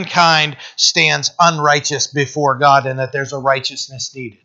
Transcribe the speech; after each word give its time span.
mankind 0.00 0.56
stands 0.76 1.30
unrighteous 1.38 2.06
before 2.06 2.56
God 2.56 2.86
and 2.86 2.98
that 2.98 3.12
there's 3.12 3.32
a 3.32 3.38
righteousness 3.38 4.14
needed. 4.14 4.38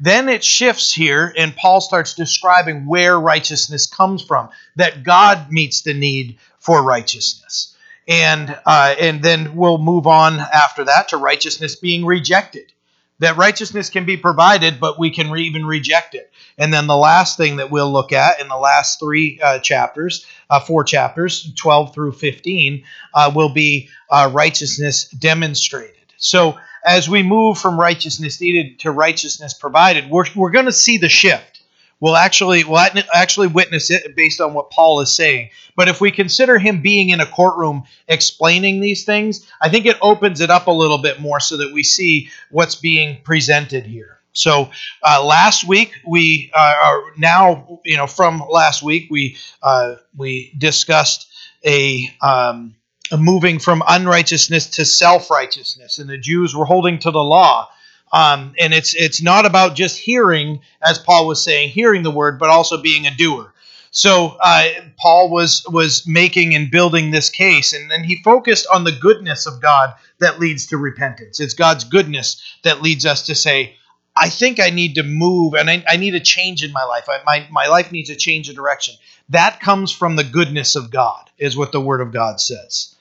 Then 0.00 0.28
it 0.28 0.44
shifts 0.44 0.94
here, 0.94 1.32
and 1.36 1.56
Paul 1.56 1.80
starts 1.80 2.14
describing 2.14 2.86
where 2.86 3.18
righteousness 3.18 3.86
comes 3.86 4.22
from, 4.22 4.50
that 4.76 5.02
God 5.02 5.50
meets 5.50 5.82
the 5.82 5.94
need 5.94 6.38
for 6.60 6.84
righteousness. 6.84 7.76
And, 8.06 8.56
uh, 8.64 8.94
and 8.98 9.22
then 9.22 9.56
we'll 9.56 9.78
move 9.78 10.06
on 10.06 10.38
after 10.38 10.84
that 10.84 11.08
to 11.08 11.16
righteousness 11.16 11.74
being 11.74 12.06
rejected. 12.06 12.72
That 13.20 13.36
righteousness 13.36 13.90
can 13.90 14.04
be 14.04 14.16
provided, 14.16 14.78
but 14.78 14.98
we 14.98 15.10
can 15.10 15.30
re- 15.30 15.44
even 15.44 15.66
reject 15.66 16.14
it. 16.14 16.30
And 16.56 16.72
then 16.72 16.86
the 16.86 16.96
last 16.96 17.36
thing 17.36 17.56
that 17.56 17.70
we'll 17.70 17.92
look 17.92 18.12
at 18.12 18.40
in 18.40 18.48
the 18.48 18.56
last 18.56 19.00
three 19.00 19.40
uh, 19.42 19.58
chapters, 19.58 20.24
uh, 20.50 20.60
four 20.60 20.84
chapters, 20.84 21.52
12 21.54 21.94
through 21.94 22.12
15, 22.12 22.84
uh, 23.14 23.32
will 23.34 23.52
be 23.52 23.88
uh, 24.10 24.30
righteousness 24.32 25.08
demonstrated. 25.08 25.96
So 26.16 26.58
as 26.84 27.08
we 27.08 27.22
move 27.22 27.58
from 27.58 27.78
righteousness 27.78 28.40
needed 28.40 28.80
to 28.80 28.90
righteousness 28.90 29.54
provided, 29.54 30.08
we're, 30.10 30.26
we're 30.34 30.50
going 30.50 30.66
to 30.66 30.72
see 30.72 30.98
the 30.98 31.08
shift. 31.08 31.57
We'll 32.00 32.16
actually 32.16 32.64
we'll 32.64 32.78
actually 32.78 33.48
witness 33.48 33.90
it 33.90 34.14
based 34.14 34.40
on 34.40 34.54
what 34.54 34.70
Paul 34.70 35.00
is 35.00 35.12
saying. 35.12 35.50
But 35.74 35.88
if 35.88 36.00
we 36.00 36.10
consider 36.10 36.58
him 36.58 36.80
being 36.80 37.10
in 37.10 37.20
a 37.20 37.26
courtroom 37.26 37.84
explaining 38.06 38.80
these 38.80 39.04
things, 39.04 39.46
I 39.60 39.68
think 39.68 39.86
it 39.86 39.96
opens 40.00 40.40
it 40.40 40.50
up 40.50 40.68
a 40.68 40.72
little 40.72 40.98
bit 40.98 41.20
more 41.20 41.40
so 41.40 41.56
that 41.56 41.72
we 41.72 41.82
see 41.82 42.30
what's 42.50 42.76
being 42.76 43.20
presented 43.24 43.84
here. 43.84 44.18
So 44.32 44.70
uh, 45.02 45.24
last 45.24 45.66
week 45.66 45.92
we 46.06 46.52
uh, 46.54 46.74
are 46.84 47.02
now 47.16 47.80
you 47.84 47.96
know 47.96 48.06
from 48.06 48.44
last 48.48 48.82
week 48.82 49.08
we 49.10 49.36
uh, 49.62 49.96
we 50.16 50.54
discussed 50.56 51.28
a 51.66 52.08
um, 52.22 52.76
moving 53.16 53.58
from 53.58 53.82
unrighteousness 53.86 54.66
to 54.76 54.84
self-righteousness, 54.84 55.98
and 55.98 56.08
the 56.08 56.18
Jews 56.18 56.54
were 56.54 56.64
holding 56.64 56.98
to 57.00 57.10
the 57.10 57.22
law. 57.22 57.68
Um, 58.12 58.54
and 58.58 58.72
it's 58.72 58.94
it's 58.94 59.22
not 59.22 59.46
about 59.46 59.74
just 59.74 59.98
hearing, 59.98 60.60
as 60.82 60.98
Paul 60.98 61.26
was 61.26 61.42
saying, 61.42 61.70
hearing 61.70 62.02
the 62.02 62.10
word, 62.10 62.38
but 62.38 62.50
also 62.50 62.80
being 62.80 63.06
a 63.06 63.14
doer. 63.14 63.52
So 63.90 64.36
uh, 64.40 64.68
Paul 64.98 65.30
was 65.30 65.64
was 65.68 66.06
making 66.06 66.54
and 66.54 66.70
building 66.70 67.10
this 67.10 67.30
case, 67.30 67.72
and, 67.72 67.90
and 67.90 68.04
he 68.04 68.22
focused 68.22 68.66
on 68.72 68.84
the 68.84 68.92
goodness 68.92 69.46
of 69.46 69.60
God 69.60 69.94
that 70.20 70.40
leads 70.40 70.66
to 70.66 70.76
repentance. 70.76 71.40
It's 71.40 71.54
God's 71.54 71.84
goodness 71.84 72.42
that 72.64 72.82
leads 72.82 73.06
us 73.06 73.26
to 73.26 73.34
say, 73.34 73.76
I 74.16 74.28
think 74.28 74.60
I 74.60 74.70
need 74.70 74.96
to 74.96 75.02
move 75.02 75.54
and 75.54 75.70
I, 75.70 75.84
I 75.88 75.96
need 75.96 76.14
a 76.14 76.20
change 76.20 76.64
in 76.64 76.72
my 76.72 76.84
life. 76.84 77.08
I, 77.08 77.20
my, 77.24 77.46
my 77.50 77.68
life 77.68 77.92
needs 77.92 78.10
a 78.10 78.16
change 78.16 78.48
of 78.48 78.56
direction. 78.56 78.94
That 79.28 79.60
comes 79.60 79.92
from 79.92 80.16
the 80.16 80.24
goodness 80.24 80.74
of 80.74 80.90
God, 80.90 81.30
is 81.38 81.56
what 81.56 81.72
the 81.72 81.80
Word 81.80 82.00
of 82.00 82.12
God 82.12 82.40
says. 82.40 82.94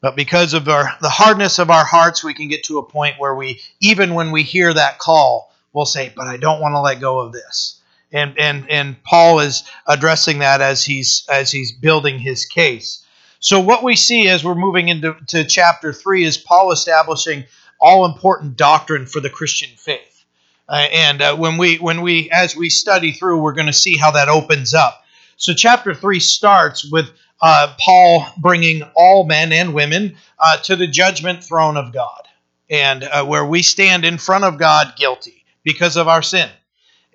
But 0.00 0.16
because 0.16 0.54
of 0.54 0.68
our, 0.68 0.90
the 1.00 1.08
hardness 1.08 1.58
of 1.58 1.70
our 1.70 1.84
hearts, 1.84 2.22
we 2.22 2.34
can 2.34 2.48
get 2.48 2.64
to 2.64 2.78
a 2.78 2.82
point 2.82 3.18
where 3.18 3.34
we, 3.34 3.60
even 3.80 4.14
when 4.14 4.30
we 4.30 4.42
hear 4.42 4.72
that 4.72 4.98
call, 4.98 5.52
we'll 5.72 5.86
say, 5.86 6.12
But 6.14 6.28
I 6.28 6.36
don't 6.36 6.60
want 6.60 6.74
to 6.74 6.80
let 6.80 7.00
go 7.00 7.20
of 7.20 7.32
this. 7.32 7.80
And, 8.12 8.38
and, 8.38 8.70
and 8.70 9.02
Paul 9.02 9.40
is 9.40 9.64
addressing 9.86 10.38
that 10.38 10.60
as 10.60 10.84
he's, 10.84 11.26
as 11.28 11.50
he's 11.50 11.72
building 11.72 12.18
his 12.18 12.44
case. 12.44 13.04
So, 13.40 13.60
what 13.60 13.82
we 13.82 13.96
see 13.96 14.28
as 14.28 14.42
we're 14.42 14.54
moving 14.54 14.88
into 14.88 15.14
to 15.28 15.44
chapter 15.44 15.92
3 15.92 16.24
is 16.24 16.38
Paul 16.38 16.72
establishing 16.72 17.44
all 17.80 18.04
important 18.04 18.56
doctrine 18.56 19.06
for 19.06 19.20
the 19.20 19.30
Christian 19.30 19.70
faith. 19.76 20.24
Uh, 20.68 20.86
and 20.92 21.22
uh, 21.22 21.36
when 21.36 21.56
we 21.58 21.76
when 21.76 22.00
we 22.00 22.30
as 22.30 22.56
we 22.56 22.70
study 22.70 23.12
through, 23.12 23.40
we're 23.40 23.52
going 23.52 23.66
to 23.66 23.72
see 23.72 23.96
how 23.96 24.10
that 24.12 24.28
opens 24.28 24.74
up. 24.74 25.04
So, 25.36 25.52
chapter 25.54 25.94
three 25.94 26.18
starts 26.18 26.90
with 26.90 27.10
uh, 27.40 27.74
Paul 27.78 28.26
bringing 28.38 28.82
all 28.94 29.24
men 29.24 29.52
and 29.52 29.74
women 29.74 30.16
uh, 30.38 30.58
to 30.58 30.76
the 30.76 30.86
judgment 30.86 31.44
throne 31.44 31.76
of 31.76 31.92
God, 31.92 32.22
and 32.70 33.04
uh, 33.04 33.24
where 33.24 33.44
we 33.44 33.62
stand 33.62 34.04
in 34.04 34.18
front 34.18 34.44
of 34.44 34.58
God 34.58 34.94
guilty 34.96 35.44
because 35.62 35.96
of 35.96 36.08
our 36.08 36.22
sin. 36.22 36.48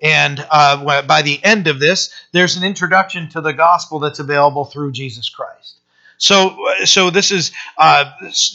And 0.00 0.44
uh, 0.50 1.02
by 1.02 1.22
the 1.22 1.42
end 1.44 1.68
of 1.68 1.78
this, 1.78 2.12
there's 2.32 2.56
an 2.56 2.64
introduction 2.64 3.28
to 3.30 3.40
the 3.40 3.52
gospel 3.52 4.00
that's 4.00 4.18
available 4.18 4.64
through 4.64 4.92
Jesus 4.92 5.28
Christ. 5.28 5.76
So, 6.18 6.56
so 6.84 7.10
this 7.10 7.30
is 7.30 7.52
uh, 7.78 8.10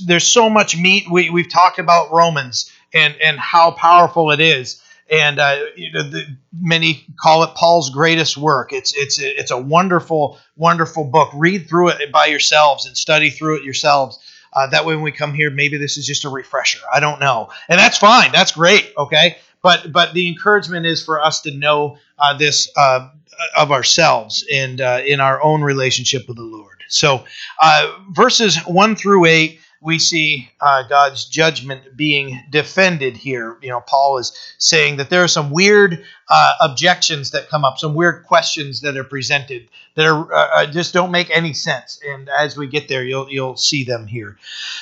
there's 0.06 0.28
so 0.28 0.50
much 0.50 0.78
meat. 0.78 1.10
We, 1.10 1.30
we've 1.30 1.50
talked 1.50 1.80
about 1.80 2.12
Romans 2.12 2.72
and 2.94 3.16
and 3.22 3.38
how 3.38 3.72
powerful 3.72 4.32
it 4.32 4.40
is 4.40 4.82
and 5.10 5.40
uh, 5.40 5.58
you 5.76 5.92
know, 5.92 6.04
the, 6.04 6.26
many 6.60 7.06
call 7.20 7.44
it 7.44 7.56
Paul's 7.56 7.90
greatest 7.90 8.38
work. 8.38 8.74
It's 8.74 8.94
it's 8.96 9.20
it's 9.20 9.52
a 9.52 9.58
wonderful 9.58 10.40
wonderful 10.56 11.06
book. 11.06 11.30
Read 11.34 11.68
through 11.68 11.90
it 11.90 12.12
by 12.12 12.28
yourselves 12.28 12.86
and 12.86 12.98
study 12.98 13.30
through 13.30 13.58
it 13.58 13.64
yourselves. 13.64 14.20
Uh, 14.54 14.68
that 14.68 14.86
way, 14.86 14.96
when 14.96 15.04
we 15.04 15.12
come 15.12 15.34
here, 15.34 15.50
maybe 15.50 15.78
this 15.78 15.98
is 15.98 16.08
just 16.08 16.26
a 16.26 16.30
refresher. 16.30 16.80
I 16.92 17.00
don't 17.00 17.20
know, 17.20 17.50
and 17.70 17.80
that's 17.80 17.98
fine. 17.98 18.32
That's 18.32 18.52
great. 18.52 18.94
Okay, 18.98 19.38
but 19.62 19.92
but 19.92 20.14
the 20.14 20.28
encouragement 20.28 20.86
is 20.86 21.04
for 21.04 21.22
us 21.22 21.42
to 21.42 21.52
know 21.52 21.98
uh, 22.18 22.38
this 22.38 22.72
uh, 22.76 23.10
of 23.58 23.72
ourselves 23.72 24.46
and 24.52 24.82
uh, 24.82 25.02
in 25.06 25.20
our 25.20 25.42
own 25.42 25.62
relationship 25.62 26.28
with 26.28 26.38
the 26.38 26.44
Lord. 26.44 26.84
So, 26.90 27.26
uh, 27.62 27.92
verses 28.12 28.58
one 28.66 28.96
through 28.96 29.26
eight 29.26 29.60
we 29.82 30.00
see 30.00 30.50
uh, 30.60 30.84
God's 30.88 31.26
judgment 31.26 31.96
being 31.96 32.40
defended 32.50 33.16
here. 33.16 33.58
You 33.62 33.70
know, 33.70 33.82
Paul 33.82 34.18
is 34.18 34.32
saying 34.58 34.98
that 34.98 35.10
there 35.10 35.24
are 35.24 35.28
some 35.28 35.52
weird 35.52 36.04
uh, 36.30 36.54
objections 36.62 37.32
that 37.32 37.50
come 37.50 37.64
up, 37.64 37.78
some 37.78 37.94
weird 37.94 38.24
questions 38.24 38.82
that 38.82 38.98
are 38.98 39.04
presented 39.04 39.68
that 39.96 40.06
are 40.06 40.34
uh, 40.34 40.50
uh, 40.56 40.66
just 40.66 40.94
don't 40.94 41.12
make 41.12 41.30
any 41.36 41.54
sense. 41.54 42.00
And 42.08 42.30
as 42.30 42.58
we 42.58 42.68
get 42.68 42.88
there, 42.88 43.04
you'll 43.04 43.30
you'll 43.30 43.58
see 43.58 43.84
them 43.84 44.08
here. 44.08 44.38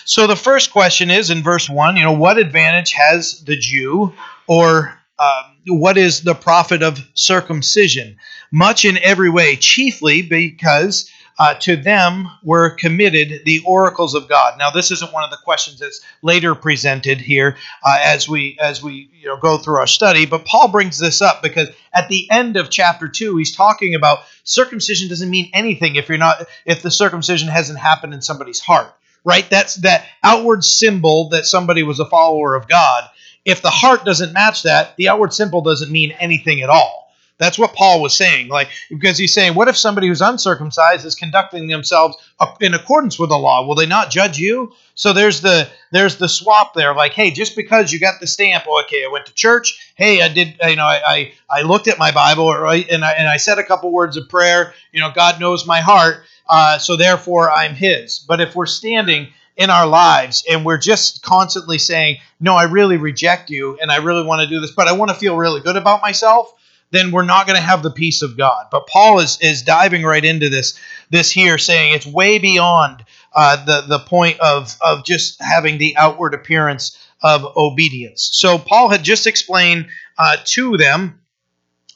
So 0.05 0.27
the 0.27 0.35
first 0.35 0.71
question 0.71 1.09
is 1.09 1.29
in 1.29 1.43
verse 1.43 1.69
one. 1.69 1.97
You 1.97 2.03
know, 2.03 2.13
what 2.13 2.37
advantage 2.37 2.91
has 2.93 3.41
the 3.43 3.57
Jew, 3.57 4.13
or 4.47 4.97
um, 5.19 5.57
what 5.67 5.97
is 5.97 6.21
the 6.21 6.35
profit 6.35 6.83
of 6.83 6.99
circumcision? 7.15 8.17
Much 8.51 8.85
in 8.85 8.97
every 8.99 9.29
way, 9.29 9.55
chiefly 9.55 10.21
because 10.21 11.09
uh, 11.37 11.53
to 11.55 11.75
them 11.75 12.29
were 12.43 12.69
committed 12.69 13.43
the 13.45 13.61
oracles 13.65 14.15
of 14.15 14.29
God. 14.29 14.57
Now, 14.57 14.69
this 14.69 14.91
isn't 14.91 15.11
one 15.11 15.23
of 15.23 15.31
the 15.31 15.37
questions 15.37 15.79
that's 15.79 16.01
later 16.21 16.55
presented 16.55 17.19
here 17.19 17.57
uh, 17.83 17.99
as 18.01 18.29
we 18.29 18.57
as 18.61 18.81
we 18.81 19.09
you 19.13 19.27
know 19.27 19.37
go 19.37 19.57
through 19.57 19.77
our 19.77 19.87
study, 19.87 20.25
but 20.25 20.45
Paul 20.45 20.69
brings 20.69 20.97
this 20.97 21.21
up 21.21 21.43
because 21.43 21.69
at 21.93 22.09
the 22.09 22.29
end 22.31 22.57
of 22.57 22.69
chapter 22.69 23.07
two, 23.07 23.37
he's 23.37 23.55
talking 23.55 23.95
about 23.95 24.19
circumcision 24.43 25.09
doesn't 25.09 25.29
mean 25.29 25.49
anything 25.53 25.95
if 25.95 26.07
you're 26.07 26.17
not 26.17 26.45
if 26.65 26.81
the 26.81 26.91
circumcision 26.91 27.49
hasn't 27.49 27.79
happened 27.79 28.13
in 28.13 28.21
somebody's 28.21 28.59
heart, 28.59 28.93
right? 29.23 29.49
That's 29.49 29.75
that 29.75 30.05
outward 30.23 30.63
symbol 30.63 31.29
that 31.29 31.45
somebody 31.45 31.83
was 31.83 31.99
a 31.99 32.05
follower 32.05 32.55
of 32.55 32.67
God. 32.67 33.09
If 33.43 33.61
the 33.61 33.69
heart 33.69 34.05
doesn't 34.05 34.33
match 34.33 34.63
that, 34.63 34.95
the 34.95 35.09
outward 35.09 35.33
symbol 35.33 35.61
doesn't 35.61 35.91
mean 35.91 36.11
anything 36.13 36.61
at 36.61 36.69
all. 36.69 37.04
That's 37.37 37.59
what 37.59 37.73
Paul 37.73 38.01
was 38.01 38.15
saying. 38.15 38.47
Like, 38.47 38.69
because 38.89 39.17
he's 39.17 39.33
saying, 39.33 39.55
what 39.55 39.67
if 39.67 39.75
somebody 39.75 40.07
who's 40.07 40.21
uncircumcised 40.21 41.05
is 41.05 41.15
conducting 41.15 41.67
themselves 41.67 42.15
in 42.61 42.73
accordance 42.73 43.19
with 43.19 43.29
the 43.29 43.37
law? 43.37 43.67
Will 43.67 43.75
they 43.75 43.85
not 43.85 44.09
judge 44.09 44.37
you? 44.37 44.71
So 44.95 45.11
there's 45.11 45.41
the 45.41 45.67
there's 45.91 46.15
the 46.15 46.29
swap 46.29 46.73
there. 46.73 46.95
Like, 46.95 47.11
hey, 47.11 47.31
just 47.31 47.57
because 47.57 47.91
you 47.91 47.99
got 47.99 48.21
the 48.21 48.27
stamp, 48.27 48.65
okay, 48.65 49.03
I 49.03 49.09
went 49.11 49.25
to 49.25 49.33
church. 49.33 49.93
Hey, 49.95 50.21
I 50.21 50.29
did, 50.29 50.55
you 50.65 50.77
know, 50.77 50.85
I 50.85 51.01
I, 51.05 51.33
I 51.49 51.61
looked 51.63 51.89
at 51.89 51.99
my 51.99 52.11
Bible, 52.11 52.53
right, 52.53 52.87
and 52.89 53.03
I 53.03 53.11
and 53.11 53.27
I 53.27 53.35
said 53.35 53.59
a 53.59 53.63
couple 53.63 53.91
words 53.91 54.15
of 54.15 54.29
prayer. 54.29 54.73
You 54.93 55.01
know, 55.01 55.11
God 55.13 55.41
knows 55.41 55.67
my 55.67 55.81
heart, 55.81 56.23
uh, 56.49 56.77
so 56.77 56.95
therefore 56.95 57.51
I'm 57.51 57.75
His. 57.75 58.19
But 58.19 58.39
if 58.39 58.55
we're 58.55 58.65
standing 58.65 59.27
in 59.57 59.69
our 59.69 59.87
lives 59.87 60.45
and 60.49 60.65
we're 60.65 60.77
just 60.77 61.21
constantly 61.23 61.77
saying, 61.77 62.17
no, 62.41 62.55
I 62.55 62.63
really 62.63 62.97
reject 62.97 63.49
you, 63.49 63.77
and 63.81 63.91
I 63.91 63.97
really 63.97 64.23
want 64.23 64.41
to 64.41 64.47
do 64.47 64.61
this, 64.61 64.71
but 64.71 64.87
I 64.87 64.93
want 64.93 65.11
to 65.11 65.15
feel 65.15 65.35
really 65.35 65.59
good 65.59 65.75
about 65.75 66.01
myself 66.01 66.53
then 66.91 67.11
we're 67.11 67.23
not 67.23 67.47
going 67.47 67.57
to 67.57 67.65
have 67.65 67.83
the 67.83 67.91
peace 67.91 68.21
of 68.21 68.37
God. 68.37 68.67
But 68.71 68.87
Paul 68.87 69.19
is 69.19 69.39
is 69.41 69.61
diving 69.61 70.03
right 70.03 70.23
into 70.23 70.49
this 70.49 70.79
this 71.09 71.31
here, 71.31 71.57
saying 71.57 71.93
it's 71.93 72.05
way 72.05 72.39
beyond 72.39 73.03
uh, 73.33 73.63
the 73.65 73.81
the 73.87 73.99
point 73.99 74.39
of 74.39 74.75
of 74.81 75.05
just 75.05 75.41
having 75.41 75.77
the 75.77 75.95
outward 75.97 76.33
appearance 76.33 76.97
of 77.21 77.45
obedience. 77.57 78.29
So 78.33 78.57
Paul 78.57 78.89
had 78.89 79.03
just 79.03 79.27
explained 79.27 79.87
uh, 80.17 80.37
to 80.45 80.77
them 80.77 81.19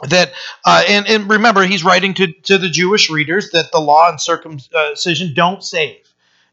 that 0.08 0.32
uh, 0.66 0.84
and, 0.88 1.08
and 1.08 1.30
remember 1.30 1.64
he's 1.66 1.84
writing 1.84 2.14
to, 2.14 2.32
to 2.44 2.58
the 2.58 2.70
jewish 2.70 3.10
readers 3.10 3.52
that 3.52 3.72
the 3.72 3.80
law 3.80 4.10
and 4.10 4.20
circumcision 4.20 5.34
don't 5.34 5.64
save 5.64 5.98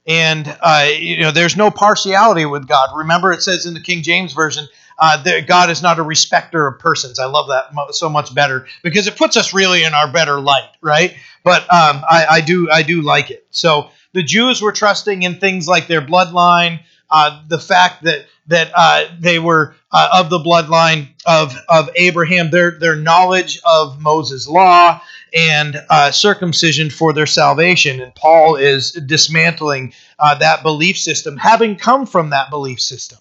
and 0.07 0.57
uh, 0.61 0.89
you 0.99 1.21
know 1.21 1.31
there's 1.31 1.57
no 1.57 1.71
partiality 1.71 2.45
with 2.45 2.67
god 2.67 2.91
remember 2.97 3.33
it 3.33 3.43
says 3.43 3.65
in 3.65 3.75
the 3.75 3.81
king 3.81 4.03
james 4.03 4.33
version 4.33 4.67
uh, 4.99 5.23
God 5.47 5.71
is 5.71 5.83
not 5.83 5.99
a 5.99 6.03
respecter 6.03 6.67
of 6.67 6.79
persons. 6.79 7.19
I 7.19 7.27
love 7.27 7.49
that 7.49 7.95
so 7.95 8.09
much 8.09 8.35
better 8.35 8.67
because 8.83 9.07
it 9.07 9.17
puts 9.17 9.37
us 9.37 9.53
really 9.53 9.85
in 9.85 9.95
our 9.95 10.11
better 10.11 10.41
light, 10.41 10.71
right? 10.81 11.17
But 11.45 11.63
um, 11.63 12.03
I, 12.09 12.27
I, 12.31 12.41
do 12.41 12.71
I 12.71 12.83
do 12.83 13.03
like 13.03 13.31
it. 13.31 13.47
So 13.51 13.91
the 14.13 14.23
Jews 14.23 14.63
were 14.63 14.73
trusting 14.73 15.23
in 15.23 15.39
things 15.39 15.69
like 15.69 15.87
their 15.87 16.03
bloodline, 16.03 16.81
uh, 17.11 17.43
the 17.49 17.59
fact 17.59 18.05
that 18.05 18.27
that 18.49 18.71
uh, 18.75 19.07
they 19.19 19.39
were 19.39 19.75
uh, 19.93 20.09
of 20.13 20.31
the 20.31 20.39
bloodline 20.39 21.09
of, 21.25 21.55
of 21.69 21.91
Abraham, 21.97 22.51
their, 22.51 22.73
their 22.73 22.97
knowledge 22.97 23.61
of 23.65 24.01
Moses' 24.01 24.47
law 24.47 25.01
and 25.35 25.77
uh, 25.91 26.11
circumcision 26.11 26.91
for 26.91 27.13
their 27.13 27.27
salvation. 27.27 28.01
And 28.01 28.15
Paul 28.15 28.57
is 28.57 28.93
dismantling 28.93 29.95
uh, 30.19 30.37
that 30.37 30.63
belief 30.63 30.99
system, 30.99 31.37
having 31.37 31.77
come 31.77 32.07
from 32.07 32.31
that 32.31 32.51
belief 32.51 32.81
system. 32.81 33.19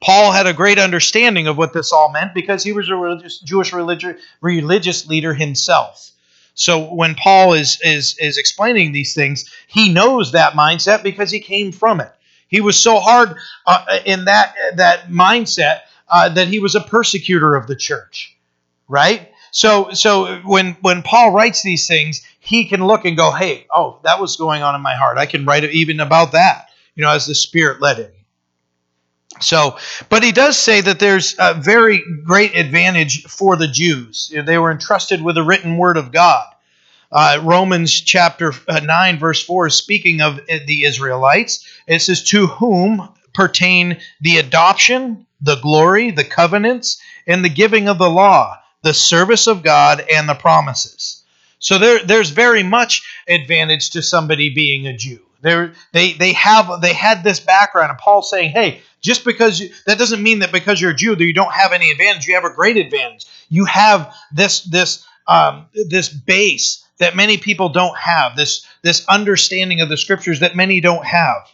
Paul 0.00 0.32
had 0.32 0.46
a 0.46 0.52
great 0.52 0.78
understanding 0.78 1.46
of 1.46 1.56
what 1.56 1.72
this 1.72 1.92
all 1.92 2.12
meant 2.12 2.34
because 2.34 2.62
he 2.62 2.72
was 2.72 2.88
a 2.88 2.96
religious, 2.96 3.38
Jewish 3.40 3.72
religious, 3.72 4.20
religious 4.40 5.06
leader 5.06 5.32
himself. 5.32 6.10
So 6.54 6.92
when 6.94 7.14
Paul 7.14 7.54
is, 7.54 7.78
is, 7.82 8.16
is 8.18 8.38
explaining 8.38 8.92
these 8.92 9.14
things, 9.14 9.50
he 9.66 9.92
knows 9.92 10.32
that 10.32 10.52
mindset 10.52 11.02
because 11.02 11.30
he 11.30 11.40
came 11.40 11.72
from 11.72 12.00
it. 12.00 12.12
He 12.48 12.60
was 12.60 12.78
so 12.78 13.00
hard 13.00 13.36
uh, 13.66 13.98
in 14.04 14.26
that 14.26 14.54
that 14.76 15.08
mindset 15.08 15.80
uh, 16.08 16.28
that 16.30 16.48
he 16.48 16.60
was 16.60 16.74
a 16.74 16.80
persecutor 16.80 17.56
of 17.56 17.66
the 17.66 17.74
church, 17.74 18.36
right? 18.88 19.32
So 19.50 19.90
so 19.92 20.36
when 20.44 20.76
when 20.80 21.02
Paul 21.02 21.32
writes 21.32 21.62
these 21.62 21.86
things, 21.86 22.22
he 22.38 22.66
can 22.66 22.86
look 22.86 23.04
and 23.04 23.16
go, 23.16 23.32
"Hey, 23.32 23.66
oh, 23.74 23.98
that 24.04 24.20
was 24.20 24.36
going 24.36 24.62
on 24.62 24.74
in 24.74 24.80
my 24.80 24.94
heart. 24.94 25.18
I 25.18 25.26
can 25.26 25.44
write 25.44 25.64
even 25.64 25.98
about 25.98 26.32
that." 26.32 26.68
You 26.94 27.02
know, 27.02 27.10
as 27.10 27.26
the 27.26 27.34
Spirit 27.34 27.80
led 27.80 27.98
him. 27.98 28.12
So, 29.40 29.76
but 30.08 30.22
he 30.22 30.32
does 30.32 30.58
say 30.58 30.80
that 30.80 30.98
there's 30.98 31.34
a 31.38 31.54
very 31.54 32.02
great 32.24 32.56
advantage 32.56 33.24
for 33.24 33.56
the 33.56 33.68
Jews. 33.68 34.32
They 34.34 34.58
were 34.58 34.70
entrusted 34.70 35.22
with 35.22 35.34
the 35.34 35.42
written 35.42 35.76
word 35.76 35.96
of 35.96 36.12
God. 36.12 36.46
Uh, 37.12 37.40
Romans 37.42 38.00
chapter 38.00 38.52
uh, 38.68 38.80
9, 38.80 39.18
verse 39.18 39.42
4 39.44 39.68
is 39.68 39.74
speaking 39.74 40.20
of 40.20 40.38
uh, 40.38 40.58
the 40.66 40.84
Israelites. 40.84 41.64
It 41.86 42.00
says, 42.00 42.24
To 42.24 42.46
whom 42.46 43.08
pertain 43.32 43.98
the 44.20 44.38
adoption, 44.38 45.26
the 45.40 45.56
glory, 45.56 46.10
the 46.10 46.24
covenants, 46.24 47.00
and 47.26 47.44
the 47.44 47.48
giving 47.48 47.88
of 47.88 47.98
the 47.98 48.10
law, 48.10 48.58
the 48.82 48.94
service 48.94 49.46
of 49.46 49.62
God, 49.62 50.04
and 50.12 50.28
the 50.28 50.34
promises. 50.34 51.22
So 51.58 51.78
there, 51.78 52.04
there's 52.04 52.30
very 52.30 52.62
much 52.62 53.02
advantage 53.28 53.90
to 53.90 54.02
somebody 54.02 54.50
being 54.50 54.86
a 54.86 54.96
Jew. 54.96 55.25
They're, 55.46 55.74
they 55.92 56.14
they 56.14 56.32
have 56.32 56.80
they 56.80 56.92
had 56.92 57.22
this 57.22 57.38
background, 57.38 57.90
and 57.90 57.98
Paul's 57.98 58.28
saying, 58.28 58.50
"Hey, 58.50 58.80
just 59.00 59.24
because 59.24 59.60
you, 59.60 59.70
that 59.86 59.96
doesn't 59.96 60.20
mean 60.20 60.40
that 60.40 60.50
because 60.50 60.80
you're 60.80 60.90
a 60.90 60.96
Jew 60.96 61.14
that 61.14 61.24
you 61.24 61.32
don't 61.32 61.52
have 61.52 61.72
any 61.72 61.92
advantage. 61.92 62.26
You 62.26 62.34
have 62.34 62.44
a 62.44 62.52
great 62.52 62.76
advantage. 62.76 63.26
You 63.48 63.64
have 63.66 64.12
this 64.32 64.62
this 64.62 65.06
um, 65.28 65.66
this 65.88 66.08
base 66.08 66.84
that 66.98 67.16
many 67.16 67.38
people 67.38 67.68
don't 67.68 67.96
have, 67.96 68.36
this, 68.36 68.66
this 68.82 69.04
understanding 69.08 69.80
of 69.80 69.88
the 69.88 69.96
scriptures 69.96 70.40
that 70.40 70.56
many 70.56 70.80
don't 70.80 71.04
have. 71.04 71.48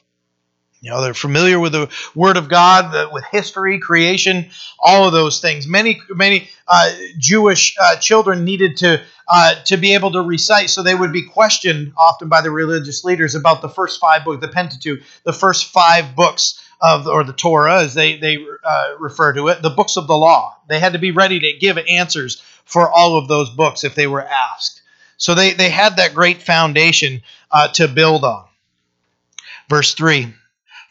You 0.82 0.90
know, 0.90 1.00
they're 1.00 1.14
familiar 1.14 1.60
with 1.60 1.72
the 1.72 1.88
Word 2.16 2.36
of 2.36 2.48
God, 2.48 3.12
with 3.12 3.22
history, 3.30 3.78
creation, 3.78 4.50
all 4.80 5.06
of 5.06 5.12
those 5.12 5.40
things. 5.40 5.68
Many, 5.68 6.02
many 6.10 6.50
uh, 6.66 6.92
Jewish 7.18 7.76
uh, 7.80 7.96
children 7.96 8.44
needed 8.44 8.78
to 8.78 9.00
uh, 9.28 9.54
to 9.66 9.76
be 9.76 9.94
able 9.94 10.10
to 10.10 10.20
recite, 10.20 10.70
so 10.70 10.82
they 10.82 10.96
would 10.96 11.12
be 11.12 11.22
questioned 11.22 11.92
often 11.96 12.28
by 12.28 12.40
the 12.42 12.50
religious 12.50 13.04
leaders 13.04 13.36
about 13.36 13.62
the 13.62 13.68
first 13.68 14.00
five 14.00 14.24
books, 14.24 14.40
the 14.40 14.48
Pentateuch, 14.48 15.00
the 15.22 15.32
first 15.32 15.66
five 15.66 16.16
books 16.16 16.60
of, 16.80 17.06
or 17.06 17.22
the 17.22 17.32
Torah, 17.32 17.82
as 17.82 17.94
they 17.94 18.18
they 18.18 18.44
uh, 18.64 18.94
refer 18.98 19.32
to 19.34 19.48
it, 19.48 19.62
the 19.62 19.70
books 19.70 19.96
of 19.96 20.08
the 20.08 20.16
law. 20.16 20.56
They 20.68 20.80
had 20.80 20.94
to 20.94 20.98
be 20.98 21.12
ready 21.12 21.38
to 21.38 21.52
give 21.60 21.78
answers 21.78 22.42
for 22.64 22.90
all 22.90 23.16
of 23.16 23.28
those 23.28 23.50
books 23.50 23.84
if 23.84 23.94
they 23.94 24.08
were 24.08 24.26
asked. 24.26 24.82
So 25.16 25.36
they, 25.36 25.52
they 25.52 25.70
had 25.70 25.98
that 25.98 26.14
great 26.14 26.42
foundation 26.42 27.22
uh, 27.52 27.68
to 27.74 27.86
build 27.86 28.24
on. 28.24 28.46
Verse 29.68 29.94
3 29.94 30.34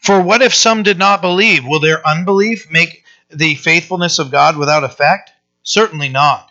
For 0.02 0.20
what 0.20 0.42
if 0.42 0.52
some 0.52 0.82
did 0.82 0.98
not 0.98 1.22
believe? 1.22 1.64
Will 1.64 1.78
their 1.78 2.04
unbelief 2.06 2.68
make 2.72 3.04
the 3.30 3.54
faithfulness 3.54 4.18
of 4.18 4.32
God 4.32 4.56
without 4.56 4.82
effect? 4.82 5.30
Certainly 5.62 6.08
not. 6.08 6.50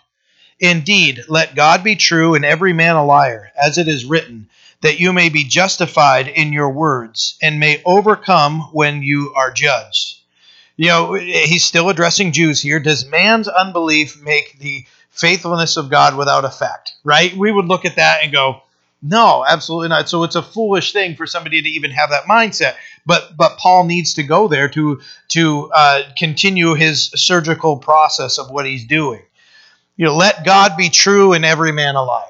Indeed, 0.62 1.24
let 1.27 1.53
God 1.53 1.83
be 1.83 1.98
true 1.98 2.33
and 2.33 2.45
every 2.45 2.71
man 2.71 2.95
a 2.95 3.03
liar, 3.03 3.51
as 3.62 3.77
it 3.77 3.89
is 3.89 4.06
written, 4.06 4.48
that 4.80 5.01
you 5.01 5.12
may 5.12 5.27
be 5.27 5.44
justified 5.44 6.30
in 6.30 6.53
your 6.53 6.69
words 6.69 7.38
and 7.42 7.59
may 7.59 7.81
overcome 7.83 8.62
when 8.71 9.03
you 9.03 9.33
are 9.36 9.51
judged. 9.51 10.19
You 10.77 10.88
know, 10.88 11.13
he's 11.15 11.65
still 11.65 11.89
addressing 11.89 12.31
Jews 12.31 12.62
here. 12.62 12.80
Does 12.80 13.06
man's 13.06 13.50
unbelief 13.50 14.21
make 14.21 14.59
the 14.59 14.86
faithfulness 15.09 15.75
of 15.75 15.89
God 15.89 16.15
without 16.15 16.45
effect, 16.45 16.94
right? 17.03 17.36
We 17.36 17.51
would 17.51 17.65
look 17.65 17.83
at 17.83 17.98
that 17.98 18.24
and 18.24 18.31
go, 18.31 18.63
no, 19.01 19.44
absolutely 19.48 19.89
not. 19.89 20.09
So 20.09 20.24
it's 20.24 20.36
a 20.36 20.44
foolish 20.44 20.94
thing 20.94 21.15
for 21.15 21.25
somebody 21.25 21.62
to 21.62 21.69
even 21.69 21.92
have 21.92 22.12
that 22.12 22.25
mindset. 22.25 22.75
But 23.06 23.36
but 23.36 23.57
Paul 23.57 23.86
needs 23.86 24.13
to 24.15 24.24
go 24.24 24.48
there 24.48 24.69
to 24.69 25.01
to 25.30 25.71
uh, 25.74 26.03
continue 26.18 26.75
his 26.75 27.09
surgical 27.15 27.77
process 27.77 28.38
of 28.38 28.51
what 28.51 28.65
he's 28.65 28.86
doing. 28.86 29.21
You 29.98 30.06
know, 30.06 30.15
let 30.15 30.45
God 30.45 30.77
be 30.77 30.89
true 30.89 31.33
and 31.33 31.44
every 31.44 31.71
man 31.71 31.95
a 31.95 32.03
liar. 32.03 32.27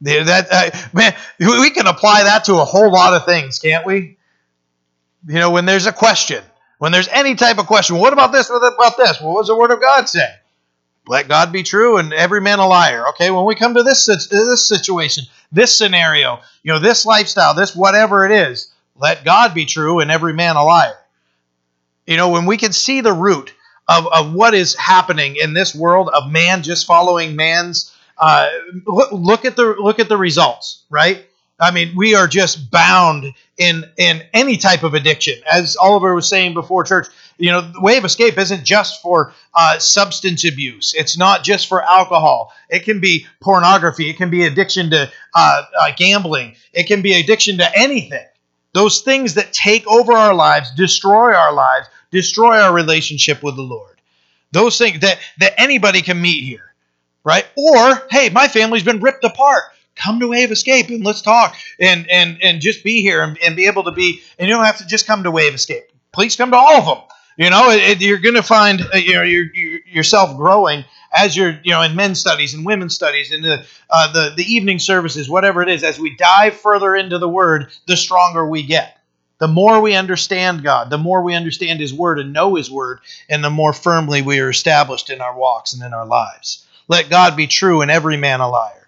That 0.00 0.46
uh, 0.50 0.88
man, 0.94 1.14
we 1.38 1.70
can 1.70 1.86
apply 1.86 2.24
that 2.24 2.44
to 2.44 2.54
a 2.54 2.64
whole 2.64 2.90
lot 2.90 3.12
of 3.12 3.26
things, 3.26 3.58
can't 3.58 3.84
we? 3.84 4.16
You 5.26 5.34
know, 5.34 5.50
when 5.50 5.66
there's 5.66 5.86
a 5.86 5.92
question, 5.92 6.42
when 6.78 6.92
there's 6.92 7.08
any 7.08 7.34
type 7.34 7.58
of 7.58 7.66
question, 7.66 7.96
what 7.96 8.14
about 8.14 8.32
this? 8.32 8.48
What 8.48 8.66
about 8.66 8.96
this? 8.96 9.20
What 9.20 9.42
does 9.42 9.48
the 9.48 9.56
Word 9.56 9.70
of 9.70 9.82
God 9.82 10.08
say? 10.08 10.28
Let 11.10 11.26
God 11.26 11.50
be 11.50 11.64
true 11.64 11.96
and 11.96 12.12
every 12.12 12.40
man 12.40 12.60
a 12.60 12.66
liar. 12.68 13.08
Okay, 13.08 13.32
when 13.32 13.44
we 13.44 13.56
come 13.56 13.74
to 13.74 13.82
this 13.82 14.06
this 14.06 14.68
situation, 14.68 15.24
this 15.50 15.74
scenario, 15.74 16.38
you 16.62 16.72
know, 16.72 16.78
this 16.78 17.04
lifestyle, 17.04 17.52
this 17.52 17.74
whatever 17.74 18.24
it 18.26 18.30
is, 18.30 18.72
let 18.96 19.24
God 19.24 19.52
be 19.52 19.66
true 19.66 19.98
and 19.98 20.08
every 20.08 20.32
man 20.32 20.54
a 20.54 20.62
liar. 20.62 20.96
You 22.06 22.16
know, 22.16 22.28
when 22.28 22.46
we 22.46 22.56
can 22.56 22.72
see 22.72 23.00
the 23.00 23.12
root 23.12 23.52
of, 23.88 24.06
of 24.06 24.32
what 24.32 24.54
is 24.54 24.76
happening 24.76 25.34
in 25.34 25.52
this 25.52 25.74
world 25.74 26.10
of 26.14 26.30
man 26.30 26.62
just 26.62 26.86
following 26.86 27.34
man's 27.34 27.92
uh, 28.16 28.48
look, 28.86 29.10
look 29.10 29.44
at 29.44 29.56
the 29.56 29.74
look 29.80 29.98
at 29.98 30.08
the 30.08 30.16
results, 30.16 30.84
right? 30.90 31.26
I 31.58 31.72
mean, 31.72 31.94
we 31.96 32.14
are 32.14 32.28
just 32.28 32.70
bound 32.70 33.34
in 33.58 33.84
in 33.98 34.22
any 34.32 34.58
type 34.58 34.84
of 34.84 34.94
addiction. 34.94 35.34
As 35.50 35.76
Oliver 35.76 36.14
was 36.14 36.28
saying 36.28 36.54
before 36.54 36.84
church, 36.84 37.08
you 37.40 37.50
know, 37.50 37.62
the 37.62 37.80
way 37.80 37.96
of 37.96 38.04
escape 38.04 38.38
isn't 38.38 38.64
just 38.64 39.00
for 39.02 39.32
uh, 39.54 39.78
substance 39.78 40.44
abuse. 40.44 40.94
It's 40.94 41.16
not 41.16 41.42
just 41.42 41.66
for 41.66 41.82
alcohol. 41.82 42.52
It 42.68 42.84
can 42.84 43.00
be 43.00 43.26
pornography. 43.40 44.10
It 44.10 44.16
can 44.16 44.30
be 44.30 44.44
addiction 44.44 44.90
to 44.90 45.10
uh, 45.34 45.62
uh, 45.80 45.90
gambling. 45.96 46.56
It 46.72 46.84
can 46.84 47.02
be 47.02 47.14
addiction 47.14 47.58
to 47.58 47.78
anything. 47.78 48.26
Those 48.72 49.00
things 49.00 49.34
that 49.34 49.52
take 49.52 49.86
over 49.88 50.12
our 50.12 50.34
lives, 50.34 50.70
destroy 50.76 51.34
our 51.34 51.52
lives, 51.52 51.88
destroy 52.10 52.60
our 52.60 52.72
relationship 52.72 53.42
with 53.42 53.56
the 53.56 53.62
Lord. 53.62 54.00
Those 54.52 54.78
things 54.78 55.00
that 55.00 55.18
that 55.38 55.54
anybody 55.58 56.02
can 56.02 56.20
meet 56.20 56.44
here, 56.44 56.72
right? 57.24 57.46
Or 57.56 58.06
hey, 58.10 58.28
my 58.30 58.48
family's 58.48 58.84
been 58.84 59.00
ripped 59.00 59.24
apart 59.24 59.64
come 59.96 60.20
to 60.20 60.28
Wave 60.28 60.50
Escape 60.50 60.88
and 60.88 61.04
let's 61.04 61.22
talk 61.22 61.56
and 61.78 62.08
and 62.10 62.38
and 62.42 62.60
just 62.60 62.82
be 62.82 63.02
here 63.02 63.22
and, 63.22 63.38
and 63.44 63.56
be 63.56 63.66
able 63.66 63.84
to 63.84 63.92
be. 63.92 64.22
And 64.38 64.48
you 64.48 64.54
don't 64.54 64.64
have 64.64 64.78
to 64.78 64.86
just 64.86 65.06
come 65.06 65.24
to 65.24 65.30
Wave 65.30 65.54
Escape. 65.54 65.84
Please 66.12 66.36
come 66.36 66.50
to 66.50 66.56
all 66.56 66.76
of 66.76 66.84
them. 66.86 67.04
You 67.40 67.48
know, 67.48 67.70
it, 67.70 67.82
it, 67.82 68.00
you're 68.02 68.18
going 68.18 68.34
to 68.34 68.42
find 68.42 68.82
uh, 68.82 68.98
you 68.98 69.14
know 69.14 69.22
you're, 69.22 69.46
you're, 69.54 69.80
yourself 69.86 70.36
growing 70.36 70.84
as 71.10 71.34
you're 71.34 71.58
you 71.64 71.70
know 71.70 71.80
in 71.80 71.96
men's 71.96 72.20
studies 72.20 72.52
and 72.52 72.66
women's 72.66 72.94
studies 72.94 73.32
and 73.32 73.42
the 73.42 73.64
uh, 73.88 74.12
the 74.12 74.34
the 74.36 74.44
evening 74.44 74.78
services, 74.78 75.26
whatever 75.26 75.62
it 75.62 75.70
is. 75.70 75.82
As 75.82 75.98
we 75.98 76.14
dive 76.16 76.54
further 76.54 76.94
into 76.94 77.16
the 77.16 77.30
Word, 77.30 77.68
the 77.86 77.96
stronger 77.96 78.46
we 78.46 78.62
get. 78.62 78.98
The 79.38 79.48
more 79.48 79.80
we 79.80 79.94
understand 79.94 80.62
God, 80.62 80.90
the 80.90 80.98
more 80.98 81.22
we 81.22 81.34
understand 81.34 81.80
His 81.80 81.94
Word 81.94 82.18
and 82.18 82.34
know 82.34 82.56
His 82.56 82.70
Word, 82.70 83.00
and 83.30 83.42
the 83.42 83.48
more 83.48 83.72
firmly 83.72 84.20
we 84.20 84.38
are 84.40 84.50
established 84.50 85.08
in 85.08 85.22
our 85.22 85.34
walks 85.34 85.72
and 85.72 85.82
in 85.82 85.94
our 85.94 86.04
lives. 86.04 86.66
Let 86.88 87.08
God 87.08 87.36
be 87.36 87.46
true 87.46 87.80
and 87.80 87.90
every 87.90 88.18
man 88.18 88.40
a 88.40 88.50
liar. 88.50 88.86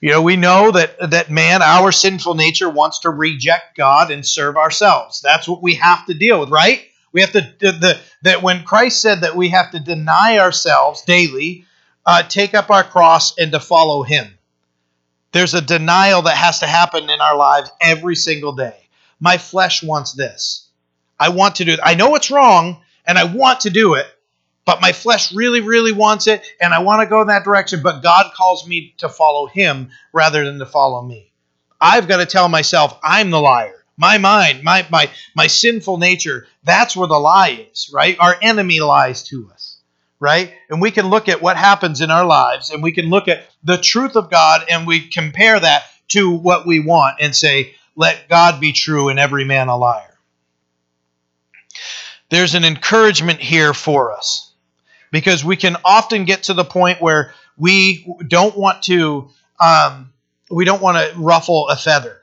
You 0.00 0.10
know, 0.10 0.22
we 0.22 0.34
know 0.34 0.72
that 0.72 1.12
that 1.12 1.30
man, 1.30 1.62
our 1.62 1.92
sinful 1.92 2.34
nature, 2.34 2.68
wants 2.68 2.98
to 3.00 3.10
reject 3.10 3.76
God 3.76 4.10
and 4.10 4.26
serve 4.26 4.56
ourselves. 4.56 5.20
That's 5.20 5.46
what 5.46 5.62
we 5.62 5.74
have 5.74 6.06
to 6.06 6.14
deal 6.14 6.40
with, 6.40 6.50
right? 6.50 6.88
We 7.14 7.20
have 7.20 7.32
to 7.32 7.40
the, 7.60 8.00
that 8.22 8.42
when 8.42 8.64
Christ 8.64 9.00
said 9.00 9.20
that 9.20 9.36
we 9.36 9.50
have 9.50 9.70
to 9.70 9.78
deny 9.78 10.38
ourselves 10.38 11.02
daily, 11.02 11.64
uh, 12.04 12.24
take 12.24 12.54
up 12.54 12.70
our 12.70 12.82
cross, 12.84 13.38
and 13.38 13.52
to 13.52 13.60
follow 13.60 14.02
Him. 14.02 14.36
There's 15.32 15.54
a 15.54 15.62
denial 15.62 16.22
that 16.22 16.36
has 16.36 16.58
to 16.58 16.66
happen 16.66 17.08
in 17.08 17.20
our 17.20 17.36
lives 17.36 17.70
every 17.80 18.16
single 18.16 18.52
day. 18.52 18.88
My 19.20 19.38
flesh 19.38 19.82
wants 19.82 20.12
this. 20.12 20.68
I 21.18 21.28
want 21.28 21.56
to 21.56 21.64
do 21.64 21.72
it. 21.72 21.80
I 21.82 21.94
know 21.94 22.16
it's 22.16 22.32
wrong, 22.32 22.82
and 23.06 23.16
I 23.16 23.32
want 23.32 23.60
to 23.60 23.70
do 23.70 23.94
it, 23.94 24.06
but 24.64 24.80
my 24.80 24.90
flesh 24.90 25.32
really, 25.32 25.60
really 25.60 25.92
wants 25.92 26.26
it, 26.26 26.42
and 26.60 26.74
I 26.74 26.80
want 26.80 27.02
to 27.02 27.06
go 27.06 27.20
in 27.20 27.28
that 27.28 27.44
direction. 27.44 27.80
But 27.80 28.02
God 28.02 28.32
calls 28.34 28.66
me 28.66 28.92
to 28.98 29.08
follow 29.08 29.46
Him 29.46 29.90
rather 30.12 30.44
than 30.44 30.58
to 30.58 30.66
follow 30.66 31.00
me. 31.00 31.30
I've 31.80 32.08
got 32.08 32.16
to 32.16 32.26
tell 32.26 32.48
myself 32.48 32.98
I'm 33.04 33.30
the 33.30 33.40
liar. 33.40 33.83
My 33.96 34.18
mind, 34.18 34.64
my 34.64 34.86
my 34.90 35.10
my 35.34 35.46
sinful 35.46 35.98
nature, 35.98 36.46
that's 36.64 36.96
where 36.96 37.06
the 37.06 37.18
lie 37.18 37.66
is, 37.70 37.90
right? 37.92 38.16
Our 38.18 38.36
enemy 38.42 38.80
lies 38.80 39.22
to 39.24 39.50
us, 39.52 39.78
right? 40.18 40.52
And 40.68 40.80
we 40.80 40.90
can 40.90 41.08
look 41.08 41.28
at 41.28 41.40
what 41.40 41.56
happens 41.56 42.00
in 42.00 42.10
our 42.10 42.24
lives 42.24 42.70
and 42.70 42.82
we 42.82 42.92
can 42.92 43.08
look 43.08 43.28
at 43.28 43.46
the 43.62 43.78
truth 43.78 44.16
of 44.16 44.30
God 44.30 44.66
and 44.68 44.86
we 44.86 45.08
compare 45.08 45.60
that 45.60 45.84
to 46.08 46.30
what 46.30 46.66
we 46.66 46.80
want 46.80 47.18
and 47.20 47.34
say, 47.34 47.74
let 47.96 48.28
God 48.28 48.60
be 48.60 48.72
true 48.72 49.08
and 49.08 49.18
every 49.18 49.44
man 49.44 49.68
a 49.68 49.76
liar. 49.76 50.18
there's 52.30 52.54
an 52.54 52.64
encouragement 52.64 53.40
here 53.40 53.72
for 53.72 54.12
us 54.12 54.52
because 55.12 55.44
we 55.44 55.56
can 55.56 55.76
often 55.84 56.24
get 56.24 56.44
to 56.44 56.54
the 56.54 56.64
point 56.64 57.00
where 57.00 57.32
we 57.56 58.04
don't 58.26 58.56
want 58.56 58.82
to 58.82 59.28
um, 59.60 60.12
we 60.50 60.64
don't 60.64 60.82
want 60.82 60.98
to 60.98 61.16
ruffle 61.18 61.68
a 61.68 61.76
feather 61.76 62.20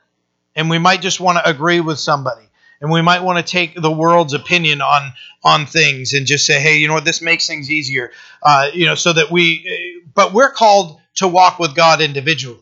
and 0.54 0.70
we 0.70 0.78
might 0.78 1.00
just 1.00 1.20
want 1.20 1.38
to 1.38 1.48
agree 1.48 1.80
with 1.80 1.98
somebody 1.98 2.46
and 2.80 2.90
we 2.90 3.00
might 3.00 3.22
want 3.22 3.44
to 3.44 3.50
take 3.50 3.74
the 3.74 3.90
world's 3.90 4.34
opinion 4.34 4.80
on 4.80 5.12
on 5.44 5.66
things 5.66 6.12
and 6.12 6.26
just 6.26 6.46
say 6.46 6.60
hey 6.60 6.76
you 6.76 6.88
know 6.88 6.94
what 6.94 7.04
this 7.04 7.22
makes 7.22 7.46
things 7.46 7.70
easier 7.70 8.10
uh, 8.42 8.68
you 8.72 8.86
know 8.86 8.94
so 8.94 9.12
that 9.12 9.30
we 9.30 10.02
but 10.14 10.32
we're 10.32 10.50
called 10.50 11.00
to 11.14 11.28
walk 11.28 11.58
with 11.58 11.74
god 11.74 12.00
individually 12.00 12.58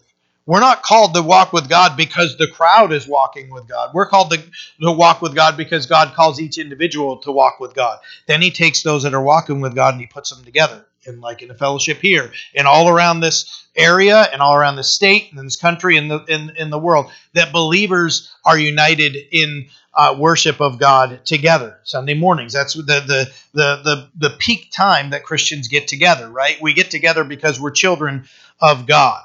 we're 0.51 0.59
not 0.59 0.83
called 0.83 1.15
to 1.15 1.23
walk 1.23 1.53
with 1.53 1.69
God 1.69 1.97
because 1.97 2.37
the 2.37 2.49
crowd 2.49 2.93
is 2.93 3.07
walking 3.07 3.51
with 3.51 3.69
God. 3.69 3.91
We're 3.95 4.09
called 4.09 4.33
to, 4.33 4.39
to 4.83 4.91
walk 4.91 5.23
with 5.23 5.33
God 5.33 5.57
because 5.57 5.87
God 5.87 6.13
calls 6.15 6.41
each 6.41 6.59
individual 6.59 7.19
to 7.19 7.31
walk 7.31 7.61
with 7.61 7.73
God. 7.73 8.01
Then 8.27 8.43
He 8.43 8.51
takes 8.51 8.83
those 8.83 9.05
that 9.05 9.15
are 9.15 9.23
walking 9.23 9.61
with 9.61 9.77
God 9.77 9.95
and 9.95 10.01
He 10.01 10.09
puts 10.09 10.31
them 10.31 10.45
together. 10.45 10.85
And 11.11 11.21
like 11.21 11.43
in 11.43 11.51
a 11.51 11.55
fellowship 11.55 11.99
here, 11.99 12.33
and 12.55 12.67
all 12.67 12.89
around 12.89 13.21
this 13.21 13.67
area, 13.77 14.23
and 14.33 14.41
all 14.41 14.55
around 14.55 14.77
the 14.77 14.85
state, 14.85 15.31
and 15.33 15.47
this 15.47 15.57
country, 15.57 15.97
and 15.97 16.11
the 16.11 16.25
in, 16.25 16.53
in 16.57 16.71
the 16.71 16.79
world, 16.79 17.11
that 17.35 17.53
believers 17.53 18.33
are 18.45 18.59
united 18.59 19.17
in 19.31 19.67
uh, 19.95 20.17
worship 20.19 20.61
of 20.61 20.79
God 20.79 21.25
together. 21.25 21.79
Sunday 21.83 22.15
mornings. 22.15 22.53
That's 22.53 22.75
the, 22.75 22.83
the 22.83 23.31
the 23.53 23.81
the 23.83 24.09
the 24.17 24.31
peak 24.31 24.71
time 24.71 25.11
that 25.11 25.25
Christians 25.25 25.69
get 25.69 25.89
together. 25.89 26.29
Right? 26.31 26.57
We 26.61 26.73
get 26.73 26.91
together 26.91 27.25
because 27.25 27.61
we're 27.61 27.73
children 27.73 28.27
of 28.61 28.87
God. 28.87 29.23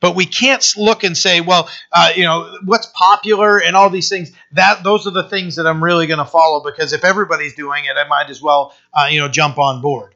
But 0.00 0.16
we 0.16 0.24
can't 0.24 0.66
look 0.78 1.04
and 1.04 1.14
say, 1.16 1.42
well, 1.42 1.68
uh, 1.92 2.12
you 2.16 2.24
know, 2.24 2.56
what's 2.64 2.86
popular 2.86 3.58
and 3.58 3.76
all 3.76 3.90
these 3.90 4.08
things. 4.08 4.32
That 4.52 4.82
those 4.82 5.06
are 5.06 5.10
the 5.10 5.24
things 5.24 5.56
that 5.56 5.66
I'm 5.66 5.84
really 5.84 6.06
going 6.06 6.18
to 6.18 6.24
follow 6.24 6.64
because 6.64 6.94
if 6.94 7.04
everybody's 7.04 7.54
doing 7.54 7.84
it, 7.84 7.96
I 7.96 8.08
might 8.08 8.30
as 8.30 8.40
well, 8.40 8.74
uh, 8.94 9.08
you 9.10 9.20
know, 9.20 9.28
jump 9.28 9.58
on 9.58 9.82
board. 9.82 10.14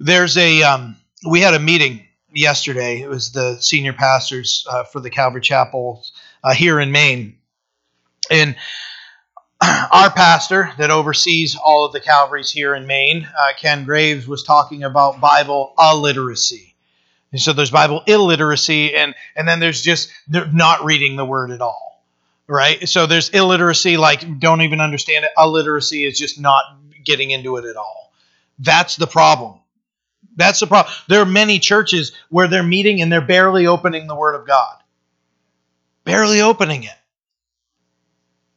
There's 0.00 0.38
a 0.38 0.62
um, 0.62 0.96
we 1.28 1.40
had 1.40 1.52
a 1.52 1.58
meeting 1.58 2.06
yesterday. 2.32 3.02
It 3.02 3.08
was 3.08 3.32
the 3.32 3.60
senior 3.60 3.92
pastors 3.92 4.66
uh, 4.68 4.84
for 4.84 4.98
the 4.98 5.10
Calvary 5.10 5.42
Chapel 5.42 6.02
uh, 6.42 6.54
here 6.54 6.80
in 6.80 6.90
Maine, 6.90 7.36
and 8.30 8.56
our 9.62 10.10
pastor 10.10 10.72
that 10.78 10.90
oversees 10.90 11.54
all 11.54 11.84
of 11.84 11.92
the 11.92 12.00
Calvaries 12.00 12.50
here 12.50 12.74
in 12.74 12.86
Maine, 12.86 13.28
uh, 13.38 13.52
Ken 13.58 13.84
Graves, 13.84 14.26
was 14.26 14.42
talking 14.42 14.84
about 14.84 15.20
Bible 15.20 15.74
illiteracy. 15.78 16.74
And 17.32 17.40
so 17.40 17.52
there's 17.52 17.70
Bible 17.70 18.02
illiteracy, 18.06 18.96
and 18.96 19.14
and 19.36 19.46
then 19.46 19.60
there's 19.60 19.82
just 19.82 20.10
not 20.28 20.82
reading 20.82 21.16
the 21.16 21.26
word 21.26 21.50
at 21.50 21.60
all, 21.60 22.02
right? 22.46 22.88
So 22.88 23.06
there's 23.06 23.28
illiteracy, 23.28 23.98
like 23.98 24.40
don't 24.40 24.62
even 24.62 24.80
understand 24.80 25.26
it. 25.26 25.30
Illiteracy 25.36 26.06
is 26.06 26.18
just 26.18 26.40
not 26.40 26.64
getting 27.04 27.30
into 27.32 27.58
it 27.58 27.66
at 27.66 27.76
all. 27.76 28.12
That's 28.58 28.96
the 28.96 29.06
problem. 29.06 29.60
That's 30.40 30.60
the 30.60 30.66
problem. 30.66 30.92
There 31.08 31.20
are 31.20 31.26
many 31.26 31.58
churches 31.58 32.12
where 32.28 32.48
they're 32.48 32.62
meeting 32.62 33.00
and 33.00 33.12
they're 33.12 33.20
barely 33.20 33.66
opening 33.66 34.06
the 34.06 34.16
Word 34.16 34.34
of 34.34 34.46
God, 34.46 34.76
barely 36.04 36.40
opening 36.40 36.84
it. 36.84 36.96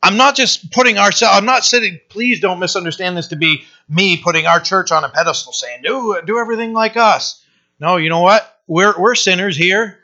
I'm 0.01 0.17
not 0.17 0.35
just 0.35 0.71
putting 0.71 0.97
ourselves. 0.97 1.37
I'm 1.37 1.45
not 1.45 1.63
sitting. 1.63 1.99
Please 2.09 2.39
don't 2.39 2.59
misunderstand 2.59 3.15
this 3.15 3.27
to 3.27 3.35
be 3.35 3.63
me 3.87 4.17
putting 4.17 4.47
our 4.47 4.59
church 4.59 4.91
on 4.91 5.03
a 5.03 5.09
pedestal, 5.09 5.53
saying 5.53 5.81
do 5.83 6.19
do 6.25 6.39
everything 6.39 6.73
like 6.73 6.97
us. 6.97 7.41
No, 7.79 7.97
you 7.97 8.09
know 8.09 8.21
what? 8.21 8.53
we're 8.67 8.99
we're 8.99 9.15
sinners 9.15 9.57
here. 9.57 9.99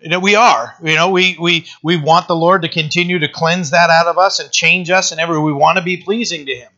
You 0.00 0.10
know, 0.10 0.20
we 0.20 0.36
are. 0.36 0.76
You 0.82 0.94
know, 0.94 1.10
we 1.10 1.36
we 1.40 1.66
we 1.82 1.96
want 1.96 2.28
the 2.28 2.36
Lord 2.36 2.62
to 2.62 2.68
continue 2.68 3.18
to 3.18 3.28
cleanse 3.28 3.70
that 3.70 3.90
out 3.90 4.06
of 4.06 4.18
us 4.18 4.38
and 4.38 4.50
change 4.50 4.90
us, 4.90 5.10
and 5.10 5.20
every 5.20 5.40
we 5.40 5.52
want 5.52 5.78
to 5.78 5.84
be 5.84 5.96
pleasing 5.96 6.46
to 6.46 6.54
Him. 6.54 6.70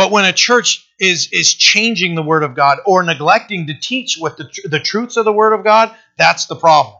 But 0.00 0.12
when 0.12 0.24
a 0.24 0.32
church 0.32 0.88
is 0.98 1.28
is 1.30 1.52
changing 1.52 2.14
the 2.14 2.22
Word 2.22 2.42
of 2.42 2.54
God 2.54 2.78
or 2.86 3.02
neglecting 3.02 3.66
to 3.66 3.74
teach 3.78 4.16
what 4.18 4.38
the 4.38 4.48
the 4.64 4.80
truths 4.80 5.18
of 5.18 5.26
the 5.26 5.32
Word 5.32 5.52
of 5.52 5.62
God, 5.62 5.94
that's 6.16 6.46
the 6.46 6.56
problem. 6.56 6.96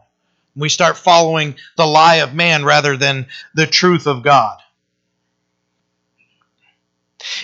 We 0.55 0.69
start 0.69 0.99
following 0.99 1.55
the 1.79 1.87
lie 1.87 2.17
of 2.17 2.35
man 2.35 2.63
rather 2.63 2.99
than 2.99 3.29
the 3.55 3.67
truth 3.67 4.07
of 4.07 4.23
God. 4.23 4.59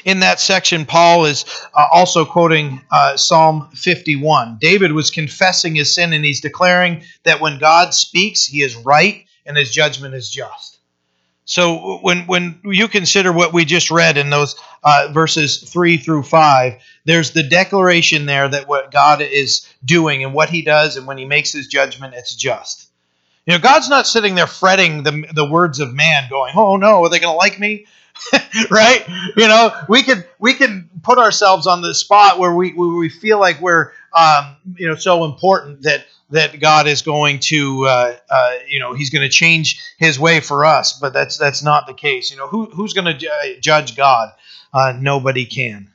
In 0.04 0.20
that 0.20 0.40
section, 0.40 0.84
Paul 0.84 1.24
is 1.24 1.46
uh, 1.72 1.86
also 1.90 2.26
quoting 2.26 2.82
uh, 2.90 3.16
Psalm 3.16 3.70
51. 3.72 4.58
David 4.60 4.92
was 4.92 5.10
confessing 5.10 5.74
his 5.74 5.94
sin 5.94 6.12
and 6.12 6.22
he's 6.22 6.42
declaring 6.42 7.02
that 7.24 7.40
when 7.40 7.58
God 7.58 7.94
speaks, 7.94 8.44
he 8.44 8.60
is 8.60 8.76
right 8.76 9.24
and 9.46 9.56
his 9.56 9.72
judgment 9.72 10.14
is 10.14 10.28
just. 10.28 10.75
So 11.46 11.98
when, 12.02 12.26
when 12.26 12.60
you 12.64 12.88
consider 12.88 13.32
what 13.32 13.52
we 13.52 13.64
just 13.64 13.92
read 13.92 14.18
in 14.18 14.30
those 14.30 14.56
uh, 14.82 15.08
verses 15.12 15.58
3 15.58 15.96
through 15.96 16.24
5, 16.24 16.74
there's 17.04 17.30
the 17.30 17.44
declaration 17.44 18.26
there 18.26 18.48
that 18.48 18.66
what 18.66 18.90
God 18.90 19.22
is 19.22 19.66
doing 19.84 20.24
and 20.24 20.34
what 20.34 20.50
he 20.50 20.62
does, 20.62 20.96
and 20.96 21.06
when 21.06 21.18
he 21.18 21.24
makes 21.24 21.52
his 21.52 21.68
judgment, 21.68 22.14
it's 22.14 22.34
just. 22.34 22.90
You 23.46 23.54
know, 23.54 23.60
God's 23.60 23.88
not 23.88 24.08
sitting 24.08 24.34
there 24.34 24.48
fretting 24.48 25.04
the, 25.04 25.24
the 25.32 25.48
words 25.48 25.78
of 25.78 25.94
man, 25.94 26.28
going, 26.28 26.52
oh 26.56 26.76
no, 26.76 27.04
are 27.04 27.08
they 27.08 27.20
going 27.20 27.32
to 27.32 27.38
like 27.38 27.60
me? 27.60 27.86
right? 28.70 29.06
You 29.36 29.46
know, 29.46 29.70
we 29.88 30.02
can 30.02 30.24
we 30.40 30.54
can 30.54 30.90
put 31.02 31.18
ourselves 31.18 31.68
on 31.68 31.80
the 31.80 31.94
spot 31.94 32.40
where 32.40 32.54
we 32.54 32.72
where 32.72 32.88
we 32.88 33.08
feel 33.08 33.38
like 33.38 33.60
we're 33.60 33.92
um, 34.12 34.56
you 34.74 34.88
know 34.88 34.96
so 34.96 35.24
important 35.24 35.82
that 35.82 36.06
that 36.30 36.58
God 36.60 36.86
is 36.86 37.02
going 37.02 37.38
to 37.40 37.86
uh, 37.86 38.16
uh, 38.28 38.54
you 38.68 38.80
know 38.80 38.94
He's 38.94 39.10
going 39.10 39.22
to 39.22 39.28
change 39.28 39.80
His 39.98 40.18
way 40.18 40.40
for 40.40 40.64
us, 40.64 40.94
but 40.94 41.12
that's 41.12 41.36
that's 41.38 41.62
not 41.62 41.86
the 41.86 41.94
case. 41.94 42.30
You 42.30 42.36
know, 42.36 42.48
who 42.48 42.66
who's 42.66 42.92
going 42.92 43.04
to 43.06 43.14
ju- 43.14 43.60
judge 43.60 43.96
God? 43.96 44.32
Uh, 44.72 44.94
nobody 44.98 45.46
can. 45.46 45.90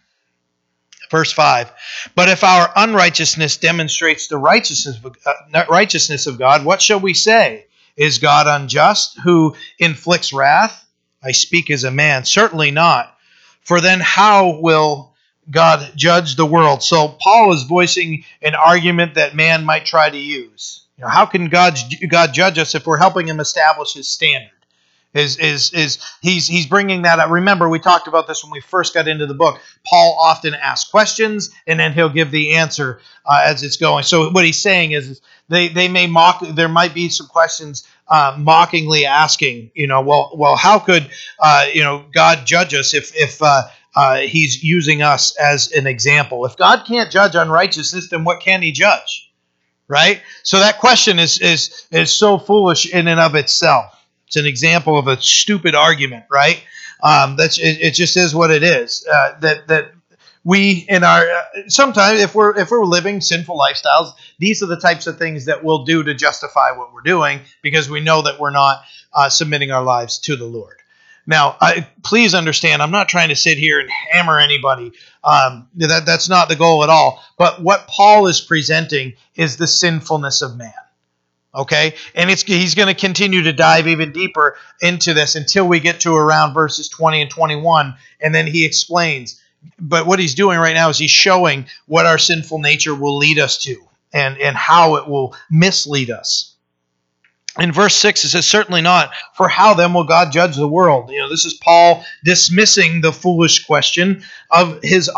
Verse 1.09 1.33
five. 1.33 1.71
But 2.15 2.29
if 2.29 2.43
our 2.43 2.71
unrighteousness 2.75 3.57
demonstrates 3.57 4.27
the 4.27 4.37
righteousness 4.37 4.97
of, 5.03 5.17
uh, 5.25 5.65
righteousness 5.69 6.25
of 6.25 6.39
God, 6.39 6.63
what 6.63 6.81
shall 6.81 7.01
we 7.01 7.13
say? 7.13 7.65
Is 7.97 8.19
God 8.19 8.47
unjust, 8.47 9.19
who 9.19 9.55
inflicts 9.77 10.31
wrath? 10.31 10.87
I 11.21 11.33
speak 11.33 11.69
as 11.69 11.83
a 11.83 11.91
man. 11.91 12.23
Certainly 12.23 12.71
not. 12.71 13.15
For 13.61 13.81
then 13.81 13.99
how 13.99 14.59
will 14.59 15.10
God 15.51 15.91
judge 15.95 16.35
the 16.35 16.45
world? 16.45 16.81
So 16.81 17.09
Paul 17.09 17.53
is 17.53 17.63
voicing 17.63 18.23
an 18.41 18.55
argument 18.55 19.15
that 19.15 19.35
man 19.35 19.65
might 19.65 19.85
try 19.85 20.09
to 20.09 20.17
use. 20.17 20.85
You 20.97 21.03
know, 21.03 21.09
how 21.09 21.25
can 21.25 21.49
God 21.49 21.77
God 22.09 22.33
judge 22.33 22.57
us 22.57 22.75
if 22.75 22.87
we're 22.87 22.97
helping 22.97 23.27
him 23.27 23.39
establish 23.39 23.93
his 23.93 24.07
standard? 24.07 24.51
Is 25.13 25.37
is 25.37 25.73
is 25.73 25.97
he's 26.21 26.47
he's 26.47 26.67
bringing 26.67 27.01
that 27.01 27.19
up. 27.19 27.29
Remember, 27.29 27.67
we 27.67 27.79
talked 27.79 28.07
about 28.07 28.27
this 28.27 28.43
when 28.43 28.51
we 28.51 28.61
first 28.61 28.93
got 28.93 29.09
into 29.09 29.25
the 29.25 29.33
book. 29.33 29.59
Paul 29.85 30.17
often 30.21 30.53
asks 30.53 30.89
questions, 30.89 31.51
and 31.67 31.77
then 31.77 31.91
he'll 31.91 32.07
give 32.07 32.31
the 32.31 32.53
answer 32.53 33.01
uh, 33.25 33.43
as 33.45 33.61
it's 33.61 33.75
going. 33.75 34.05
So 34.05 34.29
what 34.29 34.45
he's 34.45 34.61
saying 34.61 34.91
is, 34.91 35.19
they 35.49 35.67
they 35.67 35.89
may 35.89 36.07
mock. 36.07 36.39
There 36.41 36.69
might 36.69 36.93
be 36.93 37.09
some 37.09 37.27
questions 37.27 37.85
uh, 38.07 38.35
mockingly 38.37 39.05
asking, 39.05 39.71
you 39.73 39.87
know, 39.87 40.01
well, 40.01 40.31
well, 40.33 40.55
how 40.55 40.79
could 40.79 41.09
uh, 41.39 41.65
you 41.73 41.81
know 41.81 42.05
God 42.13 42.45
judge 42.45 42.73
us 42.73 42.93
if 42.93 43.13
if 43.13 43.41
uh, 43.95 44.19
He's 44.19 44.63
using 44.63 45.01
us 45.01 45.35
as 45.37 45.71
an 45.71 45.87
example? 45.87 46.45
If 46.45 46.57
God 46.57 46.85
can't 46.85 47.11
judge 47.11 47.35
unrighteousness, 47.35 48.09
then 48.09 48.23
what 48.23 48.41
can 48.41 48.61
He 48.61 48.71
judge? 48.71 49.31
Right. 49.87 50.21
So 50.43 50.59
that 50.59 50.79
question 50.79 51.19
is 51.19 51.39
is 51.39 51.85
is 51.91 52.11
so 52.11 52.37
foolish 52.37 52.91
in 52.93 53.07
and 53.07 53.19
of 53.19 53.35
itself. 53.35 53.97
It's 54.27 54.37
an 54.37 54.45
example 54.45 54.97
of 54.97 55.07
a 55.07 55.21
stupid 55.21 55.75
argument, 55.75 56.23
right? 56.31 56.63
Um, 57.03 57.35
that's 57.35 57.57
it, 57.57 57.79
it, 57.81 57.91
just 57.91 58.15
is 58.15 58.33
what 58.33 58.51
it 58.51 58.63
is. 58.63 59.05
Uh, 59.11 59.37
that 59.41 59.67
that 59.67 59.91
we 60.43 60.85
in 60.89 61.03
our 61.03 61.29
uh, 61.29 61.43
sometimes 61.67 62.21
if 62.21 62.33
we're 62.33 62.57
if 62.57 62.71
we're 62.71 62.85
living 62.85 63.21
sinful 63.21 63.57
lifestyles 63.57 64.13
these 64.39 64.63
are 64.63 64.67
the 64.67 64.79
types 64.79 65.07
of 65.07 65.17
things 65.17 65.45
that 65.45 65.63
we'll 65.63 65.83
do 65.83 66.03
to 66.03 66.13
justify 66.13 66.71
what 66.71 66.93
we're 66.93 67.01
doing 67.01 67.39
because 67.61 67.89
we 67.89 67.99
know 67.99 68.21
that 68.23 68.39
we're 68.39 68.51
not 68.51 68.81
uh, 69.13 69.29
submitting 69.29 69.71
our 69.71 69.83
lives 69.83 70.17
to 70.17 70.35
the 70.35 70.45
lord 70.45 70.80
now 71.27 71.57
I, 71.61 71.87
please 72.03 72.33
understand 72.33 72.81
i'm 72.81 72.91
not 72.91 73.09
trying 73.09 73.29
to 73.29 73.35
sit 73.35 73.57
here 73.57 73.79
and 73.79 73.89
hammer 73.89 74.39
anybody. 74.39 74.91
Um, 75.23 75.67
that, 75.75 76.05
that's 76.05 76.29
not 76.29 76.49
the 76.49 76.55
goal 76.55 76.83
at 76.83 76.89
all. 76.89 77.23
But 77.37 77.61
what 77.61 77.87
paul 77.87 78.27
is 78.27 78.41
presenting 78.41 79.13
is 79.35 79.57
the 79.57 79.67
sinfulness 79.67 80.41
of 80.41 80.57
man. 80.57 80.73
Okay? 81.53 81.95
And 82.15 82.29
it's 82.29 82.43
he's 82.43 82.75
going 82.75 82.87
to 82.87 82.99
continue 82.99 83.43
to 83.43 83.53
dive 83.53 83.87
even 83.87 84.11
deeper 84.11 84.55
into 84.81 85.13
this 85.13 85.35
until 85.35 85.67
we 85.67 85.79
get 85.79 86.01
to 86.01 86.15
around 86.15 86.53
verses 86.53 86.89
20 86.89 87.21
and 87.21 87.29
21 87.29 87.95
and 88.19 88.33
then 88.33 88.47
he 88.47 88.65
explains. 88.65 89.41
But 89.79 90.07
what 90.07 90.19
he's 90.19 90.33
doing 90.33 90.57
right 90.57 90.73
now 90.73 90.89
is 90.89 90.97
he's 90.97 91.11
showing 91.11 91.65
what 91.85 92.05
our 92.05 92.17
sinful 92.17 92.59
nature 92.59 92.95
will 92.95 93.17
lead 93.17 93.37
us 93.37 93.57
to 93.59 93.77
and, 94.13 94.37
and 94.39 94.55
how 94.55 94.95
it 94.95 95.07
will 95.07 95.35
mislead 95.49 96.09
us. 96.09 96.50
In 97.59 97.71
verse 97.73 97.95
6, 97.95 98.23
it 98.23 98.29
says, 98.29 98.47
Certainly 98.47 98.81
not, 98.81 99.11
for 99.33 99.49
how 99.49 99.73
then 99.73 99.93
will 99.93 100.05
God 100.05 100.31
judge 100.31 100.55
the 100.55 100.67
world? 100.67 101.09
You 101.09 101.19
know, 101.19 101.29
this 101.29 101.45
is 101.45 101.53
Paul 101.53 102.05
dismissing 102.23 103.01
the 103.01 103.11
foolish 103.11 103.65
question 103.65 104.23
of 104.49 104.79
his 104.81 105.11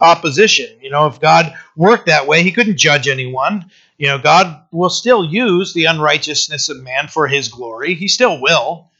opposition. 0.00 0.78
You 0.82 0.90
know, 0.90 1.06
if 1.06 1.20
God 1.20 1.54
worked 1.76 2.06
that 2.06 2.26
way, 2.26 2.42
he 2.42 2.52
couldn't 2.52 2.76
judge 2.76 3.06
anyone. 3.06 3.70
You 3.98 4.08
know, 4.08 4.18
God 4.18 4.62
will 4.72 4.90
still 4.90 5.24
use 5.24 5.74
the 5.74 5.84
unrighteousness 5.84 6.68
of 6.68 6.82
man 6.82 7.08
for 7.08 7.28
his 7.28 7.48
glory. 7.48 7.94
He 7.94 8.08
still 8.08 8.40
will. 8.40 8.90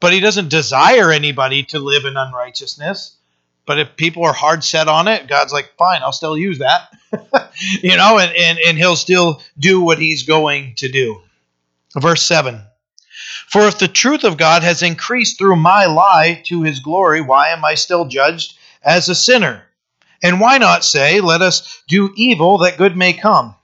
But 0.00 0.12
he 0.12 0.20
doesn't 0.20 0.50
desire 0.50 1.10
anybody 1.10 1.64
to 1.64 1.78
live 1.78 2.04
in 2.04 2.16
unrighteousness 2.16 3.16
but 3.68 3.78
if 3.78 3.96
people 3.96 4.24
are 4.24 4.32
hard 4.32 4.64
set 4.64 4.88
on 4.88 5.08
it, 5.08 5.28
God's 5.28 5.52
like, 5.52 5.74
fine, 5.76 6.00
I'll 6.02 6.10
still 6.10 6.38
use 6.38 6.60
that. 6.60 6.88
you 7.82 7.98
know, 7.98 8.18
and, 8.18 8.34
and, 8.34 8.58
and 8.66 8.78
he'll 8.78 8.96
still 8.96 9.42
do 9.58 9.82
what 9.82 9.98
he's 9.98 10.22
going 10.22 10.72
to 10.76 10.90
do. 10.90 11.20
Verse 11.96 12.22
7 12.22 12.62
For 13.48 13.66
if 13.66 13.78
the 13.78 13.88
truth 13.88 14.24
of 14.24 14.36
God 14.36 14.62
has 14.62 14.82
increased 14.82 15.38
through 15.38 15.56
my 15.56 15.86
lie 15.86 16.42
to 16.46 16.62
his 16.62 16.80
glory, 16.80 17.20
why 17.20 17.48
am 17.48 17.64
I 17.64 17.74
still 17.74 18.06
judged 18.06 18.54
as 18.82 19.08
a 19.08 19.14
sinner? 19.14 19.64
And 20.22 20.40
why 20.40 20.58
not 20.58 20.84
say, 20.84 21.20
Let 21.20 21.42
us 21.42 21.82
do 21.88 22.12
evil 22.16 22.58
that 22.58 22.78
good 22.78 22.96
may 22.96 23.12
come? 23.12 23.54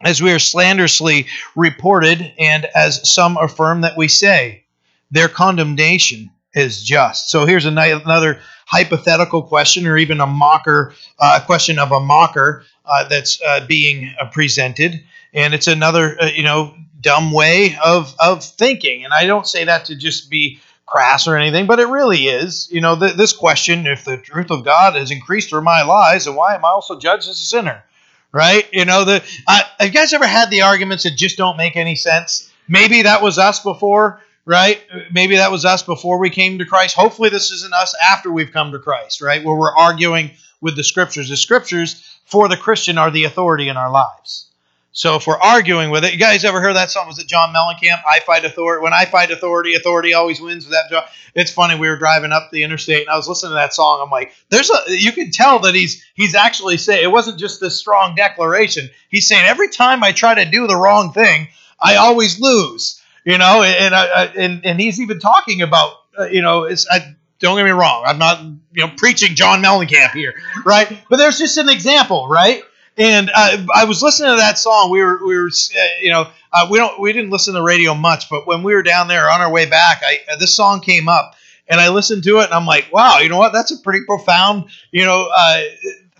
As 0.00 0.20
we 0.20 0.32
are 0.32 0.38
slanderously 0.38 1.26
reported, 1.56 2.32
and 2.38 2.66
as 2.74 3.10
some 3.10 3.36
affirm 3.38 3.82
that 3.82 3.96
we 3.96 4.08
say, 4.08 4.64
their 5.10 5.28
condemnation 5.28 6.30
is 6.54 6.82
just. 6.82 7.30
So 7.30 7.46
here's 7.46 7.64
another 7.64 8.40
hypothetical 8.66 9.42
question, 9.42 9.86
or 9.86 9.96
even 9.96 10.20
a 10.20 10.26
mocker 10.26 10.94
uh, 11.18 11.40
question 11.44 11.78
of 11.78 11.92
a 11.92 12.00
mocker 12.00 12.64
uh, 12.84 13.08
that's 13.08 13.40
uh, 13.42 13.64
being 13.66 14.12
uh, 14.20 14.26
presented, 14.26 15.02
and 15.32 15.54
it's 15.54 15.68
another 15.68 16.20
uh, 16.20 16.26
you 16.26 16.42
know 16.42 16.74
dumb 17.04 17.30
way 17.30 17.76
of 17.84 18.14
of 18.18 18.42
thinking. 18.42 19.04
And 19.04 19.12
I 19.12 19.26
don't 19.26 19.46
say 19.46 19.64
that 19.64 19.84
to 19.86 19.94
just 19.94 20.30
be 20.30 20.60
crass 20.86 21.28
or 21.28 21.36
anything, 21.36 21.66
but 21.66 21.78
it 21.78 21.88
really 21.88 22.26
is. 22.26 22.68
You 22.72 22.80
know, 22.80 22.98
th- 22.98 23.14
this 23.14 23.32
question: 23.32 23.86
if 23.86 24.04
the 24.04 24.16
truth 24.16 24.50
of 24.50 24.64
God 24.64 24.96
has 24.96 25.10
increased 25.10 25.50
through 25.50 25.62
my 25.62 25.82
lies, 25.82 26.26
and 26.26 26.36
why 26.36 26.54
am 26.54 26.64
I 26.64 26.68
also 26.68 26.98
judged 26.98 27.28
as 27.28 27.38
a 27.38 27.44
sinner? 27.44 27.84
Right? 28.32 28.68
You 28.72 28.84
know, 28.84 29.04
the 29.04 29.22
have 29.46 29.66
you 29.80 29.90
guys 29.90 30.12
ever 30.12 30.26
had 30.26 30.50
the 30.50 30.62
arguments 30.62 31.04
that 31.04 31.16
just 31.16 31.36
don't 31.36 31.56
make 31.56 31.76
any 31.76 31.94
sense? 31.94 32.50
Maybe 32.66 33.02
that 33.02 33.22
was 33.22 33.38
us 33.38 33.60
before 33.60 34.20
right? 34.46 34.82
Maybe 35.12 35.36
that 35.36 35.50
was 35.50 35.64
us 35.64 35.82
before 35.82 36.18
we 36.18 36.30
came 36.30 36.58
to 36.58 36.66
Christ. 36.66 36.94
Hopefully, 36.96 37.30
this 37.30 37.50
isn't 37.50 37.72
us 37.72 37.94
after 38.02 38.30
we've 38.30 38.52
come 38.52 38.72
to 38.72 38.78
Christ, 38.78 39.20
right? 39.20 39.42
Where 39.42 39.56
we're 39.56 39.74
arguing 39.74 40.32
with 40.60 40.76
the 40.76 40.84
scriptures. 40.84 41.28
The 41.28 41.36
scriptures 41.36 42.18
for 42.24 42.48
the 42.48 42.56
Christian 42.56 42.98
are 42.98 43.10
the 43.10 43.24
authority 43.24 43.68
in 43.68 43.76
our 43.76 43.90
lives. 43.90 44.46
So 44.94 45.16
if 45.16 45.26
we're 45.26 45.38
arguing 45.38 45.90
with 45.90 46.04
it, 46.04 46.12
you 46.12 46.18
guys 46.18 46.44
ever 46.44 46.60
heard 46.60 46.76
that 46.76 46.90
song? 46.90 47.06
Was 47.06 47.18
it 47.18 47.26
John 47.26 47.52
Mellencamp? 47.52 48.00
I 48.08 48.20
fight 48.20 48.44
authority. 48.44 48.82
When 48.82 48.92
I 48.92 49.04
fight 49.04 49.30
authority, 49.30 49.74
authority 49.74 50.14
always 50.14 50.40
wins. 50.40 50.66
That 50.68 50.86
John? 50.88 51.02
It's 51.34 51.52
funny. 51.52 51.76
We 51.76 51.88
were 51.88 51.98
driving 51.98 52.32
up 52.32 52.50
the 52.50 52.62
interstate, 52.62 53.02
and 53.02 53.10
I 53.10 53.16
was 53.16 53.28
listening 53.28 53.50
to 53.50 53.56
that 53.56 53.74
song. 53.74 54.00
I'm 54.02 54.10
like, 54.10 54.32
there's 54.48 54.70
a. 54.70 54.78
You 54.88 55.12
can 55.12 55.30
tell 55.30 55.58
that 55.60 55.74
he's 55.74 56.02
he's 56.14 56.34
actually 56.34 56.78
saying 56.78 57.04
it 57.04 57.12
wasn't 57.12 57.38
just 57.38 57.60
this 57.60 57.78
strong 57.78 58.14
declaration. 58.14 58.88
He's 59.10 59.28
saying 59.28 59.44
every 59.44 59.68
time 59.68 60.02
I 60.02 60.12
try 60.12 60.34
to 60.34 60.50
do 60.50 60.66
the 60.66 60.76
wrong 60.76 61.12
thing, 61.12 61.48
I 61.80 61.96
always 61.96 62.40
lose 62.40 63.02
you 63.24 63.38
know, 63.38 63.62
and 63.62 63.94
uh, 63.94 64.28
and 64.36 64.64
and 64.64 64.80
he's 64.80 65.00
even 65.00 65.18
talking 65.18 65.62
about, 65.62 65.92
uh, 66.18 66.24
you 66.26 66.42
know, 66.42 66.64
it's 66.64 66.86
I, 66.90 67.16
don't 67.40 67.56
get 67.56 67.64
me 67.64 67.70
wrong, 67.70 68.04
I'm 68.06 68.18
not 68.18 68.42
you 68.42 68.86
know 68.86 68.92
preaching 68.96 69.34
John 69.34 69.62
Mellencamp 69.62 70.10
here, 70.10 70.34
right? 70.64 70.88
But 71.08 71.16
there's 71.16 71.38
just 71.38 71.56
an 71.56 71.68
example, 71.68 72.28
right? 72.28 72.62
And 72.96 73.30
uh, 73.34 73.66
I 73.74 73.84
was 73.84 74.02
listening 74.02 74.30
to 74.30 74.36
that 74.36 74.58
song. 74.58 74.90
We 74.90 75.02
were 75.02 75.24
we 75.26 75.36
were 75.36 75.48
uh, 75.48 75.80
you 76.00 76.10
know 76.10 76.28
uh, 76.52 76.68
we 76.70 76.78
don't 76.78 77.00
we 77.00 77.12
didn't 77.12 77.30
listen 77.30 77.54
to 77.54 77.58
the 77.58 77.64
radio 77.64 77.94
much, 77.94 78.30
but 78.30 78.46
when 78.46 78.62
we 78.62 78.74
were 78.74 78.82
down 78.82 79.08
there 79.08 79.30
on 79.30 79.40
our 79.40 79.50
way 79.50 79.66
back, 79.66 80.02
I 80.02 80.20
uh, 80.32 80.36
this 80.36 80.56
song 80.56 80.80
came 80.80 81.08
up. 81.08 81.34
And 81.66 81.80
I 81.80 81.88
listened 81.88 82.24
to 82.24 82.40
it, 82.40 82.44
and 82.44 82.52
I'm 82.52 82.66
like, 82.66 82.88
"Wow, 82.92 83.20
you 83.20 83.30
know 83.30 83.38
what? 83.38 83.54
That's 83.54 83.70
a 83.70 83.78
pretty 83.78 84.04
profound, 84.04 84.68
you 84.92 85.06
know, 85.06 85.30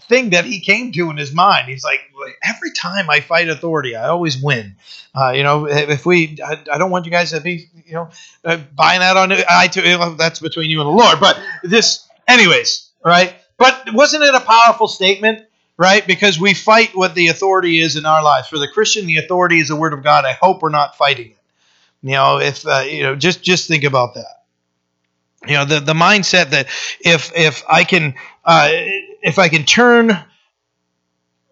thing 0.09 0.31
that 0.31 0.45
he 0.45 0.61
came 0.61 0.93
to 0.93 1.11
in 1.11 1.16
his 1.16 1.33
mind. 1.33 1.69
He's 1.69 1.85
like, 1.85 2.00
every 2.43 2.71
time 2.73 3.09
I 3.11 3.21
fight 3.21 3.49
authority, 3.49 3.97
I 3.97 4.09
always 4.09 4.40
win. 4.40 4.76
Uh, 5.14 5.31
you 5.31 5.43
know, 5.43 5.66
if 5.66 6.04
we, 6.04 6.38
I, 6.45 6.62
I, 6.73 6.78
don't 6.78 6.90
want 6.90 7.04
you 7.04 7.11
guys 7.11 7.31
to 7.31 7.40
be, 7.40 7.69
you 7.87 7.95
know, 7.95 8.11
uh, 8.45 8.59
buying 8.75 9.00
that 9.00 9.16
on 9.16 9.31
iTunes. 9.31 10.19
That's 10.19 10.40
between 10.40 10.71
you 10.71 10.81
and 10.81 10.88
the 10.88 10.93
Lord. 10.93 11.21
But 11.21 11.40
this, 11.62 12.07
anyways, 12.26 12.90
right? 13.04 13.35
But 13.57 13.93
wasn't 13.93 14.25
it 14.25 14.35
a 14.35 14.40
powerful 14.40 14.88
statement? 14.88 15.47
Right, 15.76 16.07
because 16.07 16.38
we 16.38 16.54
fight 16.54 16.90
what 16.95 17.16
the 17.16 17.28
authority 17.28 17.81
is 17.81 17.97
in 17.97 18.07
our 18.07 18.23
lives. 18.23 18.47
For 18.47 18.59
the 18.59 18.69
Christian, 18.69 19.07
the 19.07 19.16
authority 19.16 19.59
is 19.59 19.69
the 19.69 19.76
Word 19.76 19.93
of 19.93 20.04
God. 20.04 20.25
I 20.25 20.33
hope 20.33 20.62
we're 20.62 20.69
not 20.69 20.97
fighting 20.97 21.31
it. 21.33 21.38
You 22.02 22.12
know, 22.12 22.38
if 22.38 22.64
uh, 22.64 22.85
you 22.87 23.02
know, 23.02 23.16
just 23.16 23.43
just 23.43 23.66
think 23.66 23.83
about 23.83 24.14
that 24.14 24.45
you 25.47 25.54
know 25.54 25.64
the, 25.66 25.81
the 25.81 25.93
mindset 25.93 26.50
that 26.50 26.69
if 27.00 27.31
if 27.37 27.64
i 27.69 27.85
can 27.85 28.14
uh, 28.45 28.71
if 29.25 29.38
I 29.38 29.49
can 29.49 29.64
turn 29.64 30.19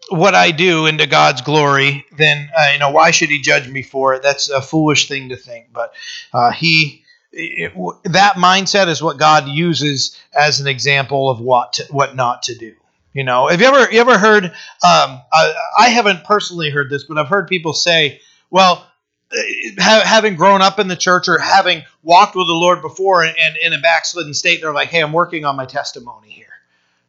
what 0.09 0.35
I 0.35 0.51
do 0.51 0.85
into 0.85 1.07
God's 1.07 1.41
glory, 1.41 2.05
then 2.17 2.49
uh, 2.55 2.69
you 2.73 2.79
know 2.79 2.91
why 2.91 3.11
should 3.11 3.29
He 3.29 3.41
judge 3.41 3.67
me 3.67 3.81
for 3.81 4.13
it? 4.13 4.21
That's 4.21 4.49
a 4.49 4.61
foolish 4.61 5.07
thing 5.07 5.29
to 5.29 5.35
think. 5.35 5.67
But 5.73 5.93
uh, 6.33 6.51
He 6.51 7.03
it, 7.31 7.73
that 8.03 8.35
mindset 8.35 8.87
is 8.87 9.01
what 9.01 9.17
God 9.17 9.47
uses 9.47 10.15
as 10.37 10.59
an 10.59 10.67
example 10.67 11.29
of 11.31 11.39
what 11.39 11.73
to, 11.73 11.83
what 11.85 12.15
not 12.15 12.43
to 12.43 12.55
do. 12.55 12.75
You 13.13 13.23
know, 13.23 13.47
have 13.47 13.61
you 13.61 13.67
ever 13.67 13.91
you 13.91 14.01
ever 14.01 14.17
heard? 14.17 14.45
Um, 14.45 14.51
I, 14.81 15.53
I 15.77 15.89
haven't 15.89 16.23
personally 16.23 16.69
heard 16.69 16.89
this, 16.89 17.03
but 17.03 17.17
I've 17.17 17.27
heard 17.27 17.47
people 17.47 17.73
say, 17.73 18.21
"Well." 18.49 18.87
having 19.79 20.35
grown 20.35 20.61
up 20.61 20.77
in 20.77 20.87
the 20.87 20.95
church 20.95 21.27
or 21.27 21.39
having 21.39 21.81
walked 22.03 22.35
with 22.35 22.45
the 22.45 22.53
Lord 22.53 22.83
before 22.83 23.23
and, 23.23 23.35
and 23.35 23.57
in 23.57 23.73
a 23.73 23.79
backslidden 23.81 24.35
state, 24.35 24.61
they're 24.61 24.71
like, 24.71 24.89
"Hey, 24.89 25.01
I'm 25.01 25.11
working 25.11 25.43
on 25.43 25.55
my 25.55 25.65
testimony 25.65 26.29
here." 26.29 26.53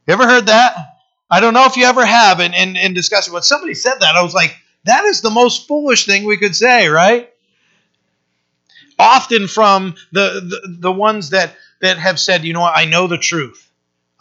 You 0.06 0.14
ever 0.14 0.26
heard 0.26 0.46
that? 0.46 0.94
I 1.30 1.40
don't 1.40 1.54
know 1.54 1.64
if 1.64 1.76
you 1.76 1.84
ever 1.84 2.04
have 2.04 2.40
in, 2.40 2.54
in, 2.54 2.76
in 2.76 2.94
discussion. 2.94 3.32
When 3.32 3.42
somebody 3.42 3.74
said 3.74 3.96
that, 4.00 4.16
I 4.16 4.22
was 4.22 4.34
like, 4.34 4.56
that 4.84 5.04
is 5.04 5.20
the 5.20 5.30
most 5.30 5.66
foolish 5.66 6.06
thing 6.06 6.24
we 6.24 6.36
could 6.36 6.54
say, 6.54 6.88
right? 6.88 7.30
Often 8.98 9.48
from 9.48 9.94
the, 10.12 10.40
the, 10.40 10.76
the 10.80 10.92
ones 10.92 11.30
that, 11.30 11.56
that 11.80 11.98
have 11.98 12.20
said, 12.20 12.44
you 12.44 12.52
know 12.52 12.60
what, 12.60 12.76
I 12.76 12.84
know 12.84 13.06
the 13.06 13.18
truth. 13.18 13.63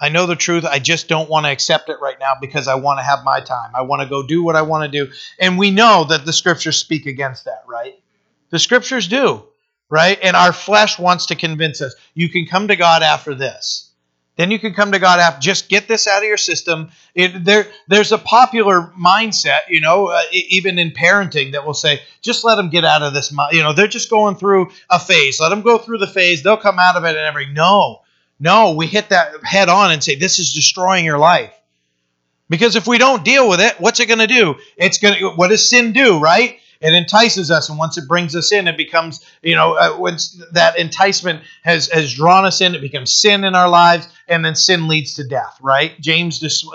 I 0.04 0.10
know 0.10 0.26
the 0.26 0.36
truth. 0.36 0.66
I 0.66 0.80
just 0.80 1.08
don't 1.08 1.30
want 1.30 1.46
to 1.46 1.52
accept 1.54 1.88
it 1.88 1.96
right 2.02 2.20
now 2.20 2.34
because 2.42 2.68
I 2.68 2.76
want 2.76 3.00
to 3.00 3.04
have 3.04 3.24
my 3.24 3.40
time. 3.40 3.72
I 3.74 3.84
want 3.84 4.02
to 4.02 4.10
go 4.10 4.22
do 4.22 4.44
what 4.44 4.58
I 4.58 4.64
want 4.64 4.84
to 4.84 5.06
do. 5.06 5.14
And 5.40 5.58
we 5.58 5.72
know 5.72 6.04
that 6.10 6.26
the 6.26 6.34
scriptures 6.34 6.76
speak 6.76 7.06
against 7.06 7.46
that, 7.46 7.64
right? 7.70 7.98
The 8.50 8.60
scriptures 8.60 9.08
do, 9.08 9.46
right? 9.90 10.20
And 10.22 10.36
our 10.36 10.52
flesh 10.52 11.00
wants 11.00 11.28
to 11.28 11.36
convince 11.36 11.82
us 11.82 11.96
you 12.16 12.28
can 12.28 12.46
come 12.46 12.68
to 12.68 12.76
God 12.76 13.02
after 13.02 13.34
this. 13.34 13.92
Then 14.36 14.52
you 14.52 14.60
can 14.60 14.74
come 14.74 14.92
to 14.92 15.00
God 15.00 15.22
after. 15.22 15.40
Just 15.40 15.70
get 15.70 15.88
this 15.88 16.06
out 16.06 16.22
of 16.22 16.28
your 16.28 16.36
system. 16.36 16.92
It, 17.16 17.46
there, 17.46 17.68
there's 17.88 18.12
a 18.12 18.18
popular 18.18 18.92
mindset, 19.00 19.70
you 19.70 19.80
know, 19.80 20.08
uh, 20.08 20.24
even 20.34 20.80
in 20.80 20.92
parenting, 20.92 21.54
that 21.54 21.66
will 21.66 21.74
say, 21.74 22.02
just 22.22 22.44
let 22.44 22.56
them 22.56 22.70
get 22.70 22.84
out 22.84 23.04
of 23.04 23.14
this. 23.14 23.34
You 23.54 23.64
know, 23.64 23.72
they're 23.72 23.88
just 23.88 24.10
going 24.10 24.36
through 24.36 24.72
a 24.90 25.00
phase. 25.00 25.40
Let 25.40 25.48
them 25.48 25.62
go 25.62 25.78
through 25.78 26.00
the 26.00 26.08
phase. 26.08 26.44
They'll 26.44 26.58
come 26.58 26.78
out 26.78 26.98
of 26.98 27.06
it 27.06 27.16
and 27.16 27.20
everything. 27.20 27.54
No, 27.54 28.02
no, 28.40 28.74
we 28.74 28.88
hit 28.88 29.10
that 29.10 29.44
head 29.44 29.70
on 29.70 29.92
and 29.92 30.04
say, 30.04 30.16
this 30.16 30.40
is 30.40 30.54
destroying 30.54 31.06
your 31.06 31.18
life. 31.18 31.54
Because 32.50 32.76
if 32.76 32.88
we 32.88 32.98
don't 32.98 33.24
deal 33.24 33.48
with 33.50 33.62
it, 33.62 33.80
what's 33.80 34.00
it 34.00 34.08
going 34.08 34.20
to 34.20 34.28
do? 34.28 34.56
It's 34.78 34.98
going 34.98 35.18
to. 35.18 35.30
What 35.32 35.48
does 35.48 35.68
sin 35.68 35.94
do? 35.94 36.20
Right? 36.20 36.60
it 36.84 36.94
entices 36.94 37.50
us 37.50 37.70
and 37.70 37.80
once 37.80 37.98
it 37.98 38.08
brings 38.08 38.36
us 38.36 38.52
in 38.52 38.68
it 38.68 38.78
becomes 38.78 39.26
you 39.42 39.56
know 39.56 39.76
uh, 39.76 39.98
once 39.98 40.44
that 40.52 40.78
enticement 40.78 41.42
has 41.64 41.90
has 41.90 42.14
drawn 42.14 42.46
us 42.46 42.62
in 42.62 42.76
it 42.76 42.82
becomes 42.82 43.12
sin 43.12 43.44
in 43.44 43.56
our 43.56 43.70
lives 43.70 44.08
and 44.28 44.44
then 44.44 44.54
sin 44.54 44.88
leads 44.88 45.16
to 45.16 45.24
death 45.24 45.58
right 45.62 46.00
james 46.00 46.40
just, 46.40 46.68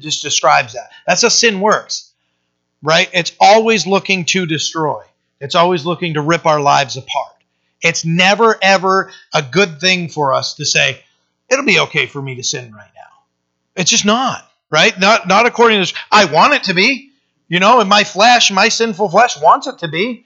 just 0.00 0.22
describes 0.22 0.72
that 0.72 0.90
that's 1.06 1.22
how 1.22 1.28
sin 1.28 1.60
works 1.60 2.12
right 2.82 3.10
it's 3.12 3.32
always 3.38 3.86
looking 3.86 4.24
to 4.24 4.46
destroy 4.46 5.02
it's 5.40 5.54
always 5.54 5.84
looking 5.84 6.14
to 6.14 6.22
rip 6.22 6.46
our 6.46 6.60
lives 6.60 6.96
apart 6.96 7.39
it's 7.82 8.04
never 8.04 8.56
ever 8.62 9.10
a 9.34 9.42
good 9.42 9.80
thing 9.80 10.08
for 10.08 10.32
us 10.32 10.54
to 10.54 10.64
say 10.64 11.02
it'll 11.48 11.64
be 11.64 11.80
okay 11.80 12.06
for 12.06 12.20
me 12.20 12.34
to 12.36 12.42
sin 12.42 12.72
right 12.72 12.90
now 12.94 13.24
it's 13.76 13.90
just 13.90 14.04
not 14.04 14.50
right 14.70 14.98
not 14.98 15.26
not 15.26 15.46
according 15.46 15.84
to 15.84 15.94
i 16.10 16.24
want 16.26 16.54
it 16.54 16.64
to 16.64 16.74
be 16.74 17.10
you 17.50 17.58
know, 17.58 17.80
and 17.80 17.90
my 17.90 18.04
flesh, 18.04 18.52
my 18.52 18.68
sinful 18.68 19.10
flesh 19.10 19.38
wants 19.38 19.66
it 19.66 19.78
to 19.78 19.88
be, 19.88 20.24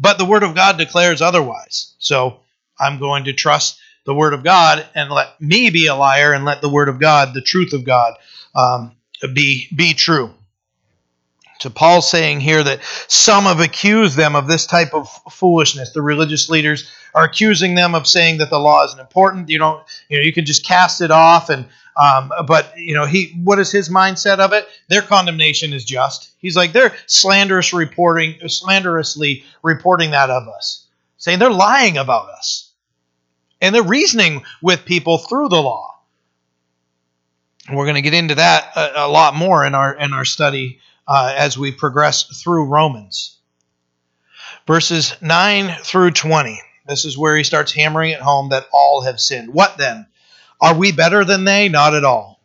but 0.00 0.18
the 0.18 0.24
Word 0.24 0.42
of 0.42 0.56
God 0.56 0.76
declares 0.76 1.22
otherwise. 1.22 1.94
So 2.00 2.40
I'm 2.78 2.98
going 2.98 3.24
to 3.24 3.32
trust 3.32 3.78
the 4.04 4.14
Word 4.14 4.34
of 4.34 4.42
God 4.42 4.84
and 4.96 5.08
let 5.08 5.40
me 5.40 5.70
be 5.70 5.86
a 5.86 5.94
liar 5.94 6.32
and 6.32 6.44
let 6.44 6.60
the 6.60 6.68
Word 6.68 6.88
of 6.88 6.98
God, 6.98 7.34
the 7.34 7.40
truth 7.40 7.72
of 7.72 7.84
God, 7.84 8.14
um, 8.56 8.96
be, 9.32 9.68
be 9.74 9.94
true. 9.94 10.34
So 11.58 11.70
Paul's 11.70 12.10
saying 12.10 12.40
here 12.40 12.62
that 12.62 12.80
some 13.08 13.44
have 13.44 13.60
accused 13.60 14.16
them 14.16 14.36
of 14.36 14.46
this 14.46 14.66
type 14.66 14.92
of 14.92 15.08
foolishness. 15.30 15.92
The 15.92 16.02
religious 16.02 16.48
leaders 16.48 16.90
are 17.14 17.24
accusing 17.24 17.74
them 17.74 17.94
of 17.94 18.06
saying 18.06 18.38
that 18.38 18.50
the 18.50 18.58
law 18.58 18.84
isn't 18.84 19.00
important. 19.00 19.48
You 19.48 19.58
don't, 19.58 19.82
you 20.08 20.18
know, 20.18 20.22
you 20.22 20.32
can 20.32 20.44
just 20.44 20.64
cast 20.64 21.00
it 21.00 21.10
off 21.10 21.48
and 21.48 21.66
um, 21.96 22.30
but 22.46 22.78
you 22.78 22.94
know, 22.94 23.06
he 23.06 23.40
what 23.42 23.58
is 23.58 23.72
his 23.72 23.88
mindset 23.88 24.38
of 24.38 24.52
it? 24.52 24.68
Their 24.88 25.00
condemnation 25.00 25.72
is 25.72 25.84
just. 25.84 26.30
He's 26.38 26.56
like 26.56 26.72
they're 26.72 26.94
slanderous 27.06 27.72
reporting, 27.72 28.36
slanderously 28.48 29.44
reporting 29.62 30.10
that 30.10 30.28
of 30.28 30.46
us, 30.46 30.86
saying 31.16 31.38
they're 31.38 31.50
lying 31.50 31.96
about 31.96 32.28
us, 32.28 32.70
and 33.62 33.74
they're 33.74 33.82
reasoning 33.82 34.44
with 34.60 34.84
people 34.84 35.18
through 35.18 35.48
the 35.48 35.62
law. 35.62 35.94
We're 37.72 37.86
going 37.86 37.94
to 37.96 38.02
get 38.02 38.14
into 38.14 38.36
that 38.36 38.76
a, 38.76 39.06
a, 39.06 39.08
lot 39.08 39.34
more 39.34 39.64
in 39.64 39.74
our 39.74 39.94
in 39.94 40.12
our 40.12 40.26
study 40.26 40.80
uh, 41.06 41.34
as 41.36 41.56
we 41.56 41.72
progress 41.72 42.24
through 42.42 42.66
Romans, 42.66 43.38
verses 44.66 45.14
nine 45.20 45.74
through 45.82 46.10
twenty. 46.12 46.60
This 46.86 47.04
is 47.04 47.18
where 47.18 47.36
he 47.36 47.44
starts 47.44 47.72
hammering 47.72 48.10
it 48.10 48.20
home 48.20 48.50
that 48.50 48.66
all 48.72 49.02
have 49.02 49.20
sinned. 49.20 49.52
What 49.52 49.76
then? 49.76 50.06
Are 50.60 50.74
we 50.74 50.92
better 50.92 51.24
than 51.24 51.44
they? 51.44 51.68
Not 51.68 51.94
at 51.94 52.04
all. 52.04 52.40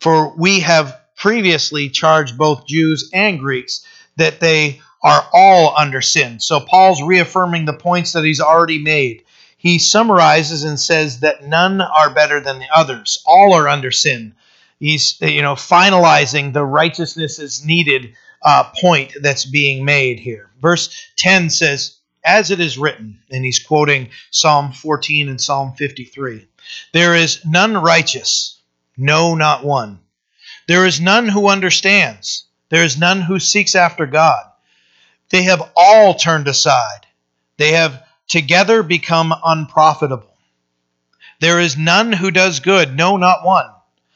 For 0.00 0.36
we 0.36 0.60
have 0.60 1.00
previously 1.16 1.88
charged 1.88 2.38
both 2.38 2.66
Jews 2.66 3.10
and 3.12 3.38
Greeks 3.38 3.84
that 4.16 4.38
they 4.38 4.80
are 5.02 5.26
all 5.32 5.74
under 5.76 6.00
sin. 6.00 6.40
So 6.40 6.60
Paul's 6.60 7.02
reaffirming 7.02 7.64
the 7.64 7.72
points 7.72 8.12
that 8.12 8.24
he's 8.24 8.40
already 8.40 8.78
made. 8.78 9.24
He 9.56 9.78
summarizes 9.78 10.62
and 10.62 10.78
says 10.78 11.20
that 11.20 11.44
none 11.44 11.80
are 11.80 12.14
better 12.14 12.40
than 12.40 12.58
the 12.58 12.68
others. 12.72 13.22
All 13.26 13.54
are 13.54 13.68
under 13.68 13.90
sin. 13.90 14.34
He's 14.78 15.20
you 15.20 15.42
know 15.42 15.54
finalizing 15.54 16.52
the 16.52 16.64
righteousness 16.64 17.38
is 17.38 17.64
needed 17.64 18.14
uh, 18.42 18.64
point 18.80 19.12
that's 19.20 19.44
being 19.44 19.84
made 19.84 20.20
here. 20.20 20.50
Verse 20.60 20.88
10 21.16 21.50
says, 21.50 21.96
"As 22.24 22.50
it 22.50 22.60
is 22.60 22.78
written," 22.78 23.18
and 23.30 23.44
he's 23.44 23.58
quoting 23.58 24.10
Psalm 24.30 24.72
14 24.72 25.28
and 25.28 25.40
Psalm 25.40 25.74
53. 25.76 26.46
There 26.92 27.14
is 27.14 27.44
none 27.44 27.76
righteous, 27.76 28.60
no, 28.96 29.34
not 29.34 29.64
one. 29.64 30.00
There 30.68 30.86
is 30.86 31.00
none 31.00 31.28
who 31.28 31.48
understands. 31.48 32.44
There 32.68 32.84
is 32.84 32.98
none 32.98 33.22
who 33.22 33.40
seeks 33.40 33.74
after 33.74 34.06
God. 34.06 34.44
They 35.30 35.42
have 35.44 35.72
all 35.74 36.14
turned 36.14 36.46
aside. 36.46 37.06
They 37.56 37.72
have 37.72 38.04
together 38.28 38.82
become 38.82 39.34
unprofitable. 39.44 40.36
There 41.40 41.60
is 41.60 41.76
none 41.76 42.12
who 42.12 42.30
does 42.30 42.60
good, 42.60 42.96
no, 42.96 43.16
not 43.16 43.44
one. 43.44 43.70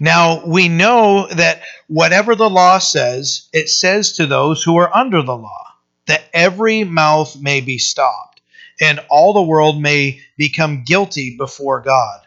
Now, 0.00 0.44
we 0.44 0.68
know 0.68 1.26
that 1.28 1.62
whatever 1.86 2.34
the 2.34 2.50
law 2.50 2.78
says, 2.78 3.48
it 3.52 3.68
says 3.68 4.12
to 4.14 4.26
those 4.26 4.62
who 4.62 4.76
are 4.76 4.94
under 4.94 5.22
the 5.22 5.36
law, 5.36 5.66
that 6.06 6.24
every 6.32 6.84
mouth 6.84 7.36
may 7.36 7.60
be 7.60 7.78
stopped, 7.78 8.40
and 8.80 9.00
all 9.08 9.32
the 9.32 9.42
world 9.42 9.80
may 9.80 10.20
become 10.36 10.84
guilty 10.84 11.36
before 11.36 11.80
God. 11.80 12.20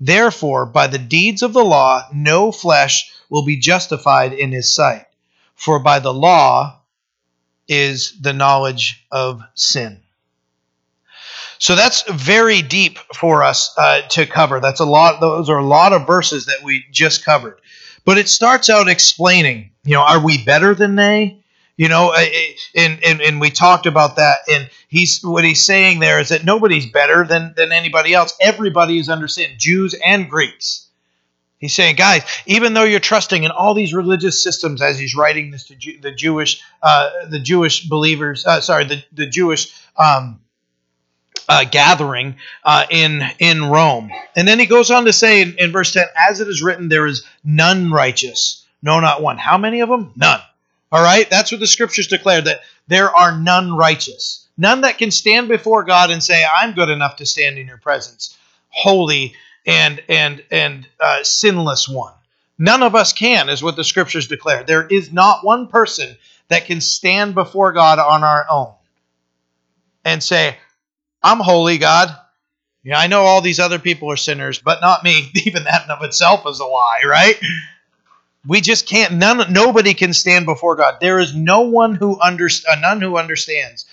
Therefore, 0.00 0.66
by 0.66 0.86
the 0.86 0.98
deeds 0.98 1.42
of 1.42 1.52
the 1.52 1.64
law, 1.64 2.06
no 2.12 2.52
flesh 2.52 3.10
will 3.28 3.44
be 3.44 3.56
justified 3.56 4.32
in 4.32 4.52
his 4.52 4.74
sight. 4.74 5.06
For 5.56 5.80
by 5.80 5.98
the 5.98 6.14
law 6.14 6.80
is 7.66 8.14
the 8.20 8.32
knowledge 8.32 9.04
of 9.10 9.42
sin. 9.54 10.02
So 11.58 11.74
that's 11.74 12.02
very 12.10 12.62
deep 12.62 12.98
for 13.14 13.42
us 13.42 13.74
uh, 13.76 14.02
to 14.10 14.26
cover. 14.26 14.60
That's 14.60 14.80
a 14.80 14.84
lot. 14.84 15.20
Those 15.20 15.50
are 15.50 15.58
a 15.58 15.66
lot 15.66 15.92
of 15.92 16.06
verses 16.06 16.46
that 16.46 16.62
we 16.62 16.84
just 16.90 17.24
covered. 17.24 17.60
But 18.04 18.16
it 18.16 18.28
starts 18.28 18.70
out 18.70 18.88
explaining, 18.88 19.70
you 19.84 19.94
know, 19.94 20.02
are 20.02 20.24
we 20.24 20.42
better 20.44 20.74
than 20.74 20.94
they? 20.94 21.42
You 21.76 21.88
know, 21.88 22.12
and, 22.74 22.98
and 23.04 23.20
and 23.20 23.40
we 23.40 23.50
talked 23.50 23.86
about 23.86 24.16
that. 24.16 24.38
And 24.50 24.68
he's 24.88 25.22
what 25.22 25.44
he's 25.44 25.62
saying 25.62 26.00
there 26.00 26.18
is 26.18 26.30
that 26.30 26.44
nobody's 26.44 26.86
better 26.86 27.24
than 27.24 27.54
than 27.56 27.70
anybody 27.70 28.14
else. 28.14 28.36
Everybody 28.40 28.98
is 28.98 29.08
under 29.08 29.28
sin, 29.28 29.52
Jews 29.58 29.94
and 30.04 30.28
Greeks. 30.28 30.88
He's 31.58 31.74
saying, 31.74 31.96
guys, 31.96 32.22
even 32.46 32.74
though 32.74 32.84
you're 32.84 33.00
trusting 33.00 33.42
in 33.42 33.50
all 33.50 33.74
these 33.74 33.92
religious 33.92 34.42
systems, 34.42 34.80
as 34.80 34.98
he's 34.98 35.16
writing 35.16 35.50
this 35.50 35.64
to 35.64 35.74
the 36.00 36.12
Jewish, 36.12 36.62
uh, 36.82 37.10
the 37.28 37.40
Jewish 37.40 37.88
believers, 37.88 38.46
uh, 38.46 38.60
sorry, 38.60 38.84
the 38.84 39.04
the 39.12 39.26
Jewish 39.26 39.72
um, 39.96 40.40
uh, 41.48 41.64
gathering 41.64 42.36
uh, 42.64 42.86
in 42.90 43.22
in 43.38 43.64
Rome, 43.64 44.10
and 44.36 44.46
then 44.46 44.58
he 44.58 44.66
goes 44.66 44.90
on 44.90 45.04
to 45.06 45.12
say 45.12 45.42
in, 45.42 45.56
in 45.58 45.72
verse 45.72 45.92
ten, 45.92 46.06
as 46.16 46.40
it 46.40 46.48
is 46.48 46.62
written, 46.62 46.88
there 46.88 47.06
is 47.06 47.24
none 47.44 47.90
righteous, 47.90 48.64
no, 48.82 49.00
not 49.00 49.22
one. 49.22 49.38
How 49.38 49.58
many 49.58 49.80
of 49.80 49.88
them? 49.88 50.12
None. 50.16 50.40
All 50.90 51.02
right, 51.02 51.28
that's 51.28 51.50
what 51.50 51.60
the 51.60 51.66
scriptures 51.66 52.06
declare 52.06 52.40
that 52.40 52.60
there 52.86 53.14
are 53.14 53.38
none 53.38 53.76
righteous, 53.76 54.46
none 54.56 54.82
that 54.82 54.98
can 54.98 55.10
stand 55.10 55.48
before 55.48 55.84
God 55.84 56.10
and 56.10 56.22
say, 56.22 56.44
"I'm 56.44 56.74
good 56.74 56.88
enough 56.90 57.16
to 57.16 57.26
stand 57.26 57.58
in 57.58 57.66
your 57.66 57.78
presence, 57.78 58.36
holy." 58.68 59.34
and 59.66 60.02
and 60.08 60.42
and 60.50 60.88
uh, 60.98 61.22
sinless 61.22 61.88
one. 61.88 62.14
None 62.58 62.82
of 62.82 62.96
us 62.96 63.12
can, 63.12 63.48
is 63.48 63.62
what 63.62 63.76
the 63.76 63.84
scriptures 63.84 64.26
declare. 64.26 64.64
There 64.64 64.86
is 64.86 65.12
not 65.12 65.44
one 65.44 65.68
person 65.68 66.16
that 66.48 66.64
can 66.64 66.80
stand 66.80 67.34
before 67.34 67.72
God 67.72 68.00
on 68.00 68.24
our 68.24 68.46
own 68.50 68.72
and 70.04 70.22
say, 70.22 70.56
"I'm 71.22 71.40
holy, 71.40 71.78
God." 71.78 72.14
Yeah, 72.84 72.98
I 72.98 73.06
know 73.06 73.22
all 73.22 73.40
these 73.40 73.60
other 73.60 73.78
people 73.78 74.10
are 74.10 74.16
sinners, 74.16 74.58
but 74.60 74.80
not 74.80 75.04
me. 75.04 75.30
Even 75.44 75.64
that 75.64 75.84
in 75.84 75.90
of 75.90 76.02
itself 76.02 76.44
is 76.46 76.60
a 76.60 76.64
lie, 76.64 77.02
right? 77.06 77.38
We 78.46 78.60
just 78.60 78.86
can't. 78.86 79.14
None. 79.14 79.52
Nobody 79.52 79.94
can 79.94 80.12
stand 80.12 80.46
before 80.46 80.76
God. 80.76 80.98
There 81.00 81.18
is 81.18 81.34
no 81.34 81.62
one 81.62 81.94
who 81.94 82.18
under, 82.20 82.46
uh, 82.46 82.76
none 82.80 83.00
who 83.00 83.18
understands. 83.18 83.84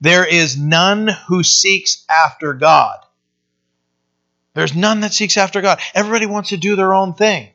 There 0.00 0.24
is 0.24 0.56
none 0.56 1.08
who 1.08 1.42
seeks 1.42 2.04
after 2.08 2.52
God. 2.52 2.98
There's 4.54 4.74
none 4.74 5.00
that 5.00 5.12
seeks 5.12 5.36
after 5.36 5.60
God. 5.60 5.80
Everybody 5.94 6.26
wants 6.26 6.50
to 6.50 6.56
do 6.56 6.76
their 6.76 6.94
own 6.94 7.14
thing. 7.14 7.48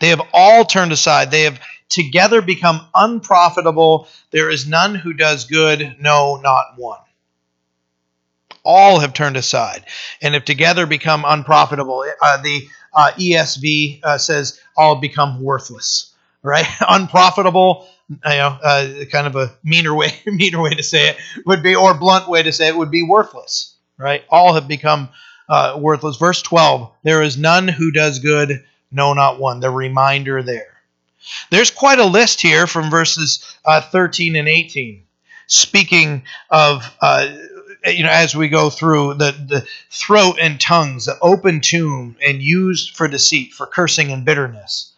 They 0.00 0.08
have 0.08 0.22
all 0.32 0.64
turned 0.64 0.90
aside. 0.90 1.30
They 1.30 1.42
have 1.42 1.60
together 1.92 2.42
become 2.42 2.80
unprofitable. 2.94 4.08
There 4.30 4.50
is 4.50 4.66
none 4.66 4.94
who 4.94 5.12
does 5.12 5.44
good, 5.44 5.96
no, 6.00 6.36
not 6.36 6.74
one. 6.76 7.00
All 8.64 9.00
have 9.00 9.12
turned 9.12 9.36
aside 9.36 9.84
and 10.20 10.34
have 10.34 10.44
together 10.44 10.86
become 10.86 11.24
unprofitable. 11.26 12.04
Uh, 12.20 12.42
the 12.42 12.68
uh, 12.94 13.10
ESV 13.16 14.00
uh, 14.02 14.18
says 14.18 14.60
all 14.76 14.96
become 14.96 15.42
worthless, 15.42 16.14
right? 16.42 16.66
unprofitable, 16.88 17.88
you 18.08 18.16
know, 18.24 18.58
uh, 18.62 19.04
kind 19.10 19.26
of 19.26 19.36
a 19.36 19.52
meaner 19.64 19.94
way, 19.94 20.12
meaner 20.26 20.62
way 20.62 20.70
to 20.70 20.82
say 20.82 21.10
it 21.10 21.16
would 21.46 21.62
be, 21.62 21.74
or 21.74 21.94
blunt 21.94 22.28
way 22.28 22.42
to 22.42 22.52
say 22.52 22.68
it 22.68 22.76
would 22.76 22.90
be 22.90 23.02
worthless 23.02 23.72
right? 24.02 24.24
All 24.28 24.54
have 24.54 24.68
become 24.68 25.08
uh, 25.48 25.76
worthless. 25.78 26.16
Verse 26.16 26.42
12 26.42 26.90
There 27.02 27.22
is 27.22 27.38
none 27.38 27.68
who 27.68 27.92
does 27.92 28.18
good, 28.18 28.64
no, 28.90 29.14
not 29.14 29.38
one. 29.38 29.60
The 29.60 29.70
reminder 29.70 30.42
there. 30.42 30.71
There's 31.50 31.70
quite 31.70 31.98
a 31.98 32.04
list 32.04 32.40
here 32.40 32.66
from 32.66 32.90
verses 32.90 33.56
uh, 33.64 33.80
13 33.80 34.36
and 34.36 34.48
18. 34.48 35.02
Speaking 35.46 36.22
of, 36.50 36.84
uh, 37.00 37.28
you 37.86 38.04
know, 38.04 38.10
as 38.10 38.34
we 38.34 38.48
go 38.48 38.70
through 38.70 39.14
the, 39.14 39.32
the 39.32 39.66
throat 39.90 40.38
and 40.40 40.60
tongues, 40.60 41.06
the 41.06 41.18
open 41.20 41.60
tomb, 41.60 42.16
and 42.24 42.40
used 42.40 42.96
for 42.96 43.08
deceit, 43.08 43.52
for 43.52 43.66
cursing 43.66 44.10
and 44.12 44.24
bitterness. 44.24 44.92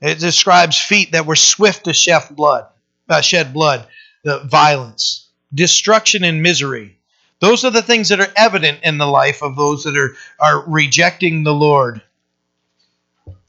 It 0.00 0.18
describes 0.18 0.78
feet 0.78 1.12
that 1.12 1.26
were 1.26 1.36
swift 1.36 1.84
to 1.84 1.92
shed 1.92 2.22
blood, 2.30 2.66
uh, 3.08 3.20
shed 3.20 3.52
blood, 3.52 3.86
the 4.24 4.40
violence, 4.40 5.28
destruction 5.54 6.24
and 6.24 6.42
misery, 6.42 6.96
those 7.40 7.64
are 7.64 7.70
the 7.70 7.82
things 7.82 8.10
that 8.10 8.20
are 8.20 8.32
evident 8.36 8.80
in 8.82 8.98
the 8.98 9.06
life 9.06 9.42
of 9.42 9.56
those 9.56 9.84
that 9.84 9.96
are, 9.96 10.14
are 10.38 10.62
rejecting 10.68 11.42
the 11.42 11.54
Lord. 11.54 12.02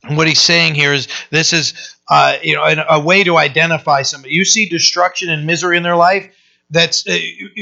And 0.03 0.17
what 0.17 0.27
he's 0.27 0.41
saying 0.41 0.75
here 0.75 0.93
is 0.93 1.07
this 1.29 1.53
is 1.53 1.95
uh, 2.09 2.37
you 2.41 2.55
know 2.55 2.63
a, 2.63 2.97
a, 2.97 2.99
way 2.99 3.23
to 3.23 3.37
identify 3.37 4.01
somebody. 4.01 4.33
You 4.33 4.45
see 4.45 4.67
destruction 4.67 5.29
and 5.29 5.45
misery 5.45 5.77
in 5.77 5.83
their 5.83 5.95
life. 5.95 6.33
That's 6.69 7.07
uh, 7.07 7.19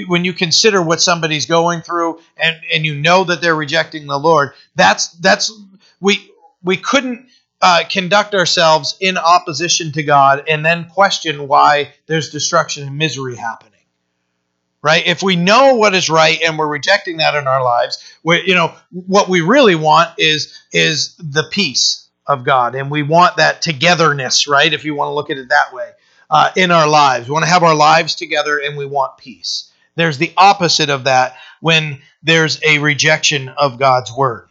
when 0.07 0.23
you 0.23 0.33
consider 0.33 0.81
what 0.81 1.01
somebody's 1.01 1.45
going 1.45 1.81
through, 1.81 2.21
and 2.37 2.55
and 2.73 2.85
you 2.85 2.95
know 2.95 3.25
that 3.25 3.41
they're 3.41 3.55
rejecting 3.55 4.07
the 4.07 4.17
Lord. 4.17 4.51
That's 4.75 5.09
that's 5.13 5.51
we 5.99 6.31
we 6.63 6.77
couldn't 6.77 7.27
uh, 7.61 7.83
conduct 7.89 8.33
ourselves 8.33 8.97
in 9.01 9.17
opposition 9.17 9.91
to 9.91 10.03
God 10.03 10.45
and 10.47 10.65
then 10.65 10.85
question 10.89 11.47
why 11.47 11.93
there's 12.05 12.29
destruction 12.29 12.87
and 12.87 12.97
misery 12.97 13.35
happening 13.35 13.69
right? 14.81 15.05
If 15.05 15.21
we 15.21 15.35
know 15.35 15.75
what 15.75 15.93
is 15.93 16.09
right 16.09 16.39
and 16.41 16.57
we're 16.57 16.65
rejecting 16.65 17.17
that 17.17 17.35
in 17.35 17.47
our 17.47 17.61
lives, 17.61 18.01
we, 18.23 18.43
you 18.45 18.55
know, 18.55 18.73
what 18.91 19.27
we 19.27 19.41
really 19.41 19.75
want 19.75 20.11
is 20.17 20.57
is 20.71 21.15
the 21.17 21.43
peace 21.51 22.08
of 22.29 22.45
God, 22.45 22.75
and 22.75 22.89
we 22.89 23.03
want 23.03 23.37
that 23.37 23.61
togetherness, 23.61 24.47
right? 24.47 24.71
If 24.71 24.85
you 24.85 24.95
want 24.95 25.09
to 25.09 25.13
look 25.13 25.29
at 25.29 25.37
it 25.37 25.49
that 25.49 25.73
way, 25.73 25.91
uh, 26.29 26.51
in 26.55 26.71
our 26.71 26.87
lives, 26.87 27.27
we 27.27 27.33
want 27.33 27.43
to 27.43 27.51
have 27.51 27.63
our 27.63 27.75
lives 27.75 28.15
together, 28.15 28.57
and 28.59 28.77
we 28.77 28.85
want 28.85 29.17
peace. 29.17 29.71
There's 29.95 30.17
the 30.17 30.31
opposite 30.37 30.89
of 30.89 31.05
that 31.05 31.35
when 31.59 32.01
there's 32.23 32.61
a 32.63 32.77
rejection 32.77 33.49
of 33.49 33.79
God's 33.79 34.15
word. 34.15 34.47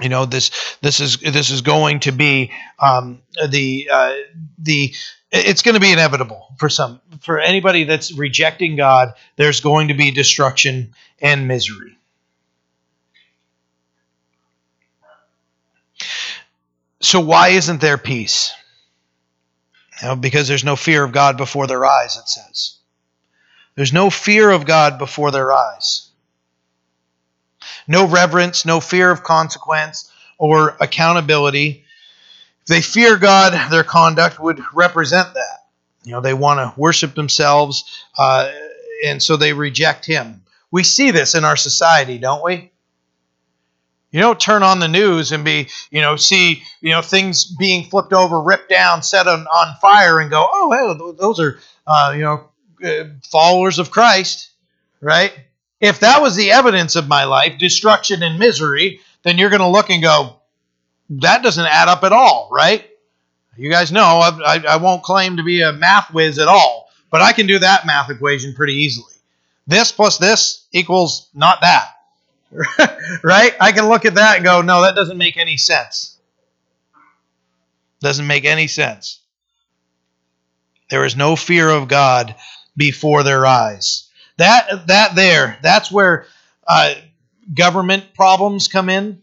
You 0.00 0.08
know 0.08 0.26
this. 0.26 0.50
This 0.80 1.00
is 1.00 1.18
this 1.18 1.50
is 1.50 1.62
going 1.62 2.00
to 2.00 2.12
be 2.12 2.52
um, 2.78 3.22
the 3.48 3.88
uh, 3.92 4.14
the 4.58 4.94
it's 5.32 5.62
going 5.62 5.74
to 5.74 5.80
be 5.80 5.92
inevitable 5.92 6.54
for 6.58 6.68
some 6.68 7.00
for 7.20 7.40
anybody 7.40 7.84
that's 7.84 8.12
rejecting 8.12 8.76
god 8.76 9.14
there's 9.36 9.60
going 9.60 9.88
to 9.88 9.94
be 9.94 10.10
destruction 10.10 10.94
and 11.20 11.48
misery 11.48 11.96
So, 17.02 17.20
why 17.20 17.48
isn't 17.48 17.80
there 17.80 17.98
peace? 17.98 18.52
You 20.00 20.08
know, 20.08 20.16
because 20.16 20.48
there's 20.48 20.64
no 20.64 20.76
fear 20.76 21.04
of 21.04 21.12
God 21.12 21.36
before 21.36 21.66
their 21.66 21.84
eyes, 21.84 22.16
it 22.16 22.28
says. 22.28 22.76
There's 23.74 23.92
no 23.92 24.10
fear 24.10 24.50
of 24.50 24.66
God 24.66 24.98
before 24.98 25.30
their 25.30 25.52
eyes. 25.52 26.08
No 27.88 28.06
reverence, 28.06 28.64
no 28.64 28.80
fear 28.80 29.10
of 29.10 29.22
consequence 29.22 30.12
or 30.38 30.76
accountability. 30.80 31.84
If 32.62 32.66
they 32.66 32.82
fear 32.82 33.16
God, 33.16 33.70
their 33.70 33.84
conduct 33.84 34.38
would 34.40 34.60
represent 34.72 35.34
that. 35.34 35.66
You 36.04 36.12
know, 36.12 36.20
they 36.20 36.34
want 36.34 36.58
to 36.58 36.80
worship 36.80 37.14
themselves, 37.14 38.04
uh, 38.18 38.50
and 39.04 39.22
so 39.22 39.36
they 39.36 39.52
reject 39.52 40.04
Him. 40.04 40.42
We 40.70 40.82
see 40.82 41.10
this 41.10 41.34
in 41.34 41.44
our 41.44 41.56
society, 41.56 42.18
don't 42.18 42.44
we? 42.44 42.71
You 44.12 44.20
don't 44.20 44.38
turn 44.38 44.62
on 44.62 44.78
the 44.78 44.88
news 44.88 45.32
and 45.32 45.42
be, 45.44 45.68
you 45.90 46.02
know, 46.02 46.16
see, 46.16 46.62
you 46.82 46.90
know, 46.90 47.00
things 47.00 47.44
being 47.44 47.84
flipped 47.84 48.12
over, 48.12 48.40
ripped 48.40 48.68
down, 48.68 49.02
set 49.02 49.26
on, 49.26 49.46
on 49.46 49.74
fire, 49.80 50.20
and 50.20 50.30
go, 50.30 50.46
oh, 50.50 50.68
well, 50.68 51.12
those 51.14 51.40
are, 51.40 51.58
uh, 51.86 52.12
you 52.14 52.22
know, 52.22 52.48
uh, 52.84 53.04
followers 53.24 53.78
of 53.78 53.90
Christ, 53.90 54.50
right? 55.00 55.32
If 55.80 56.00
that 56.00 56.20
was 56.20 56.36
the 56.36 56.52
evidence 56.52 56.94
of 56.94 57.08
my 57.08 57.24
life, 57.24 57.58
destruction 57.58 58.22
and 58.22 58.38
misery, 58.38 59.00
then 59.22 59.38
you're 59.38 59.50
going 59.50 59.60
to 59.60 59.68
look 59.68 59.88
and 59.88 60.02
go, 60.02 60.36
that 61.08 61.42
doesn't 61.42 61.64
add 61.64 61.88
up 61.88 62.04
at 62.04 62.12
all, 62.12 62.50
right? 62.52 62.88
You 63.56 63.70
guys 63.70 63.92
know 63.92 64.04
I, 64.04 64.56
I, 64.56 64.64
I 64.68 64.76
won't 64.76 65.02
claim 65.02 65.38
to 65.38 65.42
be 65.42 65.62
a 65.62 65.72
math 65.72 66.12
whiz 66.12 66.38
at 66.38 66.48
all, 66.48 66.90
but 67.10 67.22
I 67.22 67.32
can 67.32 67.46
do 67.46 67.58
that 67.58 67.86
math 67.86 68.10
equation 68.10 68.54
pretty 68.54 68.74
easily. 68.74 69.14
This 69.66 69.92
plus 69.92 70.18
this 70.18 70.66
equals 70.72 71.28
not 71.34 71.60
that. 71.62 71.88
right? 73.22 73.54
I 73.60 73.72
can 73.72 73.88
look 73.88 74.04
at 74.04 74.14
that 74.16 74.36
and 74.36 74.44
go, 74.44 74.62
no, 74.62 74.82
that 74.82 74.94
doesn't 74.94 75.18
make 75.18 75.36
any 75.36 75.56
sense. 75.56 76.18
Doesn't 78.00 78.26
make 78.26 78.44
any 78.44 78.66
sense. 78.66 79.20
There 80.90 81.04
is 81.04 81.16
no 81.16 81.36
fear 81.36 81.70
of 81.70 81.88
God 81.88 82.34
before 82.76 83.22
their 83.22 83.46
eyes. 83.46 84.08
That 84.36 84.86
that 84.88 85.14
there, 85.14 85.58
that's 85.62 85.90
where 85.90 86.26
uh, 86.66 86.94
government 87.54 88.14
problems 88.14 88.68
come 88.68 88.88
in. 88.88 89.22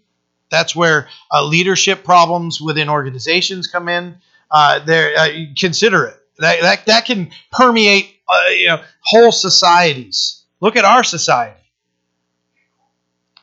That's 0.50 0.76
where 0.76 1.10
uh, 1.32 1.46
leadership 1.46 2.04
problems 2.04 2.60
within 2.60 2.90
organizations 2.90 3.68
come 3.68 3.88
in. 3.88 4.16
Uh, 4.50 4.80
there, 4.80 5.16
uh, 5.16 5.30
consider 5.58 6.06
it. 6.06 6.16
That, 6.40 6.62
that, 6.62 6.86
that 6.86 7.06
can 7.06 7.32
permeate 7.52 8.16
uh, 8.28 8.50
you 8.50 8.68
know, 8.68 8.82
whole 9.02 9.32
societies. 9.32 10.44
Look 10.60 10.76
at 10.76 10.86
our 10.86 11.04
society. 11.04 11.59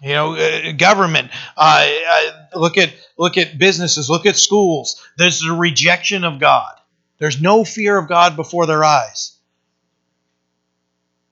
You 0.02 0.10
know, 0.10 0.34
uh, 0.34 0.72
government. 0.72 1.30
Uh, 1.56 1.88
look 2.54 2.76
at 2.76 2.92
look 3.16 3.36
at 3.38 3.58
businesses. 3.58 4.10
Look 4.10 4.26
at 4.26 4.36
schools. 4.36 5.02
There's 5.16 5.44
a 5.44 5.52
rejection 5.52 6.24
of 6.24 6.38
God. 6.38 6.74
There's 7.18 7.40
no 7.40 7.64
fear 7.64 7.96
of 7.96 8.08
God 8.08 8.36
before 8.36 8.66
their 8.66 8.84
eyes. 8.84 9.36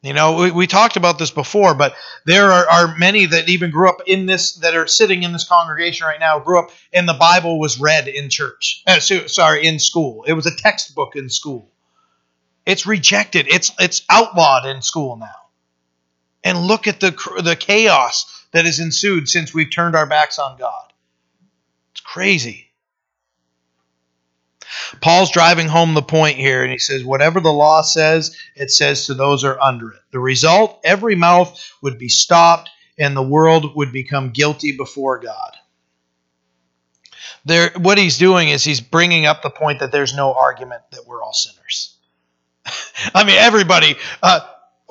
You 0.05 0.13
know, 0.13 0.37
we, 0.37 0.51
we 0.51 0.67
talked 0.67 0.99
about 0.99 1.19
this 1.19 1.31
before, 1.31 1.75
but 1.75 1.95
there 2.27 2.53
are, 2.53 2.69
are 2.69 2.99
many 2.99 3.25
that 3.25 3.49
even 3.49 3.71
grew 3.71 3.89
up 3.89 4.03
in 4.07 4.27
this, 4.27 4.57
that 4.57 4.77
are 4.77 4.87
sitting 4.87 5.23
in 5.23 5.33
this 5.33 5.49
congregation 5.49 6.07
right 6.07 6.21
now, 6.21 6.39
grew 6.41 6.59
up 6.59 6.73
and 6.93 7.09
the 7.09 7.15
Bible 7.15 7.59
was 7.59 7.81
read 7.81 8.07
in 8.07 8.29
church. 8.29 8.83
Uh, 8.87 9.01
sorry, 9.01 9.67
in 9.67 9.79
school. 9.79 10.25
It 10.25 10.35
was 10.35 10.45
a 10.45 10.55
textbook 10.55 11.17
in 11.17 11.31
school. 11.31 11.71
It's 12.67 12.87
rejected. 12.87 13.47
It's 13.49 13.73
it's 13.79 14.03
outlawed 14.11 14.67
in 14.67 14.83
school 14.83 15.17
now. 15.17 15.35
And 16.43 16.59
look 16.59 16.87
at 16.87 17.01
the 17.01 17.11
the 17.43 17.57
chaos 17.57 18.44
that 18.55 18.65
has 18.65 18.79
ensued 18.79 19.29
since 19.29 19.53
we've 19.53 19.71
turned 19.71 19.97
our 19.97 20.07
backs 20.07 20.39
on 20.39 20.57
God. 20.57 20.93
It's 21.93 22.01
crazy. 22.01 22.71
Paul's 25.01 25.33
driving 25.33 25.67
home 25.67 25.95
the 25.95 26.03
point 26.03 26.39
here, 26.39 26.63
and 26.63 26.71
he 26.71 26.79
says, 26.79 27.05
Whatever 27.05 27.41
the 27.41 27.53
law 27.53 27.83
says, 27.83 28.37
it 28.55 28.71
says 28.71 29.07
to 29.07 29.15
those 29.15 29.43
who 29.43 29.49
are 29.49 29.63
under 29.63 29.91
it. 29.91 30.01
The 30.13 30.21
result 30.21 30.81
every 30.85 31.17
mouth 31.17 31.61
would 31.83 31.99
be 31.99 32.09
stopped, 32.09 32.71
and 32.97 33.17
the 33.17 33.23
world 33.23 33.75
would 33.77 33.93
become 33.93 34.31
guilty 34.31 34.73
before 34.77 35.19
God. 35.19 35.53
There, 37.45 37.73
what 37.77 37.99
he's 37.99 38.19
doing 38.19 38.49
is 38.49 38.63
he's 38.63 38.81
bringing 38.81 39.27
up 39.27 39.43
the 39.43 39.51
point 39.51 39.81
that 39.81 39.91
there's 39.91 40.15
no 40.15 40.33
argument 40.33 40.83
that 40.93 41.07
we're 41.07 41.23
all 41.23 41.35
sinners. 41.35 41.97
I 43.15 43.25
mean, 43.25 43.37
everybody. 43.37 43.97
Uh, 44.23 44.41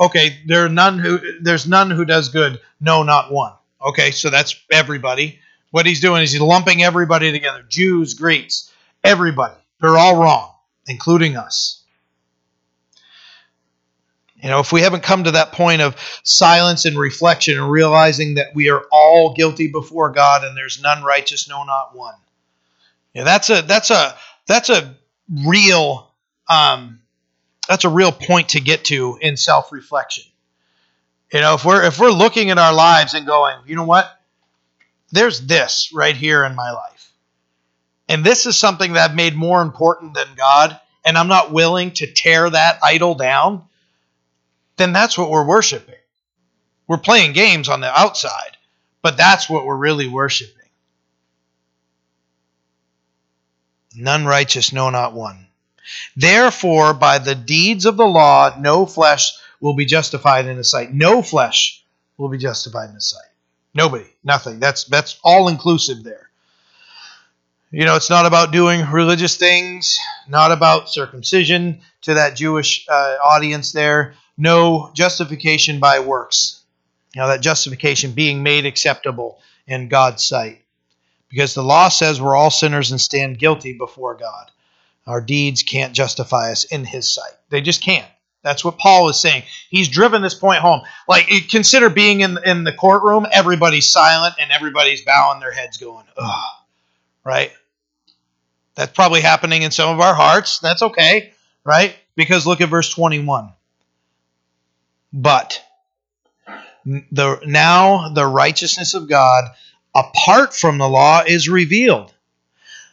okay, 0.04 0.40
there 0.46 0.66
are 0.66 0.70
none 0.70 1.00
who 1.00 1.20
there's 1.42 1.68
none 1.68 1.90
who 1.90 2.06
does 2.06 2.30
good. 2.30 2.60
No, 2.80 3.04
not 3.04 3.32
one. 3.32 3.54
Okay, 3.82 4.12
so 4.12 4.30
that's 4.30 4.56
everybody. 4.72 5.40
What 5.72 5.86
he's 5.86 6.02
doing 6.02 6.22
is 6.22 6.32
he's 6.32 6.42
lumping 6.42 6.84
everybody 6.84 7.32
together: 7.32 7.66
Jews, 7.68 8.14
Greeks, 8.14 8.72
everybody. 9.04 9.56
They're 9.82 9.98
all 9.98 10.18
wrong, 10.18 10.54
including 10.88 11.36
us. 11.36 11.84
You 14.36 14.50
know, 14.50 14.60
if 14.60 14.74
we 14.74 14.82
haven't 14.82 15.04
come 15.04 15.24
to 15.24 15.32
that 15.32 15.54
point 15.54 15.82
of 15.82 15.96
silence 16.24 16.84
and 16.84 17.00
reflection 17.00 17.58
and 17.58 17.72
realizing 17.72 18.36
that 18.36 18.54
we 18.54 18.70
are 18.70 18.84
all 18.92 19.34
guilty 19.34 19.68
before 19.68 20.12
God 20.12 20.44
and 20.44 20.56
there's 20.56 20.82
none 20.82 21.02
righteous, 21.02 21.48
no, 21.48 21.64
not 21.64 21.96
one. 21.96 22.16
Yeah, 23.14 23.24
that's 23.24 23.50
a 23.50 23.62
that's 23.62 23.90
a 23.90 24.18
that's 24.46 24.70
a 24.70 24.96
real 25.46 26.12
um, 26.50 27.00
that's 27.68 27.86
a 27.86 27.90
real 27.90 28.12
point 28.12 28.50
to 28.50 28.60
get 28.60 28.86
to 28.86 29.18
in 29.22 29.38
self-reflection. 29.38 30.26
You 31.32 31.42
know, 31.42 31.56
if 31.56 31.66
we're 31.66 31.84
if 31.84 32.00
we're 32.00 32.12
looking 32.12 32.50
at 32.50 32.58
our 32.58 32.74
lives 32.74 33.14
and 33.14 33.26
going, 33.26 33.58
you 33.66 33.76
know 33.76 33.86
what? 33.86 34.10
There's 35.12 35.42
this 35.42 35.92
right 35.94 36.16
here 36.16 36.44
in 36.44 36.56
my 36.56 36.72
life 36.72 36.94
and 38.08 38.24
this 38.24 38.46
is 38.46 38.58
something 38.58 38.94
that 38.94 39.10
I've 39.10 39.16
made 39.16 39.36
more 39.36 39.62
important 39.62 40.14
than 40.14 40.28
God, 40.36 40.80
and 41.06 41.18
I'm 41.18 41.28
not 41.28 41.52
willing 41.52 41.92
to 41.94 42.12
tear 42.12 42.50
that 42.50 42.80
idol 42.84 43.16
down, 43.16 43.64
then 44.78 44.94
that's 44.94 45.18
what 45.18 45.30
we're 45.30 45.46
worshiping. 45.46 45.96
We're 46.88 46.98
playing 46.98 47.34
games 47.34 47.70
on 47.70 47.82
the 47.82 47.92
outside, 47.92 48.58
but 49.02 49.18
that's 49.18 49.50
what 49.50 49.66
we're 49.66 49.78
really 49.78 50.08
worshiping. 50.08 50.54
None 53.96 54.26
righteous, 54.26 54.74
no, 54.74 54.90
not 54.90 55.14
one. 55.14 55.48
Therefore, 56.16 56.94
by 56.94 57.20
the 57.20 57.36
deeds 57.36 57.86
of 57.86 57.98
the 57.98 58.06
law, 58.06 58.56
no 58.60 58.86
flesh 58.86 59.34
will 59.60 59.74
be 59.74 59.86
justified 59.86 60.46
in 60.46 60.58
the 60.58 60.64
sight. 60.64 60.94
No 60.94 61.22
flesh 61.22 61.84
will 62.18 62.30
be 62.30 62.38
justified 62.38 62.90
in 62.90 62.96
the 62.96 63.02
sight. 63.02 63.22
Nobody, 63.74 64.06
nothing. 64.24 64.60
That's 64.60 64.84
that's 64.86 65.20
all 65.24 65.48
inclusive 65.48 66.04
there. 66.04 66.30
You 67.72 67.86
know, 67.86 67.96
it's 67.96 68.12
not 68.12 68.28
about 68.28 68.52
doing 68.52 68.86
religious 68.92 69.36
things, 69.36 69.98
not 70.28 70.52
about 70.52 70.92
circumcision 70.92 71.82
to 72.02 72.14
that 72.14 72.36
Jewish 72.36 72.86
uh, 72.88 73.18
audience 73.24 73.72
there. 73.72 74.14
No 74.38 74.92
justification 74.94 75.80
by 75.80 76.00
works. 76.00 76.62
You 77.16 77.22
know, 77.22 77.30
that 77.30 77.42
justification 77.42 78.12
being 78.12 78.44
made 78.44 78.68
acceptable 78.68 79.40
in 79.66 79.88
God's 79.88 80.24
sight. 80.24 80.62
Because 81.30 81.56
the 81.56 81.64
law 81.64 81.90
says 81.90 82.22
we're 82.22 82.36
all 82.36 82.52
sinners 82.52 82.92
and 82.92 83.02
stand 83.02 83.40
guilty 83.40 83.74
before 83.74 84.16
God. 84.16 84.52
Our 85.06 85.22
deeds 85.22 85.64
can't 85.64 85.94
justify 85.94 86.52
us 86.52 86.64
in 86.64 86.86
His 86.86 87.14
sight. 87.14 87.34
They 87.50 87.62
just 87.62 87.84
can't. 87.84 88.08
That's 88.42 88.64
what 88.64 88.78
Paul 88.78 89.10
is 89.10 89.20
saying. 89.20 89.44
He's 89.70 89.88
driven 89.88 90.22
this 90.22 90.34
point 90.34 90.60
home. 90.60 90.82
Like, 91.08 91.30
consider 91.50 91.90
being 91.90 92.22
in, 92.22 92.38
in 92.46 92.64
the 92.66 92.74
courtroom, 92.74 93.26
everybody's 93.32 93.88
silent 93.88 94.36
and 94.40 94.52
everybody's 94.52 95.02
bowing 95.02 95.40
their 95.40 95.54
heads, 95.54 95.78
going, 95.78 96.06
ugh, 96.18 96.50
right? 97.24 97.52
That's 98.76 98.92
probably 98.92 99.22
happening 99.22 99.62
in 99.62 99.72
some 99.72 99.94
of 99.94 100.02
our 100.02 100.14
hearts. 100.14 100.60
That's 100.60 100.82
okay, 100.82 101.32
right? 101.64 101.96
Because 102.16 102.46
look 102.46 102.60
at 102.60 102.70
verse 102.70 102.90
21. 102.90 103.50
But 105.14 105.64
the 106.86 107.40
now 107.46 108.10
the 108.10 108.26
righteousness 108.26 108.94
of 108.94 109.08
God 109.08 109.46
apart 109.96 110.54
from 110.54 110.78
the 110.78 110.90
law 110.90 111.22
is 111.26 111.48
revealed, 111.48 112.13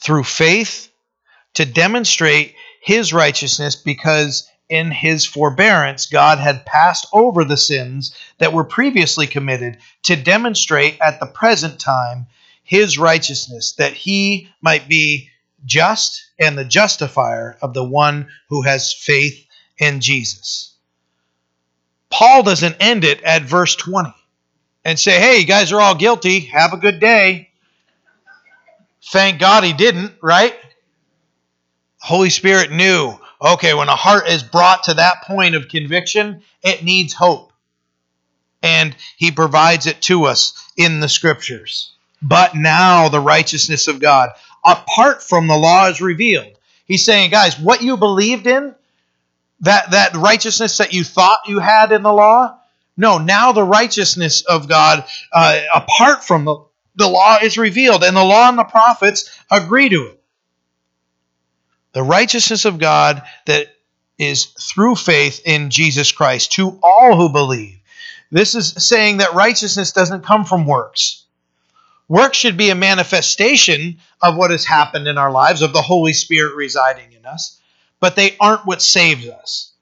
Through 0.00 0.24
faith 0.24 0.90
to 1.54 1.64
demonstrate 1.64 2.54
his 2.80 3.12
righteousness 3.12 3.76
because 3.76 4.48
in 4.68 4.90
his 4.90 5.24
forbearance 5.24 6.06
God 6.06 6.38
had 6.38 6.66
passed 6.66 7.06
over 7.12 7.44
the 7.44 7.56
sins 7.56 8.14
that 8.38 8.52
were 8.52 8.64
previously 8.64 9.26
committed 9.26 9.78
to 10.04 10.16
demonstrate 10.16 10.98
at 11.00 11.20
the 11.20 11.26
present 11.26 11.80
time 11.80 12.26
his 12.62 12.98
righteousness, 12.98 13.72
that 13.78 13.94
he 13.94 14.48
might 14.60 14.88
be 14.88 15.30
just 15.64 16.26
and 16.38 16.56
the 16.56 16.64
justifier 16.64 17.56
of 17.62 17.72
the 17.72 17.84
one 17.84 18.28
who 18.50 18.62
has 18.62 18.92
faith 18.92 19.46
in 19.78 20.00
Jesus. 20.00 20.74
Paul 22.10 22.42
doesn't 22.42 22.76
end 22.80 23.04
it 23.04 23.22
at 23.22 23.42
verse 23.42 23.74
20 23.74 24.12
and 24.84 24.98
say, 24.98 25.18
hey, 25.18 25.38
you 25.38 25.46
guys 25.46 25.72
are 25.72 25.80
all 25.80 25.94
guilty. 25.94 26.40
Have 26.40 26.72
a 26.72 26.78
good 26.78 27.00
day. 27.00 27.50
Thank 29.10 29.40
God 29.40 29.64
he 29.64 29.72
didn't, 29.72 30.12
right? 30.22 30.54
Holy 31.98 32.28
Spirit 32.28 32.70
knew, 32.70 33.14
okay, 33.40 33.72
when 33.72 33.88
a 33.88 33.96
heart 33.96 34.28
is 34.28 34.42
brought 34.42 34.84
to 34.84 34.94
that 34.94 35.22
point 35.24 35.54
of 35.54 35.68
conviction, 35.68 36.42
it 36.62 36.84
needs 36.84 37.14
hope. 37.14 37.52
And 38.62 38.94
he 39.16 39.30
provides 39.30 39.86
it 39.86 40.02
to 40.02 40.24
us 40.24 40.52
in 40.76 41.00
the 41.00 41.08
scriptures. 41.08 41.92
But 42.20 42.54
now 42.54 43.08
the 43.08 43.20
righteousness 43.20 43.88
of 43.88 44.00
God, 44.00 44.30
apart 44.62 45.22
from 45.22 45.46
the 45.46 45.56
law, 45.56 45.88
is 45.88 46.02
revealed. 46.02 46.58
He's 46.84 47.04
saying, 47.04 47.30
guys, 47.30 47.58
what 47.58 47.80
you 47.80 47.96
believed 47.96 48.46
in, 48.46 48.74
that, 49.60 49.92
that 49.92 50.14
righteousness 50.16 50.78
that 50.78 50.92
you 50.92 51.02
thought 51.02 51.40
you 51.46 51.60
had 51.60 51.92
in 51.92 52.02
the 52.02 52.12
law, 52.12 52.58
no, 52.96 53.18
now 53.18 53.52
the 53.52 53.64
righteousness 53.64 54.42
of 54.42 54.68
God, 54.68 55.04
uh, 55.32 55.60
apart 55.74 56.24
from 56.24 56.44
the, 56.44 56.67
the 56.98 57.08
law, 57.08 57.38
is 57.42 57.56
revealed, 57.56 58.04
and 58.04 58.16
the 58.16 58.24
law 58.24 58.48
and 58.48 58.58
the 58.58 58.64
prophets 58.64 59.30
agree 59.50 59.88
to 59.88 60.08
it. 60.08 60.22
The 61.92 62.02
righteousness 62.02 62.64
of 62.64 62.78
God 62.78 63.22
that 63.46 63.68
is 64.18 64.46
through 64.46 64.96
faith 64.96 65.40
in 65.44 65.70
Jesus 65.70 66.12
Christ 66.12 66.52
to 66.52 66.78
all 66.82 67.16
who 67.16 67.30
believe. 67.30 67.78
This 68.30 68.54
is 68.54 68.74
saying 68.76 69.18
that 69.18 69.32
righteousness 69.34 69.92
doesn't 69.92 70.24
come 70.24 70.44
from 70.44 70.66
works. 70.66 71.24
Work 72.08 72.34
should 72.34 72.56
be 72.56 72.70
a 72.70 72.74
manifestation 72.74 73.98
of 74.20 74.36
what 74.36 74.50
has 74.50 74.64
happened 74.64 75.06
in 75.06 75.18
our 75.18 75.30
lives, 75.30 75.62
of 75.62 75.72
the 75.72 75.82
Holy 75.82 76.12
Spirit 76.12 76.56
residing 76.56 77.12
in 77.12 77.24
us, 77.24 77.60
but 78.00 78.16
they 78.16 78.36
aren't 78.38 78.66
what 78.66 78.82
saves 78.82 79.28
us. 79.28 79.72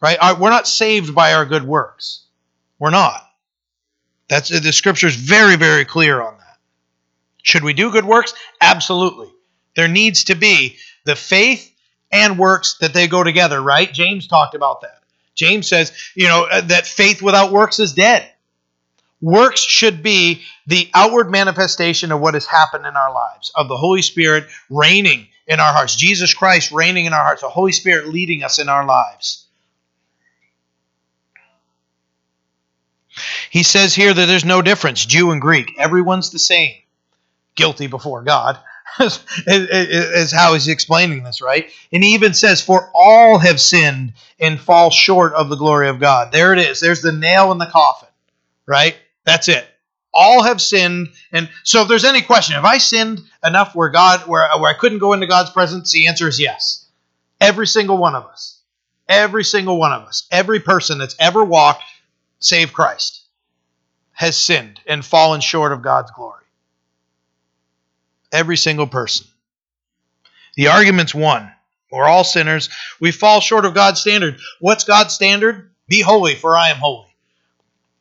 Right? 0.00 0.18
We're 0.38 0.50
not 0.50 0.68
saved 0.68 1.14
by 1.14 1.34
our 1.34 1.44
good 1.44 1.64
works. 1.64 2.22
We're 2.78 2.90
not. 2.90 3.22
That's 4.28 4.48
the 4.48 4.72
scripture 4.72 5.06
is 5.06 5.16
very, 5.16 5.56
very 5.56 5.84
clear 5.84 6.20
on 6.20 6.38
that. 6.38 6.58
Should 7.42 7.62
we 7.62 7.74
do 7.74 7.90
good 7.90 8.06
works? 8.06 8.34
Absolutely. 8.60 9.28
There 9.76 9.88
needs 9.88 10.24
to 10.24 10.34
be 10.34 10.78
the 11.04 11.16
faith 11.16 11.70
and 12.10 12.38
works 12.38 12.78
that 12.78 12.94
they 12.94 13.08
go 13.08 13.22
together, 13.22 13.60
right? 13.60 13.92
James 13.92 14.26
talked 14.26 14.54
about 14.54 14.80
that. 14.82 15.02
James 15.34 15.68
says, 15.68 15.92
you 16.14 16.28
know, 16.28 16.46
uh, 16.50 16.60
that 16.62 16.86
faith 16.86 17.20
without 17.20 17.52
works 17.52 17.80
is 17.80 17.92
dead. 17.92 18.30
Works 19.20 19.60
should 19.60 20.02
be 20.02 20.42
the 20.66 20.88
outward 20.94 21.30
manifestation 21.30 22.12
of 22.12 22.20
what 22.20 22.34
has 22.34 22.46
happened 22.46 22.86
in 22.86 22.96
our 22.96 23.12
lives, 23.12 23.50
of 23.54 23.68
the 23.68 23.76
Holy 23.76 24.02
Spirit 24.02 24.46
reigning 24.70 25.28
in 25.46 25.60
our 25.60 25.72
hearts, 25.72 25.96
Jesus 25.96 26.32
Christ 26.32 26.72
reigning 26.72 27.06
in 27.06 27.12
our 27.12 27.24
hearts, 27.24 27.42
the 27.42 27.48
Holy 27.48 27.72
Spirit 27.72 28.08
leading 28.08 28.42
us 28.42 28.58
in 28.58 28.68
our 28.68 28.86
lives. 28.86 29.43
He 33.50 33.62
says 33.62 33.94
here 33.94 34.12
that 34.12 34.26
there's 34.26 34.44
no 34.44 34.62
difference, 34.62 35.04
Jew 35.04 35.30
and 35.30 35.40
Greek. 35.40 35.72
Everyone's 35.78 36.30
the 36.30 36.38
same, 36.38 36.74
guilty 37.54 37.86
before 37.86 38.22
God, 38.22 38.58
is 39.46 40.32
how 40.32 40.54
he's 40.54 40.68
explaining 40.68 41.22
this, 41.22 41.40
right? 41.40 41.70
And 41.92 42.02
he 42.02 42.14
even 42.14 42.34
says, 42.34 42.60
For 42.60 42.90
all 42.94 43.38
have 43.38 43.60
sinned 43.60 44.14
and 44.40 44.60
fall 44.60 44.90
short 44.90 45.32
of 45.34 45.48
the 45.48 45.56
glory 45.56 45.88
of 45.88 46.00
God. 46.00 46.32
There 46.32 46.52
it 46.52 46.58
is. 46.58 46.80
There's 46.80 47.02
the 47.02 47.12
nail 47.12 47.52
in 47.52 47.58
the 47.58 47.66
coffin, 47.66 48.08
right? 48.66 48.96
That's 49.24 49.48
it. 49.48 49.66
All 50.12 50.44
have 50.44 50.60
sinned, 50.60 51.08
and 51.32 51.48
so 51.64 51.82
if 51.82 51.88
there's 51.88 52.04
any 52.04 52.22
question, 52.22 52.54
have 52.54 52.64
I 52.64 52.78
sinned 52.78 53.20
enough 53.44 53.74
where 53.74 53.88
God, 53.88 54.28
where, 54.28 54.48
where 54.58 54.70
I 54.70 54.78
couldn't 54.78 55.00
go 55.00 55.12
into 55.12 55.26
God's 55.26 55.50
presence? 55.50 55.90
The 55.90 56.06
answer 56.06 56.28
is 56.28 56.38
yes. 56.38 56.86
Every 57.40 57.66
single 57.66 57.96
one 57.96 58.14
of 58.14 58.24
us, 58.26 58.60
every 59.08 59.42
single 59.42 59.76
one 59.76 59.92
of 59.92 60.02
us, 60.02 60.28
every 60.30 60.60
person 60.60 60.98
that's 60.98 61.16
ever 61.18 61.44
walked, 61.44 61.82
save 62.44 62.72
Christ, 62.72 63.22
has 64.12 64.36
sinned 64.36 64.80
and 64.86 65.04
fallen 65.04 65.40
short 65.40 65.72
of 65.72 65.82
God's 65.82 66.10
glory. 66.10 66.44
Every 68.32 68.56
single 68.56 68.86
person. 68.86 69.26
The 70.56 70.68
argument's 70.68 71.14
won. 71.14 71.50
We're 71.90 72.08
all 72.08 72.24
sinners. 72.24 72.70
We 73.00 73.12
fall 73.12 73.40
short 73.40 73.64
of 73.64 73.74
God's 73.74 74.00
standard. 74.00 74.38
What's 74.60 74.84
God's 74.84 75.14
standard? 75.14 75.70
Be 75.88 76.00
holy, 76.00 76.34
for 76.34 76.56
I 76.56 76.70
am 76.70 76.76
holy. 76.76 77.14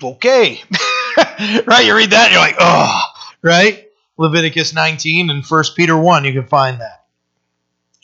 Okay. 0.02 0.62
right? 1.66 1.86
You 1.86 1.96
read 1.96 2.12
that, 2.12 2.32
you're 2.32 2.40
like, 2.40 2.56
oh, 2.60 3.02
right? 3.42 3.88
Leviticus 4.18 4.74
19 4.74 5.30
and 5.30 5.46
1 5.46 5.64
Peter 5.76 5.98
1, 5.98 6.26
you 6.26 6.34
can 6.34 6.48
find 6.48 6.82
that. 6.82 7.06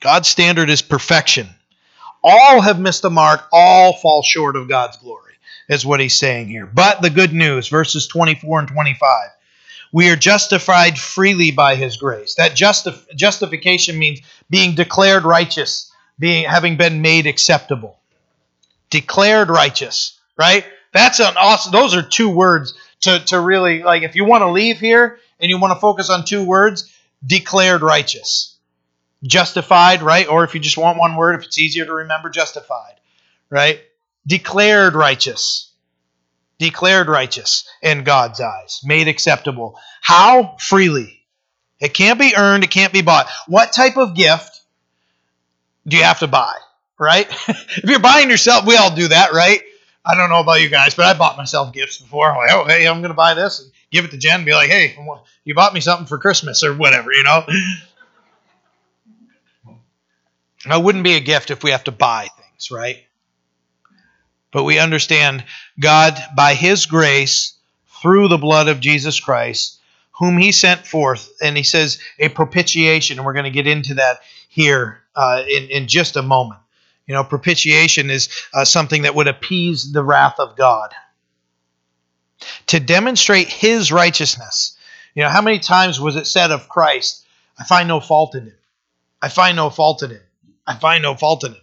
God's 0.02 0.28
standard 0.28 0.70
is 0.70 0.82
perfection. 0.82 1.50
All 2.24 2.62
have 2.62 2.80
missed 2.80 3.02
the 3.02 3.10
mark, 3.10 3.48
all 3.52 3.94
fall 3.94 4.24
short 4.24 4.56
of 4.56 4.68
God's 4.68 4.98
glory, 4.98 5.29
is 5.70 5.86
what 5.86 6.00
he's 6.00 6.18
saying 6.18 6.48
here. 6.48 6.66
But 6.66 7.02
the 7.02 7.12
good 7.12 7.32
news, 7.32 7.70
verses 7.70 8.08
24 8.08 8.60
and 8.60 8.68
25. 8.68 9.30
We 9.92 10.10
are 10.10 10.16
justified 10.16 11.00
freely 11.00 11.52
by 11.52 11.76
his 11.76 11.98
grace. 11.98 12.36
That 12.36 12.52
justif- 12.52 13.16
justification 13.16 13.98
means 13.98 14.22
being 14.50 14.76
declared 14.76 15.24
righteous, 15.24 15.92
being 16.18 16.46
having 16.46 16.78
been 16.78 17.02
made 17.02 17.28
acceptable. 17.28 17.98
Declared 18.90 19.50
righteous, 19.50 20.20
right? 20.38 20.66
That's 20.92 21.20
an 21.20 21.36
awesome 21.38 21.72
those 21.72 21.96
are 21.96 22.02
two 22.02 22.30
words 22.30 22.74
to, 23.02 23.20
to 23.26 23.40
really 23.40 23.84
like 23.84 24.04
if 24.04 24.16
you 24.16 24.26
want 24.26 24.42
to 24.42 24.50
leave 24.50 24.80
here 24.80 25.20
and 25.40 25.50
you 25.50 25.60
want 25.60 25.74
to 25.74 25.80
focus 25.80 26.10
on 26.10 26.26
two 26.26 26.44
words, 26.44 26.92
declared 27.26 27.82
righteous. 27.82 28.58
Justified, 29.24 30.02
right? 30.02 30.28
Or 30.28 30.44
if 30.44 30.54
you 30.54 30.60
just 30.60 30.78
want 30.78 30.98
one 30.98 31.16
word, 31.16 31.40
if 31.40 31.46
it's 31.46 31.58
easier 31.58 31.86
to 31.86 31.94
remember, 31.94 32.30
justified, 32.30 32.96
right? 33.50 33.82
Declared 34.30 34.94
righteous. 34.94 35.72
Declared 36.60 37.08
righteous 37.08 37.68
in 37.82 38.04
God's 38.04 38.40
eyes, 38.40 38.82
made 38.84 39.08
acceptable. 39.08 39.80
How? 40.02 40.56
Freely. 40.60 41.26
It 41.80 41.96
can't 41.96 42.20
be 42.20 42.36
earned, 42.38 42.64
it 42.64 42.70
can't 42.70 42.94
be 42.94 43.02
bought. 43.02 43.28
What 43.48 43.74
type 43.74 43.98
of 43.98 44.14
gift 44.14 44.62
do 45.88 45.98
you 45.98 46.04
have 46.04 46.20
to 46.20 46.28
buy? 46.28 46.54
Right? 47.00 47.28
if 47.48 47.86
you're 47.86 48.00
buying 48.00 48.30
yourself, 48.30 48.68
we 48.68 48.76
all 48.76 48.94
do 48.94 49.08
that, 49.08 49.34
right? 49.34 49.62
I 50.06 50.16
don't 50.16 50.30
know 50.30 50.42
about 50.42 50.62
you 50.62 50.70
guys, 50.70 50.94
but 50.94 51.08
I 51.08 51.18
bought 51.18 51.38
myself 51.38 51.74
gifts 51.74 51.98
before. 51.98 52.32
I'm 52.32 52.38
like, 52.38 52.52
oh, 52.52 52.66
hey, 52.68 52.88
I'm 52.88 53.02
going 53.02 53.10
to 53.10 53.16
buy 53.16 53.34
this 53.34 53.62
and 53.62 53.72
give 53.90 54.06
it 54.06 54.12
to 54.12 54.18
Jen 54.18 54.42
and 54.42 54.46
be 54.46 54.54
like, 54.54 54.70
hey, 54.70 54.96
you 55.44 55.56
bought 55.56 55.74
me 55.74 55.80
something 55.80 56.06
for 56.06 56.20
Christmas 56.20 56.64
or 56.64 56.76
whatever, 56.76 57.12
you 57.12 57.24
know? 57.24 57.46
It 60.66 60.84
wouldn't 60.84 61.04
be 61.04 61.16
a 61.16 61.20
gift 61.20 61.50
if 61.50 61.64
we 61.64 61.72
have 61.72 61.86
to 61.86 61.92
buy 61.92 62.28
things, 62.38 62.70
right? 62.70 62.98
But 64.52 64.64
we 64.64 64.80
understand 64.80 65.44
God, 65.80 66.18
by 66.36 66.54
His 66.56 66.86
grace, 66.86 67.54
through 68.02 68.30
the 68.30 68.38
blood 68.38 68.68
of 68.68 68.80
Jesus 68.80 69.20
Christ, 69.20 69.80
whom 70.14 70.38
He 70.38 70.52
sent 70.52 70.86
forth, 70.86 71.30
and 71.42 71.56
He 71.56 71.64
says 71.64 72.00
a 72.18 72.30
propitiation, 72.30 73.18
and 73.18 73.26
we're 73.26 73.34
going 73.34 73.44
to 73.46 73.52
get 73.52 73.68
into 73.68 73.96
that 73.96 74.20
here 74.48 75.02
uh, 75.16 75.44
in, 75.48 75.70
in 75.70 75.88
just 75.88 76.16
a 76.16 76.22
moment. 76.22 76.60
You 77.06 77.16
know, 77.16 77.24
propitiation 77.24 78.10
is 78.10 78.30
uh, 78.54 78.66
something 78.66 79.02
that 79.02 79.16
would 79.16 79.28
appease 79.28 79.92
the 79.92 80.04
wrath 80.04 80.40
of 80.40 80.56
God. 80.56 80.92
To 82.68 82.80
demonstrate 82.80 83.48
his 83.48 83.92
righteousness. 83.92 84.78
You 85.16 85.24
know, 85.24 85.30
how 85.30 85.42
many 85.42 85.60
times 85.60 86.00
was 86.00 86.16
it 86.16 86.28
said 86.28 86.52
of 86.52 86.70
Christ, 86.70 87.26
I 87.58 87.64
find 87.64 87.88
no 87.88 88.00
fault 88.00 88.36
in 88.36 88.44
him? 88.44 88.56
I 89.22 89.30
find 89.30 89.56
no 89.56 89.70
fault 89.70 90.04
in 90.04 90.12
him. 90.12 90.22
I 90.66 90.76
find 90.76 91.02
no 91.02 91.16
fault 91.16 91.44
in 91.44 91.54
him. 91.54 91.62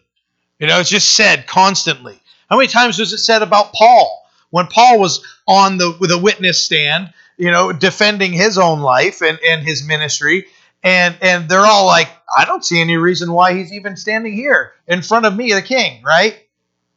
You 0.59 0.67
know, 0.67 0.81
it's 0.81 0.91
just 0.91 1.15
said 1.15 1.47
constantly. 1.47 2.21
How 2.49 2.57
many 2.57 2.69
times 2.69 2.99
was 2.99 3.13
it 3.13 3.19
said 3.19 3.43
about 3.43 3.73
Paul? 3.73 4.25
When 4.51 4.67
Paul 4.69 5.01
was 5.01 5.25
on 5.47 5.79
the 5.79 5.97
with 5.99 6.11
a 6.11 6.19
witness 6.19 6.63
stand, 6.63 7.13
you 7.37 7.51
know, 7.51 7.73
defending 7.73 8.33
his 8.33 8.59
own 8.59 8.81
life 8.81 9.21
and, 9.23 9.39
and 9.45 9.63
his 9.63 9.85
ministry, 9.87 10.47
and 10.83 11.17
and 11.21 11.49
they're 11.49 11.67
all 11.67 11.87
like, 11.87 12.09
I 12.37 12.45
don't 12.45 12.65
see 12.65 12.81
any 12.81 12.97
reason 12.97 13.33
why 13.33 13.55
he's 13.55 13.73
even 13.73 13.97
standing 13.97 14.33
here 14.33 14.73
in 14.87 15.03
front 15.03 15.27
of 15.27 15.37
me, 15.37 15.53
the 15.53 15.63
king, 15.63 16.03
right? 16.03 16.39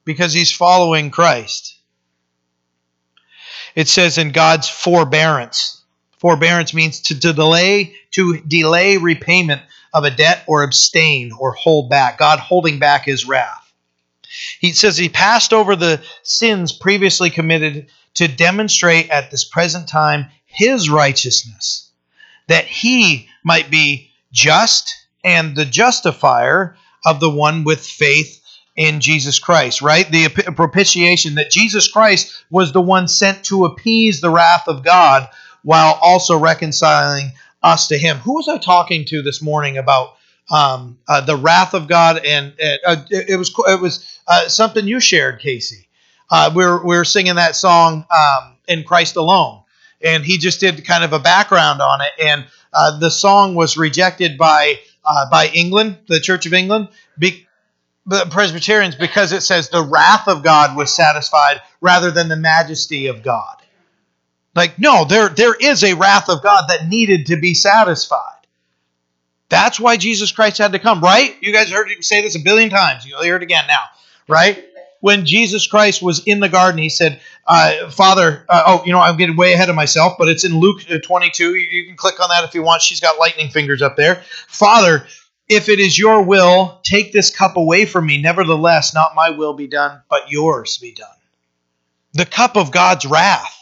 Because 0.05 0.33
he's 0.33 0.51
following 0.51 1.09
Christ. 1.11 1.75
It 3.75 3.87
says 3.87 4.17
in 4.17 4.31
God's 4.31 4.69
forbearance. 4.69 5.83
Forbearance 6.17 6.73
means 6.73 7.01
to, 7.01 7.19
to 7.19 7.33
delay 7.33 7.95
to 8.11 8.39
delay 8.41 8.97
repayment 8.97 9.61
of 9.93 10.03
a 10.03 10.11
debt 10.11 10.43
or 10.47 10.63
abstain 10.63 11.31
or 11.37 11.51
hold 11.53 11.89
back. 11.89 12.19
God 12.19 12.39
holding 12.39 12.79
back 12.79 13.05
his 13.05 13.27
wrath. 13.27 13.68
He 14.59 14.73
says 14.73 14.97
he 14.97 15.09
passed 15.09 15.53
over 15.53 15.75
the 15.75 16.01
sins 16.23 16.71
previously 16.71 17.29
committed 17.29 17.87
to 18.15 18.27
demonstrate 18.27 19.09
at 19.09 19.31
this 19.31 19.45
present 19.45 19.87
time 19.87 20.27
his 20.45 20.89
righteousness, 20.89 21.91
that 22.47 22.65
he 22.65 23.27
might 23.43 23.69
be 23.69 24.11
just 24.31 24.95
and 25.23 25.55
the 25.55 25.65
justifier 25.65 26.75
of 27.05 27.19
the 27.19 27.29
one 27.29 27.63
with 27.63 27.85
faith 27.85 28.41
in 28.75 29.01
Jesus 29.01 29.39
Christ, 29.39 29.81
right? 29.81 30.09
The 30.09 30.29
propitiation 30.55 31.35
that 31.35 31.51
Jesus 31.51 31.87
Christ 31.87 32.45
was 32.49 32.71
the 32.71 32.81
one 32.81 33.07
sent 33.07 33.43
to 33.45 33.65
appease 33.65 34.21
the 34.21 34.29
wrath 34.29 34.67
of 34.67 34.83
God 34.83 35.27
while 35.63 35.99
also 36.01 36.37
reconciling 36.37 37.33
us 37.61 37.87
to 37.87 37.97
Him. 37.97 38.17
Who 38.17 38.35
was 38.35 38.47
I 38.47 38.57
talking 38.57 39.05
to 39.05 39.21
this 39.21 39.41
morning 39.41 39.77
about 39.77 40.13
um, 40.51 40.97
uh, 41.07 41.21
the 41.21 41.35
wrath 41.35 41.73
of 41.73 41.87
God? 41.87 42.23
And 42.25 42.53
uh, 42.85 42.97
it, 43.09 43.29
it, 43.29 43.35
was 43.37 43.53
it 43.67 43.81
was 43.81 44.19
uh, 44.27 44.47
something 44.47 44.87
you 44.87 44.99
shared, 44.99 45.39
Casey. 45.39 45.87
Uh, 46.29 46.51
we 46.55 46.63
were 46.63 46.83
we 46.85 46.95
were 46.95 47.05
singing 47.05 47.35
that 47.35 47.55
song 47.55 48.05
um, 48.15 48.55
in 48.67 48.83
Christ 48.83 49.15
alone, 49.15 49.61
and 50.01 50.23
he 50.23 50.37
just 50.37 50.59
did 50.59 50.85
kind 50.85 51.03
of 51.03 51.13
a 51.13 51.19
background 51.19 51.81
on 51.81 52.01
it. 52.01 52.11
And 52.23 52.45
uh, 52.71 52.99
the 52.99 53.09
song 53.09 53.55
was 53.55 53.77
rejected 53.77 54.37
by 54.37 54.75
by 55.31 55.49
England, 55.55 55.97
the 56.07 56.19
Church 56.19 56.45
of 56.45 56.53
England, 56.53 56.89
be, 57.17 57.47
the 58.05 58.25
Presbyterians, 58.25 58.95
because 58.95 59.31
it 59.31 59.41
says 59.41 59.69
the 59.69 59.83
wrath 59.83 60.27
of 60.27 60.43
God 60.43 60.75
was 60.75 60.95
satisfied 60.95 61.61
rather 61.81 62.11
than 62.11 62.27
the 62.27 62.35
majesty 62.35 63.07
of 63.07 63.23
God. 63.23 63.55
Like, 64.55 64.79
no, 64.79 65.05
there, 65.05 65.29
there 65.29 65.53
is 65.53 65.83
a 65.83 65.93
wrath 65.93 66.27
of 66.27 66.41
God 66.41 66.65
that 66.69 66.87
needed 66.87 67.27
to 67.27 67.37
be 67.37 67.53
satisfied. 67.53 68.38
That's 69.49 69.79
why 69.79 69.97
Jesus 69.97 70.31
Christ 70.31 70.59
had 70.59 70.73
to 70.73 70.79
come, 70.79 71.01
right? 71.01 71.35
You 71.41 71.51
guys 71.51 71.71
heard 71.71 71.89
him 71.89 72.01
say 72.01 72.21
this 72.21 72.35
a 72.35 72.39
billion 72.39 72.69
times. 72.69 73.05
You'll 73.05 73.23
hear 73.23 73.35
it 73.35 73.43
again 73.43 73.65
now, 73.67 73.83
right? 74.27 74.63
When 75.01 75.25
Jesus 75.25 75.65
Christ 75.65 76.01
was 76.01 76.23
in 76.25 76.39
the 76.39 76.49
garden, 76.49 76.79
he 76.79 76.89
said, 76.89 77.19
uh, 77.47 77.89
Father, 77.89 78.45
uh, 78.47 78.63
oh, 78.67 78.83
you 78.85 78.91
know, 78.91 78.99
I'm 78.99 79.17
getting 79.17 79.35
way 79.35 79.53
ahead 79.53 79.69
of 79.69 79.75
myself, 79.75 80.15
but 80.19 80.27
it's 80.27 80.43
in 80.43 80.59
Luke 80.59 80.81
uh, 80.91 80.99
22. 80.99 81.55
You, 81.55 81.55
you 81.55 81.85
can 81.87 81.95
click 81.95 82.19
on 82.21 82.29
that 82.29 82.43
if 82.43 82.53
you 82.53 82.61
want. 82.61 82.81
She's 82.81 82.99
got 82.99 83.17
lightning 83.17 83.49
fingers 83.49 83.81
up 83.81 83.95
there. 83.95 84.23
Father, 84.47 85.07
if 85.47 85.67
it 85.67 85.79
is 85.79 85.97
your 85.97 86.21
will, 86.21 86.79
take 86.83 87.11
this 87.11 87.31
cup 87.31 87.57
away 87.57 87.85
from 87.85 88.05
me. 88.05 88.21
Nevertheless, 88.21 88.93
not 88.93 89.15
my 89.15 89.31
will 89.31 89.53
be 89.53 89.67
done, 89.67 90.01
but 90.09 90.29
yours 90.29 90.77
be 90.77 90.93
done. 90.93 91.07
The 92.13 92.25
cup 92.25 92.55
of 92.55 92.71
God's 92.71 93.05
wrath 93.05 93.55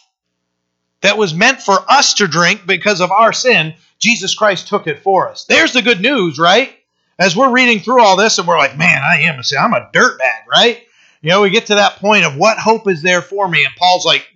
that 1.01 1.17
was 1.17 1.33
meant 1.33 1.61
for 1.61 1.79
us 1.89 2.15
to 2.15 2.27
drink 2.27 2.65
because 2.65 2.99
of 2.99 3.11
our 3.11 3.31
sin, 3.31 3.75
Jesus 3.99 4.35
Christ 4.35 4.67
took 4.67 4.87
it 4.87 5.01
for 5.01 5.29
us. 5.29 5.45
There's 5.45 5.73
the 5.73 5.81
good 5.81 6.01
news, 6.01 6.39
right? 6.39 6.73
As 7.19 7.35
we're 7.35 7.51
reading 7.51 7.79
through 7.79 8.01
all 8.01 8.15
this 8.15 8.37
and 8.37 8.47
we're 8.47 8.57
like, 8.57 8.77
man, 8.77 9.01
I 9.03 9.21
am 9.21 9.39
a 9.39 9.43
sin. 9.43 9.57
I'm 9.59 9.73
a 9.73 9.89
dirtbag, 9.93 10.45
right? 10.49 10.83
You 11.21 11.29
know, 11.29 11.41
we 11.41 11.49
get 11.49 11.67
to 11.67 11.75
that 11.75 11.97
point 11.97 12.25
of 12.25 12.37
what 12.37 12.57
hope 12.59 12.87
is 12.87 13.01
there 13.01 13.21
for 13.21 13.47
me? 13.47 13.65
And 13.65 13.75
Paul's 13.75 14.05
like 14.05 14.27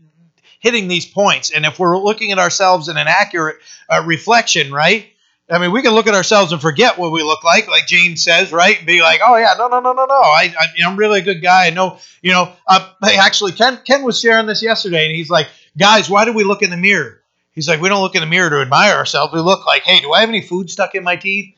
hitting 0.60 0.88
these 0.88 1.06
points. 1.06 1.52
And 1.52 1.66
if 1.66 1.78
we're 1.80 1.98
looking 1.98 2.32
at 2.32 2.40
ourselves 2.40 2.88
in 2.88 2.98
an 2.98 3.08
accurate 3.08 3.58
uh, 3.88 4.04
reflection, 4.06 4.72
right? 4.72 5.08
I 5.50 5.58
mean, 5.60 5.72
we 5.72 5.82
can 5.82 5.94
look 5.94 6.08
at 6.08 6.14
ourselves 6.14 6.54
and 6.54 6.62
forget 6.62 6.98
what 6.98 7.12
we 7.12 7.24
look 7.24 7.44
like, 7.44 7.68
like 7.68 7.86
James 7.86 8.24
says, 8.24 8.54
right? 8.54 8.78
And 8.78 8.88
be 8.88 9.02
like, 9.02 9.20
oh 9.24 9.36
yeah, 9.36 9.54
no, 9.58 9.68
no, 9.68 9.82
no, 9.82 9.92
no, 9.92 10.06
no. 10.06 10.16
I, 10.16 10.54
I 10.58 10.68
am 10.82 10.96
really 10.96 11.20
a 11.20 11.24
good 11.24 11.42
guy. 11.42 11.68
I 11.68 11.70
know, 11.72 11.98
you 12.22 12.32
know. 12.32 12.54
Uh, 12.66 12.90
actually, 13.04 13.52
Ken 13.52 13.78
Ken 13.86 14.04
was 14.04 14.20
sharing 14.20 14.46
this 14.46 14.64
yesterday, 14.64 15.06
and 15.08 15.16
he's 15.16 15.30
like, 15.30 15.50
guys, 15.78 16.10
why 16.10 16.24
do 16.24 16.32
we 16.32 16.46
look 16.46 16.62
in 16.62 16.70
the 16.70 16.78
mirror? 16.78 17.21
He's 17.54 17.68
like, 17.68 17.82
we 17.82 17.90
don't 17.90 18.02
look 18.02 18.16
in 18.16 18.22
the 18.22 18.28
mirror 18.28 18.50
to 18.50 18.62
admire 18.62 18.96
ourselves. 18.96 19.34
We 19.34 19.40
look 19.40 19.66
like, 19.66 19.84
hey, 19.84 20.00
do 20.00 20.14
I 20.14 20.22
have 20.22 20.30
any 20.30 20.42
food 20.42 20.70
stuck 20.70 20.96
in 20.96 21.04
my 21.04 21.18
teeth? 21.18 21.54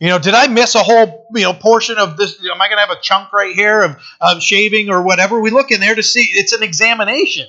You 0.00 0.08
know, 0.08 0.18
did 0.18 0.34
I 0.34 0.48
miss 0.48 0.74
a 0.74 0.82
whole 0.82 1.26
you 1.34 1.42
know 1.42 1.52
portion 1.52 1.98
of 1.98 2.16
this? 2.16 2.38
Am 2.44 2.60
I 2.60 2.68
going 2.68 2.78
to 2.78 2.86
have 2.86 2.96
a 2.96 3.00
chunk 3.00 3.32
right 3.32 3.54
here 3.54 3.82
of, 3.82 3.96
of 4.20 4.42
shaving 4.42 4.90
or 4.90 5.02
whatever? 5.02 5.40
We 5.40 5.50
look 5.50 5.70
in 5.70 5.80
there 5.80 5.94
to 5.94 6.02
see. 6.02 6.26
It's 6.32 6.52
an 6.52 6.62
examination, 6.62 7.46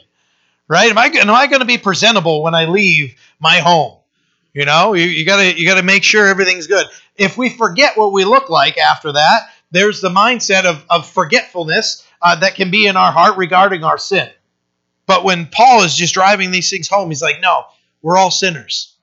right? 0.68 0.90
Am 0.90 0.98
I 0.98 1.06
am 1.08 1.30
I 1.32 1.48
going 1.48 1.62
to 1.62 1.66
be 1.66 1.78
presentable 1.78 2.44
when 2.44 2.54
I 2.54 2.66
leave 2.66 3.16
my 3.40 3.60
home? 3.60 3.98
You 4.54 4.64
know, 4.64 4.94
you, 4.94 5.06
you 5.06 5.26
gotta 5.26 5.60
you 5.60 5.68
gotta 5.68 5.84
make 5.84 6.04
sure 6.04 6.28
everything's 6.28 6.68
good. 6.68 6.86
If 7.18 7.38
we 7.38 7.50
forget 7.50 7.98
what 7.98 8.14
we 8.14 8.24
look 8.24 8.50
like 8.50 8.78
after 8.78 9.12
that, 9.12 9.50
there's 9.72 10.00
the 10.00 10.10
mindset 10.10 10.64
of, 10.64 10.86
of 10.90 11.10
forgetfulness 11.10 12.08
uh, 12.22 12.36
that 12.38 12.56
can 12.56 12.72
be 12.72 12.88
in 12.88 12.96
our 12.96 13.12
heart 13.12 13.38
regarding 13.38 13.84
our 13.84 13.98
sin. 13.98 14.30
But 15.08 15.24
when 15.26 15.48
Paul 15.48 15.84
is 15.84 15.96
just 15.96 16.14
driving 16.14 16.52
these 16.52 16.70
things 16.70 16.88
home, 16.88 17.10
he's 17.10 17.22
like, 17.22 17.42
no, 17.42 17.66
we're 18.06 18.18
all 18.18 18.30
sinners. 18.30 18.94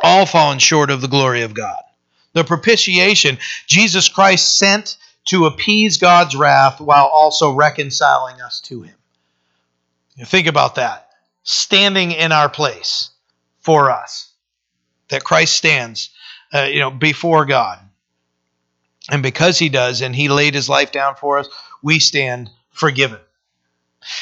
All 0.00 0.26
fallen 0.26 0.60
short 0.60 0.90
of 0.90 1.00
the 1.00 1.08
glory 1.08 1.42
of 1.42 1.54
God. 1.54 1.82
The 2.34 2.44
propitiation 2.44 3.38
Jesus 3.66 4.08
Christ 4.08 4.56
sent 4.56 4.96
to 5.24 5.46
appease 5.46 5.96
God's 5.96 6.36
wrath 6.36 6.80
while 6.80 7.06
also 7.06 7.52
reconciling 7.52 8.40
us 8.40 8.60
to 8.66 8.82
him. 8.82 8.94
Think 10.24 10.46
about 10.46 10.76
that. 10.76 11.08
Standing 11.42 12.12
in 12.12 12.30
our 12.30 12.48
place 12.48 13.10
for 13.58 13.90
us. 13.90 14.30
That 15.08 15.24
Christ 15.24 15.56
stands, 15.56 16.10
uh, 16.54 16.68
you 16.70 16.78
know, 16.78 16.92
before 16.92 17.44
God. 17.44 17.80
And 19.10 19.20
because 19.20 19.58
he 19.58 19.68
does, 19.68 20.00
and 20.00 20.14
he 20.14 20.28
laid 20.28 20.54
his 20.54 20.68
life 20.68 20.92
down 20.92 21.16
for 21.16 21.40
us, 21.40 21.48
we 21.82 21.98
stand 21.98 22.50
forgiven. 22.70 23.18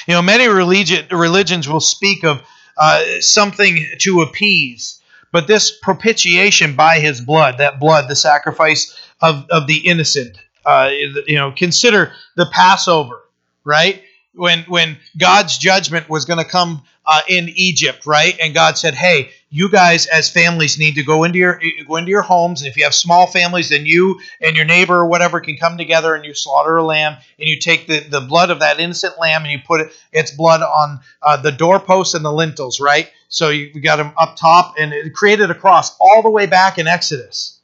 You 0.06 0.14
know, 0.14 0.22
many 0.22 0.48
religion, 0.48 1.06
religions 1.10 1.68
will 1.68 1.80
speak 1.80 2.24
of 2.24 2.42
uh, 2.76 3.20
something 3.20 3.84
to 3.98 4.22
appease, 4.22 5.00
but 5.32 5.46
this 5.46 5.76
propitiation 5.82 6.76
by 6.76 6.98
his 7.00 7.20
blood, 7.20 7.58
that 7.58 7.80
blood, 7.80 8.08
the 8.08 8.16
sacrifice 8.16 8.96
of, 9.20 9.46
of 9.50 9.66
the 9.66 9.78
innocent, 9.78 10.38
uh, 10.64 10.90
you 11.26 11.36
know, 11.36 11.52
consider 11.52 12.12
the 12.36 12.46
Passover, 12.46 13.20
right? 13.64 14.02
When, 14.34 14.60
when 14.60 14.96
God's 15.18 15.58
judgment 15.58 16.08
was 16.08 16.24
going 16.24 16.38
to 16.38 16.50
come 16.50 16.82
uh, 17.06 17.20
in 17.28 17.50
Egypt, 17.54 18.06
right? 18.06 18.36
And 18.40 18.54
God 18.54 18.78
said, 18.78 18.94
"Hey, 18.94 19.30
you 19.54 19.68
guys 19.68 20.06
as 20.06 20.28
families 20.28 20.80
need 20.80 20.96
to 20.96 21.04
go 21.04 21.22
into 21.22 21.38
your 21.38 21.60
go 21.86 21.94
into 21.94 22.10
your 22.10 22.22
homes, 22.22 22.60
and 22.60 22.68
if 22.68 22.76
you 22.76 22.82
have 22.82 22.92
small 22.92 23.28
families, 23.28 23.68
then 23.68 23.86
you 23.86 24.18
and 24.40 24.56
your 24.56 24.64
neighbor 24.64 24.96
or 24.96 25.06
whatever 25.06 25.38
can 25.38 25.56
come 25.56 25.78
together 25.78 26.12
and 26.16 26.24
you 26.24 26.34
slaughter 26.34 26.76
a 26.76 26.82
lamb, 26.82 27.16
and 27.38 27.48
you 27.48 27.60
take 27.60 27.86
the, 27.86 28.00
the 28.00 28.20
blood 28.20 28.50
of 28.50 28.58
that 28.58 28.80
innocent 28.80 29.16
lamb 29.16 29.42
and 29.42 29.52
you 29.52 29.60
put 29.64 29.80
it, 29.80 29.92
its 30.12 30.32
blood 30.32 30.60
on 30.60 30.98
uh, 31.22 31.36
the 31.36 31.52
doorposts 31.52 32.14
and 32.14 32.24
the 32.24 32.32
lintels, 32.32 32.80
right? 32.80 33.12
So 33.28 33.50
you 33.50 33.80
got 33.80 33.96
them 33.96 34.12
up 34.18 34.34
top, 34.34 34.74
and 34.76 34.92
it 34.92 35.14
created 35.14 35.52
a 35.52 35.54
cross 35.54 35.96
all 36.00 36.20
the 36.20 36.30
way 36.30 36.46
back 36.46 36.78
in 36.78 36.88
Exodus. 36.88 37.60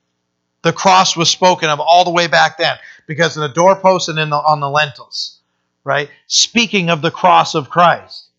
The 0.63 0.73
cross 0.73 1.17
was 1.17 1.29
spoken 1.29 1.71
of 1.71 1.81
all 1.81 2.05
the 2.05 2.13
way 2.13 2.29
back 2.29 2.57
then 2.57 2.77
because 3.09 3.37
of 3.37 3.41
the 3.41 3.49
doorposts 3.49 4.07
and 4.07 4.19
in 4.21 4.31
the, 4.31 4.37
on 4.37 4.61
the 4.61 4.71
lentils, 4.71 5.41
right? 5.83 6.09
Speaking 6.29 6.89
of 6.89 7.03
the 7.03 7.11
cross 7.11 7.57
of 7.57 7.69
Christ 7.69 8.30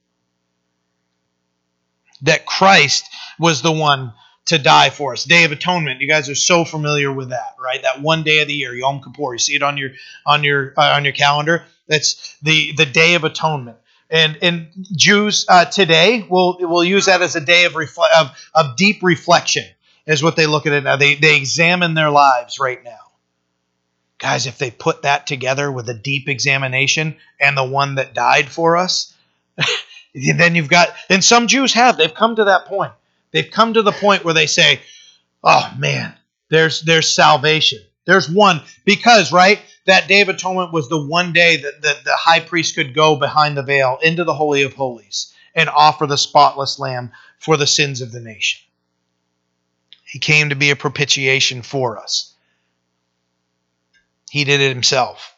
that 2.24 2.46
Christ 2.46 3.06
was 3.40 3.62
the 3.62 3.72
one 3.72 4.14
to 4.46 4.58
die 4.58 4.90
for 4.90 5.14
us. 5.14 5.24
Day 5.24 5.44
of 5.44 5.52
Atonement. 5.52 6.02
You 6.02 6.08
guys 6.08 6.30
are 6.30 6.36
so 6.36 6.66
familiar 6.66 7.12
with 7.12 7.30
that, 7.30 7.56
right? 7.64 7.82
That 7.82 8.02
one 8.02 8.24
day 8.24 8.40
of 8.42 8.48
the 8.48 8.54
year, 8.54 8.74
Yom 8.74 9.02
Kippur. 9.02 9.34
You 9.34 9.40
see 9.40 9.56
it 9.56 9.64
on 9.64 9.78
your 9.78 9.92
on 10.26 10.44
your 10.44 10.74
uh, 10.78 10.96
on 10.96 11.04
your 11.04 11.14
calendar. 11.14 11.64
That's 11.88 12.38
the 12.42 12.74
the 12.74 12.86
Day 12.86 13.16
of 13.16 13.24
Atonement. 13.24 13.78
And 14.10 14.38
and 14.42 14.68
Jews 14.96 15.46
uh, 15.48 15.66
today 15.66 16.26
will 16.28 16.58
will 16.60 16.84
use 16.84 17.06
that 17.06 17.22
as 17.22 17.36
a 17.36 17.42
day 17.42 17.66
of, 17.66 17.74
refle- 17.74 18.12
of 18.20 18.32
of 18.54 18.76
deep 18.76 19.04
reflection. 19.04 19.66
Is 20.08 20.24
what 20.24 20.36
they 20.36 20.48
look 20.48 20.66
at 20.66 20.74
it 20.74 20.84
now. 20.84 20.96
They 20.96 21.16
they 21.16 21.38
examine 21.38 21.94
their 21.94 22.10
lives 22.10 22.60
right 22.60 22.84
now. 22.84 22.98
Guys, 24.18 24.48
if 24.48 24.58
they 24.58 24.70
put 24.70 25.04
that 25.04 25.26
together 25.28 25.72
with 25.72 25.90
a 25.90 25.94
deep 25.94 26.28
examination 26.28 27.16
and 27.40 27.56
the 27.58 27.64
one 27.64 27.96
that 27.96 28.14
died 28.14 28.50
for 28.50 28.78
us, 28.78 29.16
then 30.14 30.56
you've 30.56 30.70
got 30.70 30.90
and 31.10 31.24
some 31.24 31.48
Jews 31.48 31.74
have 31.74 31.98
they've 31.98 32.14
come 32.14 32.36
to 32.36 32.46
that 32.46 32.66
point. 32.66 32.94
They've 33.32 33.50
come 33.50 33.74
to 33.74 33.82
the 33.82 33.92
point 33.92 34.26
where 34.26 34.34
they 34.34 34.48
say, 34.48 34.82
"Oh 35.44 35.72
man, 35.78 36.14
there's 36.50 36.82
there's 36.82 37.14
salvation. 37.14 37.80
There's 38.06 38.30
one 38.30 38.62
because 38.84 39.32
right 39.32 39.60
that 39.86 40.08
day 40.08 40.22
of 40.22 40.30
atonement 40.30 40.74
was 40.74 40.90
the 40.90 41.02
one 41.02 41.34
day 41.34 41.58
that 41.58 41.82
the, 41.82 41.98
the 42.04 42.16
high 42.16 42.40
priest 42.40 42.76
could 42.76 42.94
go 42.94 43.16
behind 43.16 43.58
the 43.58 43.64
veil 43.64 43.98
into 44.02 44.24
the 44.24 44.34
holy 44.34 44.64
of 44.64 44.74
holies 44.74 45.34
and 45.56 45.70
offer 45.70 46.06
the 46.08 46.18
spotless 46.18 46.80
lamb 46.80 47.12
for 47.40 47.58
the 47.58 47.68
sins 47.68 48.02
of 48.02 48.12
the 48.12 48.20
nation. 48.20 48.62
He 50.04 50.20
came 50.20 50.50
to 50.50 50.56
be 50.56 50.70
a 50.72 50.76
propitiation 50.76 51.62
for 51.62 51.98
us. 51.98 52.34
He 54.30 54.44
did 54.44 54.62
it 54.62 54.70
himself. 54.70 55.36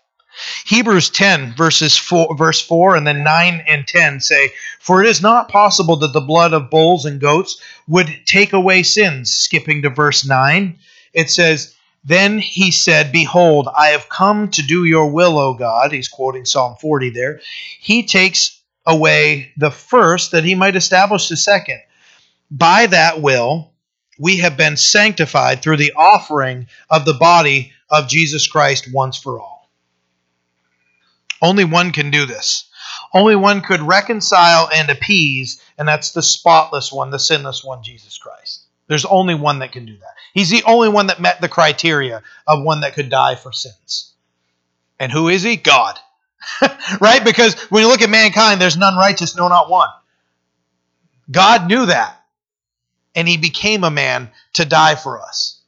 Hebrews 0.65 1.09
10 1.09 1.55
verses 1.55 1.97
4 1.97 2.36
verse 2.36 2.61
4 2.61 2.95
and 2.95 3.05
then 3.05 3.23
9 3.23 3.63
and 3.67 3.88
10 3.88 4.19
say, 4.19 4.51
"For 4.79 5.03
it 5.03 5.09
is 5.09 5.21
not 5.21 5.49
possible 5.49 5.95
that 5.97 6.13
the 6.13 6.21
blood 6.21 6.53
of 6.53 6.69
bulls 6.69 7.05
and 7.05 7.19
goats 7.19 7.57
would 7.88 8.09
take 8.25 8.53
away 8.53 8.84
sins." 8.84 9.31
Skipping 9.31 9.81
to 9.84 9.89
verse 9.89 10.25
9, 10.25 10.77
it 11.13 11.29
says, 11.29 11.75
"Then 12.03 12.39
he 12.39 12.71
said, 12.71 13.11
behold, 13.11 13.67
I 13.77 13.88
have 13.89 14.09
come 14.09 14.49
to 14.51 14.61
do 14.61 14.86
your 14.86 15.07
will, 15.11 15.38
O 15.38 15.53
God." 15.53 15.91
He's 15.91 16.07
quoting 16.07 16.45
Psalm 16.45 16.75
40 16.81 17.09
there. 17.11 17.39
He 17.79 18.03
takes 18.03 18.59
away 18.86 19.51
the 19.57 19.71
first 19.71 20.31
that 20.31 20.43
he 20.43 20.55
might 20.55 20.75
establish 20.75 21.29
the 21.29 21.38
second. 21.38 21.79
By 22.51 22.88
that 22.88 23.21
will, 23.21 23.71
we 24.19 24.38
have 24.38 24.57
been 24.57 24.77
sanctified 24.77 25.61
through 25.61 25.77
the 25.77 25.93
offering 25.95 26.67
of 26.89 27.05
the 27.05 27.13
body 27.13 27.71
of 27.89 28.07
Jesus 28.07 28.47
Christ 28.47 28.91
once 28.91 29.17
for 29.17 29.39
all. 29.39 29.53
Only 31.43 31.65
one 31.65 31.91
can 31.91 32.09
do 32.09 32.25
this. 32.25 32.69
Only 33.13 33.35
one 33.35 33.61
could 33.61 33.81
reconcile 33.81 34.69
and 34.73 34.89
appease, 34.89 35.61
and 35.77 35.85
that's 35.85 36.11
the 36.11 36.21
spotless 36.21 36.91
one, 36.91 37.11
the 37.11 37.19
sinless 37.19 37.63
one, 37.63 37.83
Jesus 37.83 38.17
Christ. 38.17 38.61
There's 38.87 39.03
only 39.03 39.35
one 39.35 39.59
that 39.59 39.73
can 39.73 39.85
do 39.85 39.97
that. 39.97 40.15
He's 40.33 40.49
the 40.49 40.63
only 40.63 40.87
one 40.87 41.07
that 41.07 41.19
met 41.19 41.41
the 41.41 41.49
criteria 41.49 42.23
of 42.47 42.63
one 42.63 42.81
that 42.81 42.93
could 42.93 43.09
die 43.09 43.35
for 43.35 43.51
sins. 43.51 44.13
And 44.99 45.11
who 45.11 45.27
is 45.27 45.43
he? 45.43 45.57
God. 45.57 45.99
right? 47.01 47.23
Because 47.23 47.55
when 47.63 47.83
you 47.83 47.89
look 47.89 48.01
at 48.01 48.09
mankind, 48.09 48.61
there's 48.61 48.77
none 48.77 48.95
righteous, 48.95 49.35
no, 49.35 49.49
not 49.49 49.69
one. 49.69 49.89
God 51.29 51.67
knew 51.67 51.87
that. 51.87 52.21
And 53.15 53.27
he 53.27 53.37
became 53.37 53.83
a 53.83 53.91
man 53.91 54.31
to 54.53 54.65
die 54.65 54.95
for 54.95 55.21
us. 55.21 55.59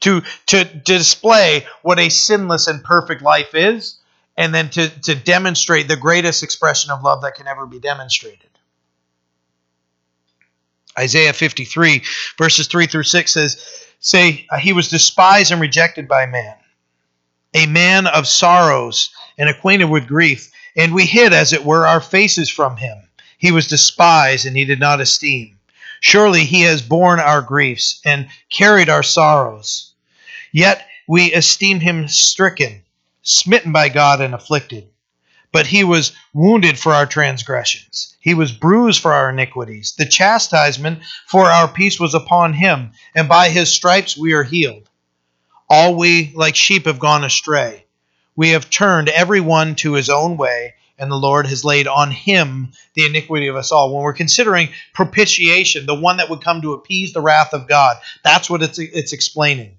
To, 0.00 0.22
to, 0.46 0.64
to 0.64 0.64
display 0.64 1.66
what 1.82 1.98
a 1.98 2.08
sinless 2.08 2.68
and 2.68 2.84
perfect 2.84 3.20
life 3.20 3.54
is, 3.54 3.97
and 4.38 4.54
then 4.54 4.70
to, 4.70 4.88
to 5.00 5.16
demonstrate 5.16 5.88
the 5.88 5.96
greatest 5.96 6.44
expression 6.44 6.92
of 6.92 7.02
love 7.02 7.22
that 7.22 7.34
can 7.34 7.48
ever 7.48 7.66
be 7.66 7.80
demonstrated. 7.80 8.48
Isaiah 10.96 11.32
53, 11.32 12.04
verses 12.38 12.68
3 12.68 12.86
through 12.86 13.02
6 13.02 13.32
says, 13.32 13.84
Say, 13.98 14.46
uh, 14.48 14.58
he 14.58 14.72
was 14.72 14.88
despised 14.88 15.50
and 15.50 15.60
rejected 15.60 16.06
by 16.06 16.26
man, 16.26 16.54
a 17.52 17.66
man 17.66 18.06
of 18.06 18.28
sorrows 18.28 19.10
and 19.36 19.48
acquainted 19.48 19.90
with 19.90 20.06
grief, 20.06 20.52
and 20.76 20.94
we 20.94 21.04
hid, 21.04 21.32
as 21.32 21.52
it 21.52 21.64
were, 21.64 21.84
our 21.84 22.00
faces 22.00 22.48
from 22.48 22.76
him. 22.76 22.96
He 23.38 23.50
was 23.50 23.66
despised, 23.66 24.46
and 24.46 24.56
he 24.56 24.64
did 24.64 24.78
not 24.78 25.00
esteem. 25.00 25.58
Surely 26.00 26.44
he 26.44 26.60
has 26.60 26.80
borne 26.80 27.18
our 27.18 27.42
griefs 27.42 28.00
and 28.04 28.28
carried 28.50 28.88
our 28.88 29.02
sorrows. 29.02 29.94
Yet 30.52 30.86
we 31.08 31.32
esteemed 31.32 31.82
him 31.82 32.06
stricken, 32.06 32.82
smitten 33.28 33.72
by 33.72 33.88
God, 33.88 34.20
and 34.20 34.34
afflicted. 34.34 34.88
But 35.52 35.66
he 35.66 35.84
was 35.84 36.12
wounded 36.34 36.78
for 36.78 36.92
our 36.92 37.06
transgressions, 37.06 38.16
he 38.20 38.34
was 38.34 38.52
bruised 38.52 39.00
for 39.00 39.12
our 39.12 39.30
iniquities. 39.30 39.94
The 39.96 40.06
chastisement 40.06 41.00
for 41.26 41.46
our 41.46 41.68
peace 41.68 41.98
was 41.98 42.14
upon 42.14 42.52
him, 42.52 42.92
and 43.14 43.28
by 43.28 43.48
his 43.48 43.70
stripes 43.70 44.16
we 44.16 44.32
are 44.32 44.42
healed. 44.42 44.88
All 45.70 45.94
we 45.94 46.32
like 46.34 46.56
sheep 46.56 46.86
have 46.86 46.98
gone 46.98 47.24
astray. 47.24 47.84
We 48.36 48.50
have 48.50 48.70
turned 48.70 49.08
every 49.08 49.40
one 49.40 49.74
to 49.76 49.94
his 49.94 50.08
own 50.08 50.36
way, 50.36 50.74
and 50.98 51.10
the 51.10 51.16
Lord 51.16 51.46
has 51.46 51.64
laid 51.64 51.88
on 51.88 52.10
him 52.10 52.72
the 52.94 53.06
iniquity 53.06 53.48
of 53.48 53.56
us 53.56 53.72
all. 53.72 53.94
When 53.94 54.02
we're 54.02 54.12
considering 54.12 54.68
propitiation, 54.92 55.86
the 55.86 55.94
one 55.94 56.18
that 56.18 56.28
would 56.28 56.44
come 56.44 56.62
to 56.62 56.74
appease 56.74 57.12
the 57.12 57.20
wrath 57.20 57.54
of 57.54 57.68
God, 57.68 57.96
that's 58.22 58.50
what 58.50 58.62
it's, 58.62 58.78
it's 58.78 59.12
explaining. 59.12 59.77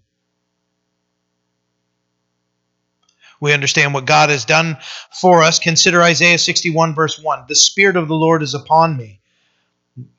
We 3.39 3.53
understand 3.53 3.93
what 3.93 4.05
God 4.05 4.29
has 4.29 4.45
done 4.45 4.77
for 5.11 5.43
us. 5.43 5.59
Consider 5.59 6.01
Isaiah 6.01 6.37
61, 6.37 6.93
verse 6.93 7.17
1. 7.17 7.45
The 7.47 7.55
Spirit 7.55 7.95
of 7.95 8.07
the 8.07 8.15
Lord 8.15 8.43
is 8.43 8.53
upon 8.53 8.97
me, 8.97 9.19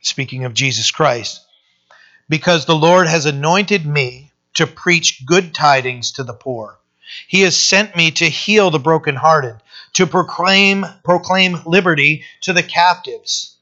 speaking 0.01 0.45
of 0.45 0.55
Jesus 0.55 0.91
Christ, 0.91 1.45
because 2.29 2.65
the 2.65 2.77
Lord 2.77 3.07
has 3.07 3.27
anointed 3.27 3.87
me 3.87 4.31
to 4.55 4.67
preach 4.67 5.25
good 5.27 5.55
tidings 5.55 6.13
to 6.13 6.25
the 6.25 6.33
poor. 6.33 6.79
He 7.27 7.41
has 7.43 7.57
sent 7.57 7.97
me 7.97 8.11
to 8.13 8.29
heal 8.29 8.71
the 8.71 8.79
brokenhearted 8.79 9.57
to 9.95 10.07
proclaim 10.07 10.87
proclaim 11.03 11.59
liberty 11.67 12.25
to 12.43 12.53
the 12.53 12.63
captives 12.63 13.57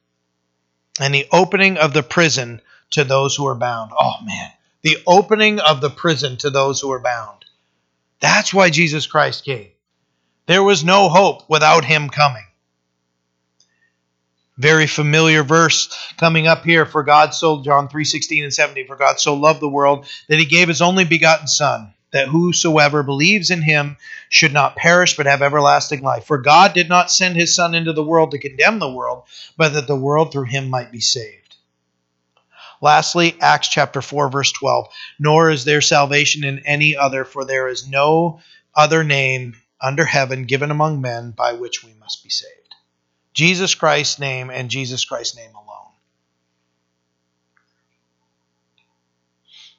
and 1.01 1.15
the 1.15 1.27
opening 1.33 1.79
of 1.79 1.93
the 1.93 2.03
prison 2.03 2.61
to 2.91 3.05
those 3.05 3.37
who 3.37 3.47
are 3.47 3.55
bound. 3.55 3.93
Oh 3.99 4.17
man, 4.25 4.51
the 4.83 4.99
opening 5.07 5.61
of 5.61 5.81
the 5.81 5.91
prison 5.91 6.37
to 6.39 6.51
those 6.51 6.81
who 6.81 6.91
are 6.93 7.01
bound. 7.01 7.38
That's 8.21 8.53
why 8.53 8.71
Jesus 8.71 9.07
Christ 9.07 9.45
came. 9.45 9.69
There 10.47 10.63
was 10.63 10.85
no 10.85 11.09
hope 11.09 11.49
without 11.49 11.85
him 11.85 12.09
coming. 12.09 12.45
Very 14.57 14.87
familiar 14.87 15.45
verse 15.45 15.95
coming 16.17 16.49
up 16.49 16.65
here 16.65 16.85
for 16.85 17.05
God 17.05 17.33
so 17.33 17.63
John 17.63 17.89
3:16 17.89 18.43
and 18.43 18.53
17 18.53 18.87
for 18.87 18.97
God 18.97 19.21
so 19.21 19.35
loved 19.35 19.61
the 19.61 19.69
world 19.69 20.07
that 20.29 20.39
he 20.39 20.45
gave 20.45 20.67
his 20.67 20.83
only 20.83 21.05
begotten 21.05 21.47
son 21.47 21.95
that 22.11 22.29
whosoever 22.29 23.03
believes 23.03 23.51
in 23.51 23.63
him 23.63 23.97
should 24.29 24.53
not 24.53 24.77
perish 24.77 25.17
but 25.17 25.27
have 25.27 25.43
everlasting 25.43 26.03
life. 26.03 26.25
For 26.25 26.39
God 26.39 26.73
did 26.73 26.89
not 26.89 27.11
send 27.11 27.37
his 27.37 27.55
Son 27.55 27.75
into 27.75 27.93
the 27.93 28.03
world 28.03 28.31
to 28.31 28.39
condemn 28.39 28.79
the 28.79 28.91
world, 28.91 29.25
but 29.57 29.75
that 29.75 29.87
the 29.87 29.97
world 29.97 30.33
through 30.33 30.45
him 30.45 30.71
might 30.71 30.91
be 30.91 31.01
saved. 31.01 31.48
Lastly, 32.81 33.37
Acts 33.41 33.69
chapter 33.69 34.01
4, 34.01 34.31
verse 34.31 34.53
12. 34.53 34.89
Nor 35.19 35.51
is 35.51 35.65
there 35.65 35.81
salvation 35.81 36.45
in 36.45 36.61
any 36.61 36.97
other, 36.97 37.25
for 37.25 37.45
there 37.45 37.69
is 37.69 37.89
no 37.89 38.41
other 38.75 39.03
name 39.05 39.57
under 39.81 40.05
heaven 40.05 40.45
given 40.45 40.71
among 40.71 41.01
men 41.01 41.31
by 41.33 41.53
which 41.53 41.85
we 41.85 41.93
must 41.95 42.23
be 42.23 42.31
saved. 42.31 42.53
Jesus 43.35 43.75
Christ's 43.75 44.19
name 44.19 44.51
and 44.51 44.71
Jesus 44.71 45.05
Christ's 45.05 45.37
name 45.37 45.55
alone. 45.55 45.93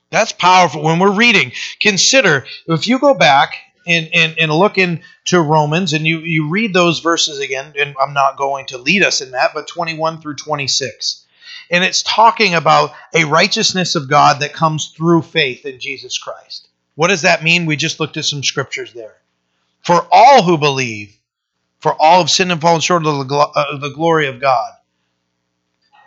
That's 0.10 0.32
powerful. 0.32 0.82
When 0.84 1.00
we're 1.00 1.12
reading, 1.12 1.52
consider 1.82 2.46
if 2.68 2.88
you 2.88 3.00
go 3.00 3.14
back 3.14 3.56
and, 3.86 4.10
and, 4.14 4.36
and 4.40 4.52
look 4.52 4.78
into 4.78 5.40
Romans 5.40 5.94
and 5.94 6.06
you, 6.08 6.20
you 6.20 6.50
read 6.50 6.74
those 6.74 7.00
verses 7.00 7.40
again, 7.40 7.74
and 7.78 7.96
I'm 8.02 8.14
not 8.14 8.38
going 8.38 8.68
to 8.68 8.78
lead 8.78 9.04
us 9.04 9.22
in 9.22 9.32
that, 9.32 9.52
but 9.54 9.68
21 9.68 10.22
through 10.22 10.36
26. 10.36 11.26
And 11.70 11.84
it's 11.84 12.02
talking 12.02 12.56
about 12.56 12.94
a 13.14 13.26
righteousness 13.26 13.96
of 13.96 14.10
God 14.10 14.42
that 14.42 14.54
comes 14.54 14.94
through 14.96 15.22
faith 15.22 15.66
in 15.66 15.80
Jesus 15.80 16.18
Christ. 16.18 16.68
What 16.96 17.10
does 17.10 17.22
that 17.22 17.44
mean? 17.44 17.66
We 17.66 17.76
just 17.76 18.00
looked 18.00 18.18
at 18.18 18.26
some 18.26 18.44
scriptures 18.44 18.94
there. 18.94 19.16
For 19.82 20.06
all 20.12 20.44
who 20.44 20.58
believe, 20.58 21.18
for 21.80 21.94
all 21.94 22.20
have 22.20 22.30
sinned 22.30 22.52
and 22.52 22.60
fallen 22.60 22.82
short 22.82 23.06
of 23.06 23.28
the, 23.28 23.36
uh, 23.36 23.78
the 23.78 23.90
glory 23.90 24.28
of 24.28 24.42
God. 24.42 24.74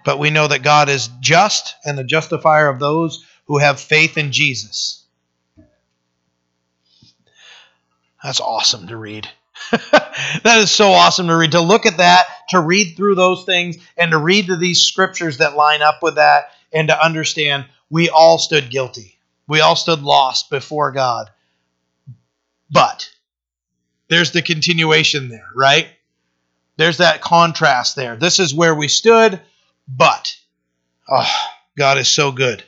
But 0.04 0.18
we 0.18 0.30
know 0.30 0.48
that 0.48 0.62
God 0.62 0.88
is 0.88 1.08
just 1.20 1.76
and 1.84 1.96
the 1.96 2.04
justifier 2.04 2.68
of 2.68 2.80
those 2.80 3.24
who 3.46 3.58
have 3.58 3.80
faith 3.80 4.18
in 4.18 4.32
Jesus. 4.32 5.04
That's 8.22 8.40
awesome 8.40 8.88
to 8.88 8.96
read. 8.96 9.28
that 9.70 10.58
is 10.58 10.70
so 10.70 10.90
awesome 10.90 11.26
to 11.28 11.36
read. 11.36 11.52
To 11.52 11.60
look 11.60 11.86
at 11.86 11.98
that, 11.98 12.26
to 12.50 12.60
read 12.60 12.96
through 12.96 13.14
those 13.14 13.44
things, 13.44 13.76
and 13.96 14.10
to 14.10 14.18
read 14.18 14.46
to 14.46 14.56
these 14.56 14.82
scriptures 14.82 15.38
that 15.38 15.56
line 15.56 15.82
up 15.82 16.02
with 16.02 16.16
that, 16.16 16.52
and 16.72 16.88
to 16.88 17.04
understand 17.04 17.66
we 17.90 18.08
all 18.08 18.38
stood 18.38 18.70
guilty. 18.70 19.18
We 19.46 19.60
all 19.60 19.76
stood 19.76 20.02
lost 20.02 20.50
before 20.50 20.92
God. 20.92 21.30
But 22.70 23.10
there's 24.08 24.32
the 24.32 24.42
continuation 24.42 25.28
there, 25.28 25.48
right? 25.54 25.88
There's 26.76 26.98
that 26.98 27.20
contrast 27.20 27.96
there. 27.96 28.16
This 28.16 28.38
is 28.38 28.54
where 28.54 28.74
we 28.74 28.88
stood, 28.88 29.40
but 29.86 30.34
oh, 31.08 31.30
God 31.76 31.98
is 31.98 32.08
so 32.08 32.32
good. 32.32 32.64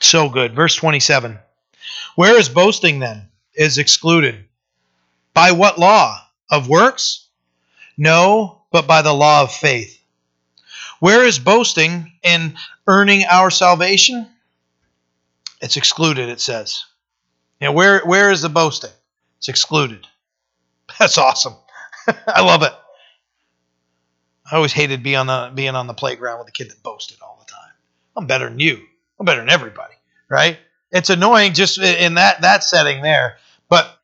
So 0.00 0.28
good. 0.28 0.54
Verse 0.54 0.74
27. 0.74 1.38
Where 2.16 2.38
is 2.38 2.48
boasting 2.48 3.00
then? 3.00 3.28
Is 3.54 3.78
excluded. 3.78 4.47
By 5.38 5.52
what 5.52 5.78
law? 5.78 6.20
Of 6.50 6.68
works? 6.68 7.28
No, 7.96 8.62
but 8.72 8.88
by 8.88 9.02
the 9.02 9.12
law 9.12 9.42
of 9.42 9.52
faith. 9.54 9.96
Where 10.98 11.24
is 11.24 11.38
boasting 11.38 12.10
in 12.24 12.56
earning 12.88 13.24
our 13.24 13.48
salvation? 13.48 14.26
It's 15.60 15.76
excluded, 15.76 16.28
it 16.28 16.40
says. 16.40 16.86
Now, 17.60 17.70
where, 17.70 18.00
where 18.00 18.32
is 18.32 18.42
the 18.42 18.48
boasting? 18.48 18.90
It's 19.36 19.46
excluded. 19.46 20.08
That's 20.98 21.18
awesome. 21.18 21.54
I 22.26 22.40
love 22.40 22.64
it. 22.64 22.72
I 24.50 24.56
always 24.56 24.72
hated 24.72 25.04
being 25.04 25.18
on 25.18 25.28
the 25.28 25.52
being 25.54 25.76
on 25.76 25.86
the 25.86 25.94
playground 25.94 26.40
with 26.40 26.48
a 26.48 26.52
kid 26.52 26.68
that 26.68 26.82
boasted 26.82 27.18
all 27.22 27.38
the 27.38 27.48
time. 27.48 27.74
I'm 28.16 28.26
better 28.26 28.48
than 28.48 28.58
you. 28.58 28.84
I'm 29.20 29.24
better 29.24 29.40
than 29.40 29.50
everybody, 29.50 29.94
right? 30.28 30.58
It's 30.90 31.10
annoying 31.10 31.52
just 31.52 31.78
in 31.78 32.14
that 32.14 32.40
that 32.40 32.64
setting 32.64 33.02
there, 33.02 33.38
but 33.68 33.97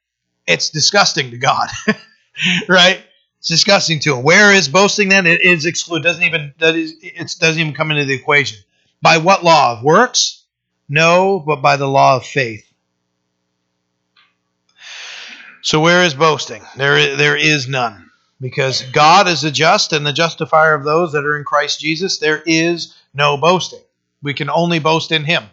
it's 0.47 0.71
disgusting 0.71 1.31
to 1.31 1.39
God, 1.39 1.69
right? 2.69 3.03
It's 3.39 3.49
disgusting 3.49 4.01
to 4.01 4.17
him. 4.17 4.23
Where 4.23 4.53
is 4.53 4.69
boasting 4.69 5.09
then? 5.09 5.27
It 5.27 5.43
is 5.43 5.67
excluded. 5.67 6.05
Doesn't 6.05 6.23
even 6.23 6.55
that 6.59 6.75
is 6.75 6.95
it 7.01 7.35
doesn't 7.39 7.61
even 7.61 7.75
come 7.75 7.91
into 7.91 8.05
the 8.05 8.15
equation. 8.15 8.59
By 9.03 9.19
what 9.19 9.45
law 9.45 9.77
of 9.77 9.85
works? 9.85 10.45
No, 10.89 11.41
but 11.41 11.63
by 11.63 11.77
the 11.77 11.89
law 11.89 12.17
of 12.17 12.27
faith. 12.27 12.65
So 15.65 15.81
where 15.81 16.05
is 16.05 16.13
boasting? 16.13 16.63
There, 16.77 17.17
there 17.17 17.37
is 17.37 17.67
none. 17.67 18.11
Because 18.39 18.83
God 18.83 19.29
is 19.29 19.41
the 19.41 19.51
just 19.51 19.95
and 19.95 20.05
the 20.05 20.13
justifier 20.13 20.75
of 20.75 20.85
those 20.85 21.13
that 21.13 21.25
are 21.25 21.39
in 21.39 21.45
Christ 21.45 21.81
Jesus. 21.81 22.19
There 22.19 22.43
is 22.45 22.95
no 23.15 23.39
boasting. 23.39 23.81
We 24.23 24.35
can 24.35 24.51
only 24.51 24.79
boast 24.79 25.11
in 25.11 25.25
him. 25.25 25.45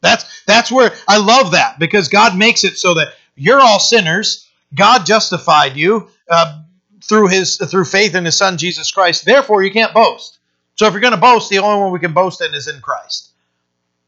That's 0.00 0.44
that's 0.44 0.70
where 0.70 0.92
I 1.08 1.18
love 1.18 1.52
that 1.52 1.78
because 1.78 2.08
God 2.08 2.36
makes 2.36 2.64
it 2.64 2.78
so 2.78 2.94
that 2.94 3.08
you're 3.34 3.60
all 3.60 3.78
sinners. 3.78 4.48
God 4.74 5.06
justified 5.06 5.76
you 5.76 6.08
uh, 6.28 6.62
through 7.02 7.28
his 7.28 7.56
through 7.56 7.84
faith 7.84 8.14
in 8.14 8.24
his 8.24 8.36
son 8.36 8.58
Jesus 8.58 8.90
Christ. 8.90 9.24
Therefore, 9.24 9.62
you 9.62 9.70
can't 9.70 9.94
boast. 9.94 10.38
So 10.74 10.86
if 10.86 10.92
you're 10.92 11.00
going 11.00 11.14
to 11.14 11.20
boast, 11.20 11.48
the 11.48 11.58
only 11.58 11.80
one 11.80 11.92
we 11.92 11.98
can 11.98 12.12
boast 12.12 12.42
in 12.42 12.54
is 12.54 12.68
in 12.68 12.80
Christ. 12.80 13.30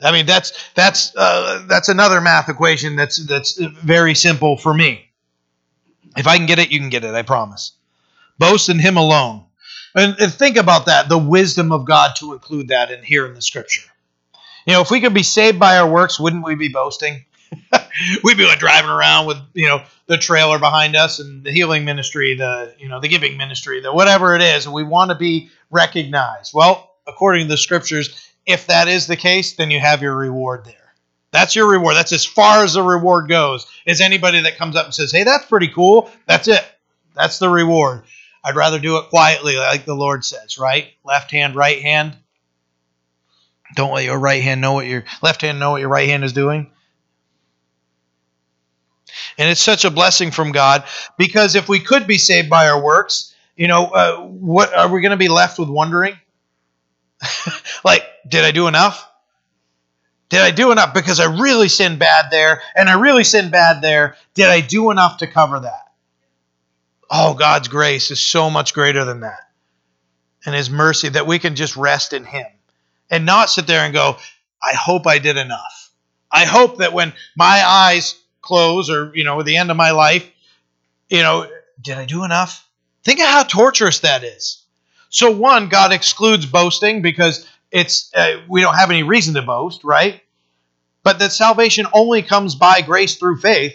I 0.01 0.12
mean, 0.12 0.26
that's 0.26 0.53
that's 0.74 1.14
uh, 1.16 1.64
that's 1.66 1.89
another 1.89 2.20
math 2.20 2.49
equation 2.49 2.97
that's 2.97 3.24
that's 3.26 3.59
very 3.59 4.14
simple 4.14 4.57
for 4.57 4.72
me. 4.72 5.05
If 6.16 6.26
I 6.26 6.36
can 6.36 6.47
get 6.47 6.59
it, 6.59 6.70
you 6.70 6.78
can 6.78 6.89
get 6.91 7.05
it. 7.05 7.14
I 7.14 7.22
promise. 7.22 7.72
Boast 8.39 8.68
in 8.68 8.78
Him 8.78 8.97
alone, 8.97 9.45
and, 9.97 10.16
and 10.20 10.32
think 10.32 10.57
about 10.57 10.86
that—the 10.86 11.18
wisdom 11.18 11.72
of 11.72 11.84
God 11.84 12.12
to 12.18 12.32
include 12.32 12.68
that 12.68 12.93
in 12.93 13.03
here 13.03 13.26
in 13.26 13.34
the 13.34 13.43
Scripture. 13.43 13.89
You 14.67 14.75
know, 14.75 14.81
if 14.81 14.91
we 14.91 15.01
could 15.01 15.15
be 15.15 15.23
saved 15.23 15.59
by 15.59 15.79
our 15.79 15.91
works, 15.91 16.21
wouldn't 16.21 16.45
we 16.45 16.55
be 16.55 16.69
boasting? 16.69 17.25
We'd 18.25 18.37
be 18.37 18.47
like 18.47 18.59
driving 18.59 18.91
around 18.91 19.27
with 19.27 19.39
you 19.55 19.69
know 19.69 19.83
the 20.07 20.19
trailer 20.19 20.59
behind 20.59 20.97
us 20.97 21.19
and 21.19 21.43
the 21.45 21.51
healing 21.51 21.85
ministry, 21.85 22.35
the 22.35 22.75
you 22.79 22.89
know 22.89 23.01
the 23.01 23.09
giving 23.09 23.37
ministry, 23.37 23.81
the 23.81 23.93
whatever 23.93 24.35
it 24.35 24.43
is. 24.43 24.69
We 24.69 24.85
want 24.85 25.11
to 25.11 25.15
be 25.15 25.51
recognized. 25.71 26.53
Well, 26.55 26.95
according 27.07 27.47
to 27.47 27.49
the 27.49 27.57
scriptures, 27.57 28.33
if 28.47 28.67
that 28.67 28.89
is 28.89 29.07
the 29.07 29.17
case, 29.17 29.55
then 29.55 29.71
you 29.71 29.81
have 29.81 30.03
your 30.03 30.17
reward 30.17 30.65
there. 30.65 30.75
That's 31.31 31.57
your 31.57 31.69
reward. 31.69 31.97
That's 31.97 32.13
as 32.13 32.25
far 32.25 32.65
as 32.65 32.75
the 32.75 32.83
reward 32.83 33.29
goes. 33.29 33.67
Is 33.87 34.01
anybody 34.01 34.43
that 34.43 34.57
comes 34.57 34.77
up 34.77 34.85
and 34.85 34.95
says, 34.95 35.13
"Hey, 35.13 35.25
that's 35.25 35.47
pretty 35.47 35.69
cool." 35.69 36.11
That's 36.27 36.49
it. 36.49 36.65
That's 37.15 37.39
the 37.39 37.49
reward. 37.49 38.05
I'd 38.45 38.57
rather 38.57 38.79
do 38.79 38.99
it 38.99 39.11
quietly, 39.11 39.57
like 39.57 39.85
the 39.85 39.95
Lord 39.95 40.25
says, 40.25 40.59
right? 40.59 40.93
Left 41.05 41.31
hand, 41.31 41.55
right 41.55 41.83
hand. 41.83 42.17
Don't 43.75 43.93
let 43.93 44.05
your 44.05 44.19
right 44.19 44.43
hand 44.43 44.61
know 44.61 44.75
what 44.75 44.87
your 44.87 45.05
left 45.23 45.43
hand 45.43 45.61
know 45.61 45.73
what 45.73 45.81
your 45.81 45.91
right 45.91 46.09
hand 46.09 46.25
is 46.25 46.33
doing. 46.33 46.71
And 49.37 49.51
it's 49.51 49.61
such 49.61 49.85
a 49.85 49.91
blessing 49.91 50.31
from 50.31 50.53
God 50.53 50.85
because 51.16 51.55
if 51.55 51.69
we 51.69 51.81
could 51.81 52.07
be 52.07 52.19
saved 52.19 52.51
by 52.51 52.69
our 52.69 52.83
works, 52.83 53.35
you 53.57 53.69
know, 53.69 53.87
uh, 53.87 54.16
what 54.19 54.75
are 54.75 54.89
we 54.89 55.01
going 55.01 55.11
to 55.11 55.16
be 55.16 55.29
left 55.29 55.59
with 55.59 55.69
wondering? 55.69 56.16
like, 57.85 58.05
did 58.27 58.45
I 58.45 58.51
do 58.51 58.69
enough? 58.69 59.05
Did 60.29 60.41
I 60.41 60.51
do 60.51 60.73
enough? 60.73 60.93
Because 60.93 61.21
I 61.21 61.41
really 61.41 61.69
sinned 61.69 61.99
bad 61.99 62.31
there, 62.31 62.62
and 62.77 62.89
I 62.89 63.01
really 63.01 63.25
sinned 63.25 63.51
bad 63.51 63.81
there. 63.81 64.16
Did 64.35 64.49
I 64.49 64.61
do 64.61 64.91
enough 64.91 65.19
to 65.19 65.27
cover 65.27 65.61
that? 65.61 65.91
Oh, 67.11 67.33
God's 67.33 67.69
grace 67.69 68.11
is 68.11 68.21
so 68.21 68.51
much 68.51 68.75
greater 68.75 69.07
than 69.07 69.21
that. 69.21 69.41
And 70.45 70.55
His 70.55 70.69
mercy 70.69 71.09
that 71.09 71.27
we 71.27 71.39
can 71.39 71.57
just 71.57 71.77
rest 71.77 72.12
in 72.12 72.25
Him 72.25 72.47
and 73.11 73.27
not 73.27 73.51
sit 73.51 73.67
there 73.67 73.85
and 73.85 73.93
go, 73.93 74.17
I 74.63 74.75
hope 74.75 75.07
I 75.07 75.19
did 75.19 75.37
enough. 75.37 75.91
I 76.31 76.45
hope 76.45 76.79
that 76.79 76.93
when 76.93 77.13
my 77.37 77.63
eyes 77.65 78.21
close 78.43 78.91
or, 78.91 79.13
you 79.15 79.25
know, 79.25 79.41
at 79.41 79.47
the 79.47 79.57
end 79.57 79.71
of 79.71 79.77
my 79.77 79.93
life, 79.93 80.29
you 81.09 81.23
know, 81.23 81.49
did 81.81 81.97
I 81.97 82.05
do 82.05 82.25
enough? 82.25 82.67
Think 83.05 83.21
of 83.21 83.27
how 83.27 83.45
torturous 83.45 84.01
that 84.01 84.25
is. 84.25 84.63
So, 85.11 85.31
one, 85.31 85.69
God 85.69 85.93
excludes 85.93 86.45
boasting 86.45 87.01
because 87.01 87.47
it's 87.71 88.13
uh, 88.15 88.43
we 88.49 88.61
don't 88.61 88.75
have 88.75 88.91
any 88.91 89.03
reason 89.03 89.35
to 89.35 89.43
boast, 89.43 89.85
right? 89.85 90.21
But 91.03 91.19
that 91.21 91.33
salvation 91.33 91.87
only 91.95 92.23
comes 92.23 92.55
by 92.55 92.83
grace 92.83 93.17
through 93.17 93.39
faith. 93.39 93.75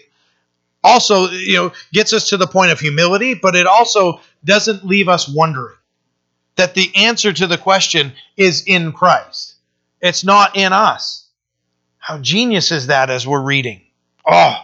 Also, 0.84 1.30
you 1.30 1.56
know, 1.56 1.72
gets 1.92 2.14
us 2.14 2.30
to 2.30 2.38
the 2.38 2.46
point 2.46 2.72
of 2.72 2.80
humility, 2.80 3.34
but 3.34 3.56
it 3.56 3.66
also 3.66 4.20
doesn't 4.44 4.86
leave 4.86 5.08
us 5.08 5.28
wondering 5.28 5.78
that 6.56 6.76
the 6.76 6.92
answer 6.96 7.34
to 7.34 7.48
the 7.48 7.58
question 7.58 8.14
is 8.38 8.64
in 8.66 8.92
Christ. 8.92 9.56
It's 10.02 10.24
not 10.24 10.56
in 10.56 10.74
us. 10.74 11.28
How 11.98 12.18
genius 12.18 12.72
is 12.72 12.88
that 12.88 13.10
as 13.10 13.26
we're 13.26 13.42
reading? 13.42 13.82
Oh, 14.30 14.56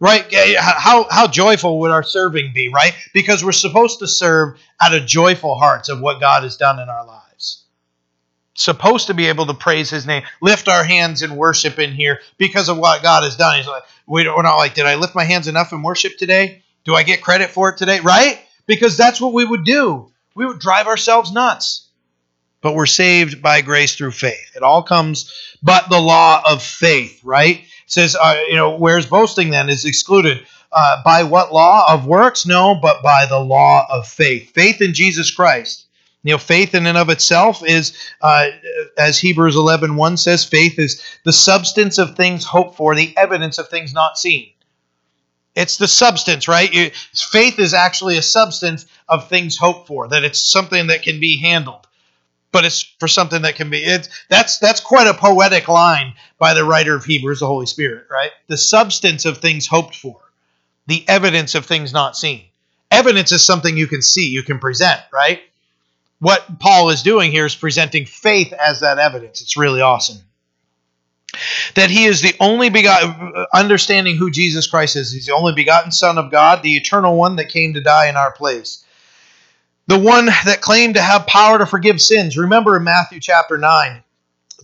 right? 0.00 0.26
How, 0.58 1.06
how 1.10 1.26
joyful 1.26 1.80
would 1.80 1.90
our 1.90 2.02
serving 2.02 2.52
be, 2.54 2.68
right? 2.68 2.94
Because 3.12 3.44
we're 3.44 3.52
supposed 3.52 3.98
to 4.00 4.08
serve 4.08 4.58
out 4.80 4.94
of 4.94 5.06
joyful 5.06 5.56
hearts 5.56 5.88
of 5.88 6.00
what 6.00 6.20
God 6.20 6.42
has 6.42 6.56
done 6.56 6.78
in 6.78 6.88
our 6.88 7.04
lives 7.06 7.24
supposed 8.54 9.08
to 9.08 9.14
be 9.14 9.26
able 9.26 9.46
to 9.46 9.54
praise 9.54 9.90
his 9.90 10.06
name, 10.06 10.22
lift 10.40 10.68
our 10.68 10.84
hands 10.84 11.22
in 11.22 11.36
worship 11.36 11.78
in 11.78 11.92
here 11.92 12.20
because 12.38 12.68
of 12.68 12.78
what 12.78 13.02
God 13.02 13.24
has 13.24 13.36
done. 13.36 13.56
He's 13.56 13.66
like, 13.66 13.82
we're 14.06 14.24
not 14.24 14.56
like, 14.56 14.74
did 14.74 14.86
I 14.86 14.94
lift 14.94 15.14
my 15.14 15.24
hands 15.24 15.48
enough 15.48 15.72
in 15.72 15.82
worship 15.82 16.16
today? 16.16 16.62
Do 16.84 16.94
I 16.94 17.02
get 17.02 17.22
credit 17.22 17.50
for 17.50 17.70
it 17.70 17.78
today? 17.78 18.00
Right? 18.00 18.40
Because 18.66 18.96
that's 18.96 19.20
what 19.20 19.32
we 19.32 19.44
would 19.44 19.64
do. 19.64 20.10
We 20.34 20.46
would 20.46 20.58
drive 20.58 20.86
ourselves 20.86 21.32
nuts. 21.32 21.88
But 22.60 22.74
we're 22.74 22.86
saved 22.86 23.42
by 23.42 23.60
grace 23.60 23.94
through 23.94 24.12
faith. 24.12 24.52
It 24.56 24.62
all 24.62 24.82
comes, 24.82 25.30
but 25.62 25.90
the 25.90 26.00
law 26.00 26.42
of 26.50 26.62
faith, 26.62 27.20
right? 27.22 27.58
It 27.58 27.66
says, 27.86 28.16
uh, 28.16 28.42
you 28.48 28.56
know, 28.56 28.76
where's 28.76 29.06
boasting 29.06 29.50
then 29.50 29.68
is 29.68 29.84
excluded. 29.84 30.46
Uh, 30.72 31.02
by 31.04 31.24
what 31.24 31.52
law 31.52 31.84
of 31.92 32.06
works? 32.06 32.46
No, 32.46 32.74
but 32.74 33.02
by 33.02 33.26
the 33.26 33.38
law 33.38 33.86
of 33.90 34.08
faith. 34.08 34.50
Faith 34.52 34.80
in 34.80 34.94
Jesus 34.94 35.30
Christ 35.30 35.84
you 36.24 36.32
know, 36.32 36.38
faith 36.38 36.74
in 36.74 36.86
and 36.86 36.96
of 36.96 37.10
itself 37.10 37.62
is, 37.62 37.94
uh, 38.22 38.46
as 38.96 39.18
Hebrews 39.18 39.56
11 39.56 39.94
1 39.94 40.16
says, 40.16 40.42
faith 40.42 40.78
is 40.78 41.00
the 41.22 41.34
substance 41.34 41.98
of 41.98 42.16
things 42.16 42.44
hoped 42.44 42.76
for, 42.76 42.94
the 42.94 43.14
evidence 43.16 43.58
of 43.58 43.68
things 43.68 43.92
not 43.92 44.18
seen. 44.18 44.50
It's 45.54 45.76
the 45.76 45.88
substance, 45.88 46.48
right? 46.48 46.72
You, 46.72 46.90
faith 47.12 47.58
is 47.58 47.74
actually 47.74 48.18
a 48.18 48.22
substance 48.22 48.86
of 49.08 49.28
things 49.28 49.56
hoped 49.56 49.86
for, 49.86 50.08
that 50.08 50.24
it's 50.24 50.40
something 50.40 50.88
that 50.88 51.02
can 51.02 51.20
be 51.20 51.36
handled. 51.36 51.86
But 52.50 52.64
it's 52.64 52.82
for 52.82 53.08
something 53.08 53.42
that 53.42 53.56
can 53.56 53.68
be. 53.68 53.78
It's 53.78 54.08
that's 54.28 54.58
that's 54.58 54.80
quite 54.80 55.08
a 55.08 55.14
poetic 55.14 55.66
line 55.66 56.14
by 56.38 56.54
the 56.54 56.64
writer 56.64 56.94
of 56.94 57.04
Hebrews, 57.04 57.40
the 57.40 57.46
Holy 57.46 57.66
Spirit, 57.66 58.06
right? 58.08 58.30
The 58.46 58.56
substance 58.56 59.24
of 59.24 59.38
things 59.38 59.66
hoped 59.66 59.96
for, 59.96 60.20
the 60.86 61.04
evidence 61.08 61.56
of 61.56 61.66
things 61.66 61.92
not 61.92 62.16
seen. 62.16 62.44
Evidence 62.92 63.32
is 63.32 63.44
something 63.44 63.76
you 63.76 63.88
can 63.88 64.02
see, 64.02 64.28
you 64.28 64.44
can 64.44 64.60
present, 64.60 65.00
right? 65.12 65.40
what 66.24 66.58
Paul 66.58 66.88
is 66.88 67.02
doing 67.02 67.30
here 67.30 67.44
is 67.44 67.54
presenting 67.54 68.06
faith 68.06 68.54
as 68.54 68.80
that 68.80 68.98
evidence. 68.98 69.42
It's 69.42 69.58
really 69.58 69.82
awesome. 69.82 70.18
That 71.74 71.90
he 71.90 72.04
is 72.04 72.20
the 72.20 72.34
only 72.40 72.70
begotten, 72.70 73.46
understanding 73.52 74.16
who 74.16 74.30
Jesus 74.30 74.66
Christ 74.66 74.96
is. 74.96 75.12
He's 75.12 75.26
the 75.26 75.34
only 75.34 75.54
begotten 75.54 75.92
Son 75.92 76.18
of 76.18 76.30
God, 76.30 76.62
the 76.62 76.76
eternal 76.76 77.16
one 77.16 77.36
that 77.36 77.48
came 77.48 77.74
to 77.74 77.80
die 77.80 78.08
in 78.08 78.16
our 78.16 78.32
place. 78.32 78.84
The 79.86 79.98
one 79.98 80.26
that 80.26 80.60
claimed 80.60 80.94
to 80.94 81.02
have 81.02 81.26
power 81.26 81.58
to 81.58 81.66
forgive 81.66 82.00
sins. 82.00 82.36
Remember 82.36 82.76
in 82.76 82.84
Matthew 82.84 83.20
chapter 83.20 83.58
9, 83.58 84.02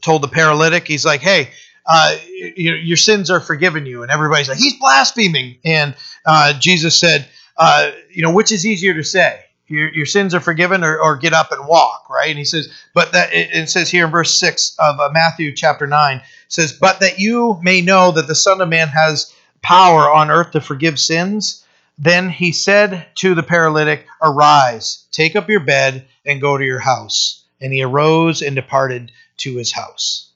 told 0.00 0.22
the 0.22 0.28
paralytic, 0.28 0.86
he's 0.86 1.04
like, 1.04 1.20
hey, 1.20 1.50
uh, 1.86 2.16
your, 2.56 2.76
your, 2.76 2.96
sins 2.96 3.30
are 3.30 3.40
forgiven 3.40 3.84
you. 3.84 4.02
And 4.02 4.10
everybody's 4.10 4.48
like, 4.48 4.58
he's 4.58 4.78
blaspheming. 4.78 5.56
And 5.64 5.94
uh, 6.24 6.58
Jesus 6.58 6.98
said, 6.98 7.28
uh, 7.56 7.90
you 8.10 8.22
know, 8.22 8.32
which 8.32 8.52
is 8.52 8.64
easier 8.64 8.94
to 8.94 9.04
say? 9.04 9.44
your, 9.70 9.88
your 9.94 10.06
sins 10.06 10.34
are 10.34 10.40
forgiven 10.40 10.82
or, 10.82 11.00
or 11.00 11.16
get 11.16 11.32
up 11.32 11.52
and 11.52 11.66
walk, 11.66 12.10
right? 12.10 12.28
And 12.28 12.38
he 12.38 12.44
says, 12.44 12.68
but 12.92 13.12
that 13.12 13.32
it, 13.32 13.50
it 13.52 13.70
says 13.70 13.88
here 13.88 14.04
in 14.04 14.10
verse 14.10 14.38
6 14.38 14.74
of 14.78 14.98
uh, 14.98 15.10
Matthew 15.12 15.54
chapter 15.54 15.86
9, 15.86 16.20
says, 16.52 16.72
but 16.72 17.00
that 17.00 17.18
you 17.18 17.58
may 17.62 17.80
know 17.80 18.12
that 18.12 18.26
the 18.26 18.34
Son 18.34 18.60
of 18.60 18.68
Man 18.68 18.88
has 18.88 19.34
power 19.62 20.10
on 20.10 20.30
earth 20.30 20.52
to 20.52 20.60
forgive 20.60 20.98
sins. 20.98 21.64
Then 21.98 22.30
he 22.30 22.52
said 22.52 23.06
to 23.16 23.34
the 23.34 23.42
paralytic, 23.42 24.06
Arise, 24.22 25.04
take 25.12 25.36
up 25.36 25.48
your 25.48 25.60
bed, 25.60 26.06
and 26.24 26.40
go 26.40 26.56
to 26.56 26.64
your 26.64 26.78
house. 26.78 27.44
And 27.60 27.72
he 27.72 27.82
arose 27.82 28.42
and 28.42 28.56
departed 28.56 29.12
to 29.38 29.56
his 29.56 29.72
house. 29.72 30.30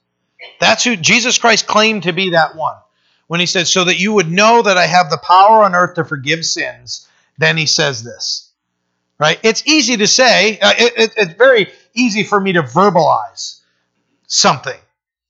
That's 0.59 0.83
who 0.83 0.95
Jesus 0.95 1.37
Christ 1.37 1.67
claimed 1.67 2.03
to 2.03 2.13
be 2.13 2.31
that 2.31 2.55
one. 2.55 2.77
When 3.27 3.39
he 3.39 3.47
said, 3.47 3.67
So 3.67 3.83
that 3.85 3.99
you 3.99 4.13
would 4.13 4.31
know 4.31 4.61
that 4.61 4.77
I 4.77 4.85
have 4.85 5.09
the 5.09 5.17
power 5.17 5.63
on 5.63 5.73
earth 5.73 5.95
to 5.95 6.05
forgive 6.05 6.45
sins, 6.45 7.07
then 7.37 7.57
he 7.57 7.65
says 7.65 8.03
this 8.03 8.45
right? 9.19 9.39
It's 9.43 9.65
easy 9.65 9.97
to 9.97 10.07
say. 10.07 10.59
Uh, 10.59 10.73
it, 10.77 10.93
it, 10.97 11.13
it's 11.17 11.33
very 11.33 11.71
easy 11.93 12.23
for 12.23 12.39
me 12.39 12.53
to 12.53 12.63
verbalize 12.63 13.61
something, 14.27 14.79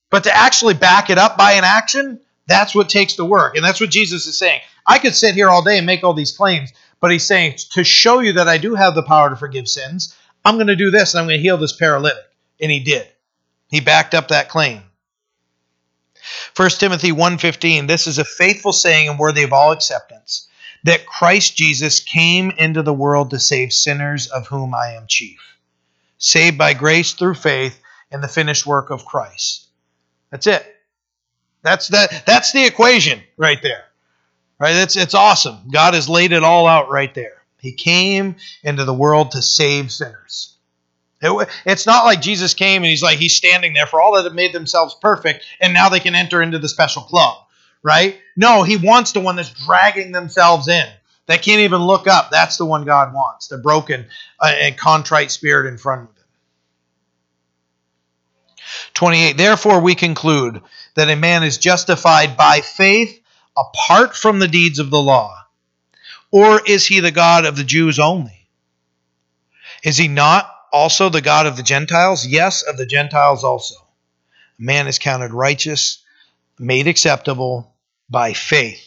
but 0.09 0.23
to 0.23 0.35
actually 0.35 0.73
back 0.73 1.09
it 1.09 1.17
up 1.17 1.37
by 1.37 1.53
an 1.53 1.63
action, 1.63 2.19
that's 2.47 2.75
what 2.75 2.89
takes 2.89 3.15
the 3.15 3.25
work. 3.25 3.55
And 3.55 3.65
that's 3.65 3.81
what 3.81 3.89
Jesus 3.89 4.27
is 4.27 4.37
saying. 4.37 4.61
I 4.85 4.99
could 4.99 5.15
sit 5.15 5.35
here 5.35 5.49
all 5.49 5.63
day 5.63 5.77
and 5.77 5.85
make 5.85 6.03
all 6.03 6.13
these 6.13 6.35
claims, 6.35 6.71
but 6.99 7.11
he's 7.11 7.25
saying 7.25 7.57
to 7.71 7.83
show 7.83 8.19
you 8.19 8.33
that 8.33 8.47
I 8.47 8.57
do 8.57 8.75
have 8.75 8.95
the 8.95 9.03
power 9.03 9.29
to 9.29 9.35
forgive 9.35 9.67
sins, 9.67 10.15
I'm 10.43 10.55
going 10.55 10.67
to 10.67 10.75
do 10.75 10.91
this 10.91 11.13
and 11.13 11.21
I'm 11.21 11.27
going 11.27 11.39
to 11.39 11.43
heal 11.43 11.57
this 11.57 11.75
paralytic. 11.75 12.23
And 12.61 12.71
he 12.71 12.79
did. 12.79 13.07
He 13.69 13.81
backed 13.81 14.13
up 14.13 14.29
that 14.29 14.49
claim. 14.49 14.83
1 16.55 16.69
Timothy 16.79 17.11
1:15 17.11 17.87
This 17.87 18.07
is 18.07 18.17
a 18.17 18.23
faithful 18.23 18.73
saying 18.73 19.09
and 19.09 19.19
worthy 19.19 19.43
of 19.43 19.53
all 19.53 19.71
acceptance 19.71 20.47
that 20.83 21.05
Christ 21.05 21.57
Jesus 21.57 21.99
came 21.99 22.51
into 22.51 22.83
the 22.83 22.93
world 22.93 23.31
to 23.31 23.39
save 23.39 23.73
sinners, 23.73 24.27
of 24.27 24.47
whom 24.47 24.73
I 24.75 24.91
am 24.91 25.07
chief. 25.07 25.39
Saved 26.17 26.57
by 26.57 26.73
grace 26.73 27.13
through 27.13 27.33
faith 27.33 27.79
in 28.11 28.21
the 28.21 28.27
finished 28.27 28.65
work 28.67 28.91
of 28.91 29.05
Christ. 29.05 29.64
That's 30.35 30.47
it. 30.47 30.75
That's 31.61 31.87
that 31.89 32.23
that's 32.25 32.51
the 32.51 32.65
equation 32.65 33.21
right 33.37 33.61
there. 33.61 33.85
Right? 34.59 34.75
It's 34.75 34.97
it's 34.97 35.13
awesome. 35.13 35.69
God 35.71 35.93
has 35.93 36.09
laid 36.09 36.31
it 36.31 36.43
all 36.43 36.67
out 36.67 36.89
right 36.89 37.13
there. 37.13 37.41
He 37.59 37.71
came 37.71 38.35
into 38.63 38.83
the 38.83 38.93
world 38.93 39.31
to 39.31 39.41
save 39.41 39.91
sinners. 39.91 40.55
It, 41.21 41.49
it's 41.65 41.87
not 41.87 42.05
like 42.05 42.21
Jesus 42.21 42.53
came 42.53 42.83
and 42.83 42.89
he's 42.89 43.01
like 43.01 43.17
he's 43.17 43.35
standing 43.35 43.73
there 43.73 43.87
for 43.87 44.01
all 44.01 44.15
that 44.15 44.25
have 44.25 44.35
made 44.35 44.53
themselves 44.53 44.95
perfect 45.01 45.45
and 45.59 45.73
now 45.73 45.89
they 45.89 45.99
can 45.99 46.13
enter 46.13 46.41
into 46.41 46.59
the 46.59 46.69
special 46.69 47.01
club 47.01 47.45
right? 47.85 48.19
No, 48.35 48.63
he 48.63 48.77
wants 48.77 49.11
the 49.11 49.19
one 49.19 49.35
that's 49.35 49.53
dragging 49.65 50.11
themselves 50.11 50.67
in. 50.67 50.87
That 51.27 51.43
can't 51.43 51.61
even 51.61 51.81
look 51.81 52.07
up. 52.07 52.31
That's 52.31 52.57
the 52.57 52.65
one 52.65 52.83
God 52.83 53.13
wants. 53.13 53.47
The 53.47 53.59
broken 53.59 54.07
uh, 54.39 54.53
and 54.59 54.75
contrite 54.75 55.31
spirit 55.31 55.67
in 55.67 55.77
front 55.77 56.01
of 56.01 56.07
him. 56.07 56.14
28. 58.93 59.37
Therefore, 59.37 59.81
we 59.81 59.95
conclude 59.95 60.61
that 60.95 61.09
a 61.09 61.15
man 61.15 61.43
is 61.43 61.57
justified 61.57 62.37
by 62.37 62.61
faith 62.61 63.21
apart 63.57 64.15
from 64.15 64.39
the 64.39 64.47
deeds 64.47 64.79
of 64.79 64.89
the 64.89 65.01
law. 65.01 65.33
Or 66.31 66.61
is 66.65 66.85
he 66.85 66.99
the 66.99 67.11
God 67.11 67.45
of 67.45 67.55
the 67.55 67.63
Jews 67.63 67.99
only? 67.99 68.47
Is 69.83 69.97
he 69.97 70.07
not 70.07 70.51
also 70.71 71.09
the 71.09 71.21
God 71.21 71.45
of 71.45 71.57
the 71.57 71.63
Gentiles? 71.63 72.25
Yes, 72.25 72.63
of 72.63 72.77
the 72.77 72.85
Gentiles 72.85 73.43
also. 73.43 73.75
A 74.59 74.63
man 74.63 74.87
is 74.87 74.99
counted 74.99 75.31
righteous, 75.31 76.03
made 76.59 76.87
acceptable, 76.87 77.73
by 78.09 78.33
faith. 78.33 78.81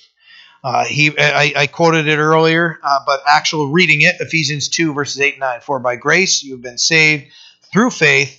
Uh, 0.62 0.84
he, 0.84 1.16
I, 1.16 1.52
I, 1.56 1.66
quoted 1.68 2.08
it 2.08 2.18
earlier, 2.18 2.78
uh, 2.82 3.00
but 3.06 3.20
actual 3.26 3.68
reading 3.68 4.00
it, 4.02 4.16
Ephesians 4.20 4.68
2, 4.68 4.92
verses 4.92 5.20
8 5.20 5.34
and 5.34 5.40
9. 5.40 5.60
For 5.60 5.78
by 5.78 5.96
grace 5.96 6.42
you 6.42 6.52
have 6.52 6.62
been 6.62 6.78
saved 6.78 7.32
through 7.72 7.90
faith, 7.90 8.37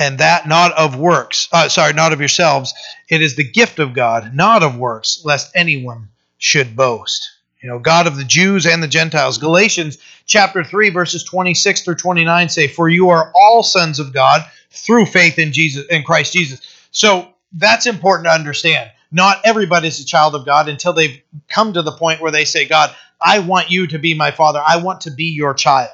and 0.00 0.18
that 0.18 0.48
not 0.48 0.72
of 0.72 0.96
works. 0.98 1.48
Uh, 1.52 1.68
sorry, 1.68 1.92
not 1.92 2.12
of 2.12 2.18
yourselves. 2.18 2.74
It 3.08 3.22
is 3.22 3.36
the 3.36 3.44
gift 3.44 3.78
of 3.78 3.92
God, 3.92 4.34
not 4.34 4.62
of 4.62 4.76
works, 4.76 5.20
lest 5.24 5.52
anyone 5.54 6.08
should 6.38 6.74
boast. 6.74 7.30
You 7.60 7.68
know, 7.68 7.78
God 7.78 8.06
of 8.06 8.16
the 8.16 8.24
Jews 8.24 8.66
and 8.66 8.82
the 8.82 8.88
Gentiles. 8.88 9.36
Galatians 9.36 9.98
chapter 10.24 10.64
3, 10.64 10.88
verses 10.88 11.22
26 11.22 11.82
through 11.82 11.96
29 11.96 12.48
say, 12.48 12.66
For 12.66 12.88
you 12.88 13.10
are 13.10 13.30
all 13.34 13.62
sons 13.62 14.00
of 14.00 14.14
God 14.14 14.42
through 14.70 15.04
faith 15.04 15.38
in 15.38 15.52
Jesus 15.52 15.86
in 15.88 16.02
Christ 16.02 16.32
Jesus. 16.32 16.62
So 16.90 17.28
that's 17.52 17.86
important 17.86 18.26
to 18.26 18.32
understand. 18.32 18.90
Not 19.12 19.42
everybody 19.44 19.88
is 19.88 20.00
a 20.00 20.06
child 20.06 20.34
of 20.34 20.46
God 20.46 20.70
until 20.70 20.94
they've 20.94 21.20
come 21.48 21.74
to 21.74 21.82
the 21.82 21.92
point 21.92 22.22
where 22.22 22.32
they 22.32 22.46
say, 22.46 22.66
God, 22.66 22.94
I 23.20 23.40
want 23.40 23.70
you 23.70 23.86
to 23.88 23.98
be 23.98 24.14
my 24.14 24.30
father. 24.30 24.62
I 24.66 24.78
want 24.78 25.02
to 25.02 25.10
be 25.10 25.24
your 25.24 25.52
child. 25.52 25.90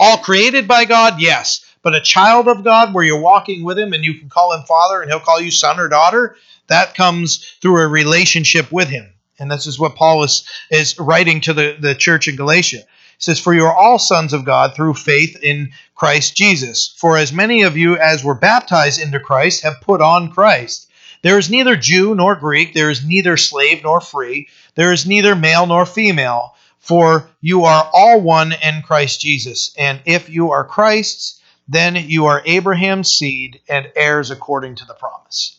All 0.00 0.18
created 0.18 0.66
by 0.66 0.86
God, 0.86 1.20
yes. 1.20 1.64
But 1.84 1.94
a 1.94 2.00
child 2.00 2.48
of 2.48 2.64
God 2.64 2.94
where 2.94 3.04
you're 3.04 3.20
walking 3.20 3.62
with 3.62 3.78
him 3.78 3.92
and 3.92 4.02
you 4.02 4.18
can 4.18 4.30
call 4.30 4.54
him 4.54 4.62
father 4.62 5.02
and 5.02 5.10
he'll 5.10 5.20
call 5.20 5.38
you 5.38 5.50
son 5.50 5.78
or 5.78 5.86
daughter, 5.86 6.34
that 6.68 6.94
comes 6.94 7.44
through 7.60 7.78
a 7.78 7.86
relationship 7.86 8.72
with 8.72 8.88
him. 8.88 9.12
And 9.38 9.50
this 9.50 9.66
is 9.66 9.78
what 9.78 9.94
Paul 9.94 10.24
is, 10.24 10.48
is 10.70 10.98
writing 10.98 11.42
to 11.42 11.52
the, 11.52 11.76
the 11.78 11.94
church 11.94 12.26
in 12.26 12.36
Galatia. 12.36 12.78
He 12.78 12.84
says, 13.18 13.38
For 13.38 13.52
you 13.52 13.66
are 13.66 13.76
all 13.76 13.98
sons 13.98 14.32
of 14.32 14.46
God 14.46 14.74
through 14.74 14.94
faith 14.94 15.36
in 15.42 15.72
Christ 15.94 16.34
Jesus. 16.34 16.94
For 16.96 17.18
as 17.18 17.34
many 17.34 17.62
of 17.62 17.76
you 17.76 17.98
as 17.98 18.24
were 18.24 18.34
baptized 18.34 18.98
into 18.98 19.20
Christ 19.20 19.62
have 19.62 19.82
put 19.82 20.00
on 20.00 20.32
Christ. 20.32 20.88
There 21.20 21.38
is 21.38 21.50
neither 21.50 21.76
Jew 21.76 22.14
nor 22.14 22.34
Greek, 22.34 22.72
there 22.72 22.90
is 22.90 23.04
neither 23.04 23.36
slave 23.36 23.82
nor 23.82 24.00
free, 24.00 24.48
there 24.74 24.92
is 24.92 25.06
neither 25.06 25.34
male 25.34 25.66
nor 25.66 25.84
female, 25.84 26.54
for 26.78 27.28
you 27.40 27.64
are 27.64 27.90
all 27.92 28.20
one 28.20 28.52
in 28.52 28.82
Christ 28.82 29.20
Jesus. 29.20 29.72
And 29.76 30.00
if 30.06 30.30
you 30.30 30.50
are 30.50 30.64
Christ's, 30.64 31.40
then 31.68 31.96
you 31.96 32.26
are 32.26 32.42
Abraham's 32.44 33.10
seed 33.10 33.60
and 33.68 33.90
heirs 33.96 34.30
according 34.30 34.76
to 34.76 34.84
the 34.86 34.94
promise. 34.94 35.58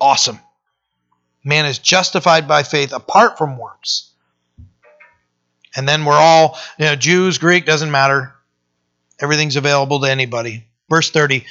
Awesome. 0.00 0.38
Man 1.44 1.66
is 1.66 1.78
justified 1.78 2.48
by 2.48 2.62
faith 2.62 2.92
apart 2.92 3.38
from 3.38 3.58
works. 3.58 4.10
And 5.76 5.88
then 5.88 6.04
we're 6.04 6.14
all, 6.14 6.58
you 6.78 6.86
know, 6.86 6.96
Jews, 6.96 7.38
Greek, 7.38 7.66
doesn't 7.66 7.90
matter. 7.90 8.34
Everything's 9.20 9.56
available 9.56 10.00
to 10.00 10.10
anybody. 10.10 10.64
Verse 10.88 11.10
30 11.10 11.44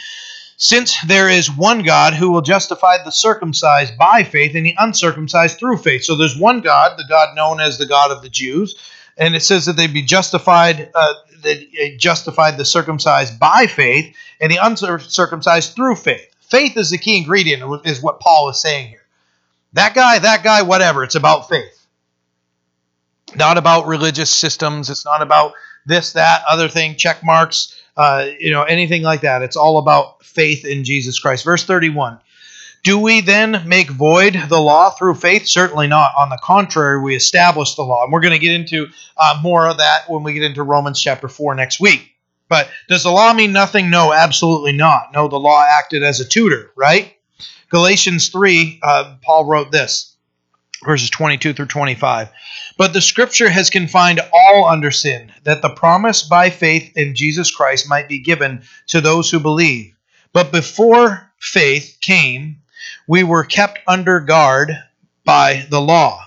Since 0.57 0.99
there 1.05 1.29
is 1.29 1.51
one 1.51 1.83
God 1.83 2.13
who 2.13 2.31
will 2.31 2.41
justify 2.41 2.97
the 3.03 3.11
circumcised 3.11 3.97
by 3.97 4.23
faith 4.23 4.55
and 4.55 4.65
the 4.65 4.75
uncircumcised 4.77 5.59
through 5.59 5.77
faith. 5.77 6.03
So 6.03 6.15
there's 6.15 6.37
one 6.37 6.61
God, 6.61 6.97
the 6.97 7.05
God 7.07 7.35
known 7.35 7.61
as 7.61 7.77
the 7.77 7.85
God 7.85 8.11
of 8.11 8.21
the 8.21 8.29
Jews. 8.29 8.75
And 9.17 9.35
it 9.35 9.41
says 9.41 9.65
that 9.65 9.77
they 9.77 9.87
be 9.87 10.03
justified, 10.03 10.91
uh, 10.93 11.13
that 11.43 11.97
justified 11.97 12.57
the 12.57 12.65
circumcised 12.65 13.39
by 13.39 13.67
faith 13.67 14.15
and 14.39 14.51
the 14.51 14.59
uncircumcised 14.61 15.75
through 15.75 15.95
faith. 15.95 16.33
Faith 16.41 16.77
is 16.77 16.89
the 16.89 16.97
key 16.97 17.17
ingredient, 17.17 17.85
is 17.85 18.01
what 18.01 18.19
Paul 18.19 18.49
is 18.49 18.61
saying 18.61 18.87
here. 18.87 19.03
That 19.73 19.93
guy, 19.93 20.19
that 20.19 20.43
guy, 20.43 20.61
whatever. 20.61 21.03
It's 21.03 21.15
about 21.15 21.49
faith. 21.49 21.85
Not 23.35 23.57
about 23.57 23.87
religious 23.87 24.29
systems. 24.29 24.89
It's 24.89 25.05
not 25.05 25.21
about 25.21 25.53
this, 25.85 26.13
that, 26.13 26.43
other 26.49 26.69
thing, 26.69 26.95
check 26.95 27.23
marks, 27.23 27.79
uh, 27.95 28.27
you 28.39 28.51
know, 28.51 28.63
anything 28.63 29.01
like 29.01 29.21
that. 29.21 29.41
It's 29.41 29.55
all 29.55 29.77
about 29.77 30.23
faith 30.23 30.65
in 30.65 30.83
Jesus 30.83 31.19
Christ. 31.19 31.43
Verse 31.43 31.65
31. 31.65 32.19
Do 32.83 32.99
we 32.99 33.21
then 33.21 33.63
make 33.65 33.89
void 33.89 34.39
the 34.47 34.59
law 34.61 34.91
through 34.91 35.15
faith? 35.15 35.47
Certainly 35.47 35.87
not. 35.87 36.11
On 36.17 36.29
the 36.29 36.39
contrary, 36.41 37.01
we 37.01 37.15
establish 37.15 37.75
the 37.75 37.83
law. 37.83 38.03
And 38.03 38.13
we're 38.13 38.21
going 38.21 38.33
to 38.33 38.39
get 38.39 38.53
into 38.53 38.87
uh, 39.17 39.39
more 39.43 39.67
of 39.67 39.77
that 39.77 40.09
when 40.09 40.23
we 40.23 40.33
get 40.33 40.43
into 40.43 40.63
Romans 40.63 41.01
chapter 41.01 41.27
4 41.27 41.55
next 41.55 41.79
week. 41.79 42.13
But 42.49 42.69
does 42.87 43.03
the 43.03 43.11
law 43.11 43.33
mean 43.33 43.51
nothing? 43.51 43.89
No, 43.89 44.13
absolutely 44.13 44.71
not. 44.71 45.11
No, 45.13 45.27
the 45.27 45.39
law 45.39 45.65
acted 45.69 46.03
as 46.03 46.19
a 46.19 46.25
tutor, 46.25 46.71
right? 46.75 47.13
Galatians 47.69 48.29
3, 48.29 48.79
uh, 48.81 49.15
Paul 49.21 49.45
wrote 49.45 49.71
this, 49.71 50.15
verses 50.85 51.09
22 51.09 51.53
through 51.53 51.65
25. 51.65 52.29
But 52.77 52.93
the 52.93 53.01
scripture 53.01 53.49
has 53.49 53.69
confined 53.69 54.21
all 54.31 54.65
under 54.65 54.91
sin, 54.91 55.33
that 55.43 55.61
the 55.61 55.69
promise 55.69 56.23
by 56.23 56.49
faith 56.49 56.95
in 56.95 57.15
Jesus 57.15 57.51
Christ 57.51 57.89
might 57.89 58.07
be 58.07 58.19
given 58.19 58.63
to 58.87 59.01
those 59.01 59.29
who 59.29 59.39
believe. 59.39 59.93
But 60.31 60.51
before 60.51 61.29
faith 61.39 61.97
came, 61.99 62.61
we 63.07 63.23
were 63.23 63.43
kept 63.43 63.79
under 63.87 64.19
guard 64.19 64.71
by 65.23 65.65
the 65.69 65.81
law, 65.81 66.23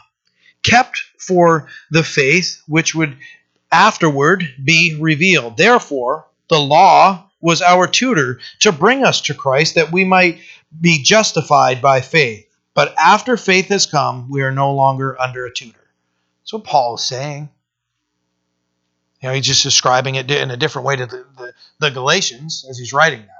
kept 0.63 1.03
for 1.19 1.69
the 1.91 2.03
faith 2.03 2.63
which 2.67 2.95
would 2.95 3.17
afterward 3.71 4.45
be 4.63 4.97
revealed. 4.99 5.57
Therefore, 5.57 6.27
the 6.49 6.59
law 6.59 7.31
was 7.41 7.63
our 7.63 7.87
tutor 7.87 8.41
to 8.61 8.73
bring 8.73 9.05
us 9.05 9.23
to 9.23 9.35
Christ 9.35 9.77
that 9.77 9.93
we 9.93 10.05
might 10.05 10.41
be 10.79 11.03
justified 11.03 11.81
by 11.81 12.01
faith. 12.01 12.47
But 12.75 12.95
after 12.99 13.37
faith 13.37 13.69
has 13.69 13.87
come, 13.87 14.31
we 14.31 14.43
are 14.43 14.53
no 14.53 14.75
longer 14.75 15.21
under 15.21 15.47
a 15.47 15.53
tutor. 15.53 15.79
That's 16.43 16.53
what 16.53 16.65
Paul 16.65 16.97
is 16.97 17.05
saying. 17.05 17.49
You 19.21 19.29
know, 19.29 19.35
he's 19.35 19.47
just 19.47 19.63
describing 19.63 20.15
it 20.15 20.31
in 20.31 20.51
a 20.51 20.57
different 20.57 20.87
way 20.87 20.97
to 20.97 21.07
the, 21.07 21.27
the, 21.37 21.53
the 21.79 21.91
Galatians 21.91 22.65
as 22.69 22.79
he's 22.79 22.93
writing 22.93 23.21
that. 23.21 23.40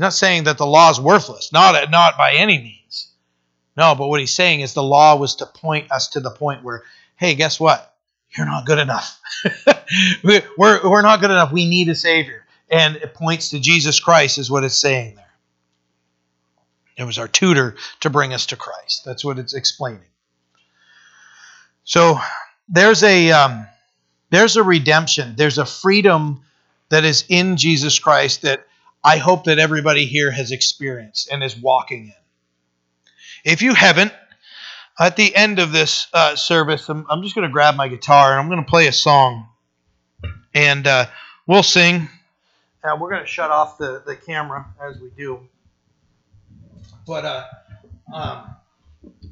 He's 0.00 0.04
not 0.06 0.14
saying 0.14 0.44
that 0.44 0.56
the 0.56 0.64
law 0.64 0.88
is 0.88 0.98
worthless, 0.98 1.52
not, 1.52 1.90
not 1.90 2.16
by 2.16 2.32
any 2.32 2.56
means. 2.56 3.08
No, 3.76 3.94
but 3.94 4.08
what 4.08 4.18
he's 4.18 4.34
saying 4.34 4.60
is 4.60 4.72
the 4.72 4.82
law 4.82 5.14
was 5.14 5.34
to 5.34 5.44
point 5.44 5.92
us 5.92 6.08
to 6.08 6.20
the 6.20 6.30
point 6.30 6.64
where, 6.64 6.84
hey, 7.16 7.34
guess 7.34 7.60
what? 7.60 7.94
You're 8.30 8.46
not 8.46 8.64
good 8.64 8.78
enough. 8.78 9.20
we're, 10.24 10.42
we're 10.56 11.02
not 11.02 11.20
good 11.20 11.30
enough. 11.30 11.52
We 11.52 11.68
need 11.68 11.90
a 11.90 11.94
Savior. 11.94 12.46
And 12.70 12.96
it 12.96 13.12
points 13.12 13.50
to 13.50 13.60
Jesus 13.60 14.00
Christ, 14.00 14.38
is 14.38 14.50
what 14.50 14.64
it's 14.64 14.78
saying 14.78 15.16
there. 15.16 15.34
It 16.96 17.04
was 17.04 17.18
our 17.18 17.28
tutor 17.28 17.76
to 18.00 18.08
bring 18.08 18.32
us 18.32 18.46
to 18.46 18.56
Christ. 18.56 19.04
That's 19.04 19.22
what 19.22 19.38
it's 19.38 19.52
explaining. 19.52 20.00
So 21.84 22.18
there's 22.70 23.02
a 23.02 23.32
um, 23.32 23.66
there's 24.30 24.56
a 24.56 24.62
redemption. 24.62 25.34
There's 25.36 25.58
a 25.58 25.66
freedom 25.66 26.40
that 26.88 27.04
is 27.04 27.26
in 27.28 27.58
Jesus 27.58 27.98
Christ 27.98 28.40
that 28.42 28.66
I 29.02 29.16
hope 29.16 29.44
that 29.44 29.58
everybody 29.58 30.06
here 30.06 30.30
has 30.30 30.52
experienced 30.52 31.30
and 31.30 31.42
is 31.42 31.56
walking 31.56 32.06
in. 32.06 32.12
If 33.44 33.62
you 33.62 33.74
haven't, 33.74 34.12
at 34.98 35.16
the 35.16 35.34
end 35.34 35.58
of 35.58 35.72
this 35.72 36.08
uh, 36.12 36.36
service, 36.36 36.88
I'm, 36.88 37.06
I'm 37.08 37.22
just 37.22 37.34
going 37.34 37.48
to 37.48 37.52
grab 37.52 37.74
my 37.76 37.88
guitar 37.88 38.32
and 38.32 38.40
I'm 38.40 38.48
going 38.48 38.62
to 38.62 38.68
play 38.68 38.86
a 38.86 38.92
song, 38.92 39.48
and 40.52 40.86
uh, 40.86 41.06
we'll 41.46 41.62
sing. 41.62 42.08
Uh, 42.84 42.96
we're 43.00 43.10
going 43.10 43.22
to 43.22 43.26
shut 43.26 43.50
off 43.50 43.78
the, 43.78 44.02
the 44.04 44.16
camera 44.16 44.66
as 44.82 44.98
we 45.00 45.10
do. 45.16 45.40
But 47.06 47.24
uh, 47.24 47.44
um, 48.12 48.56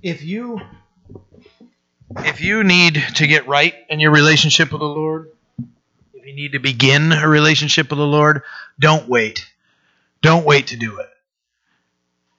if 0.02 0.24
you 0.24 0.60
if 2.16 2.40
you 2.40 2.64
need 2.64 3.02
to 3.16 3.26
get 3.26 3.46
right 3.46 3.74
in 3.90 4.00
your 4.00 4.10
relationship 4.10 4.72
with 4.72 4.80
the 4.80 4.86
Lord, 4.86 5.30
if 6.14 6.26
you 6.26 6.34
need 6.34 6.52
to 6.52 6.58
begin 6.58 7.12
a 7.12 7.28
relationship 7.28 7.90
with 7.90 7.98
the 7.98 8.06
Lord, 8.06 8.42
don't 8.78 9.08
wait. 9.08 9.46
Don't 10.22 10.44
wait 10.44 10.68
to 10.68 10.76
do 10.76 10.98
it. 10.98 11.08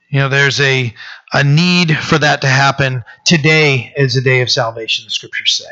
You 0.09 0.19
know, 0.19 0.29
there's 0.29 0.59
a, 0.59 0.93
a 1.33 1.43
need 1.43 1.95
for 1.97 2.17
that 2.17 2.41
to 2.41 2.47
happen. 2.47 3.03
Today 3.25 3.93
is 3.95 4.15
a 4.15 4.21
day 4.21 4.41
of 4.41 4.49
salvation, 4.49 5.05
the 5.05 5.11
scriptures 5.11 5.53
say. 5.53 5.71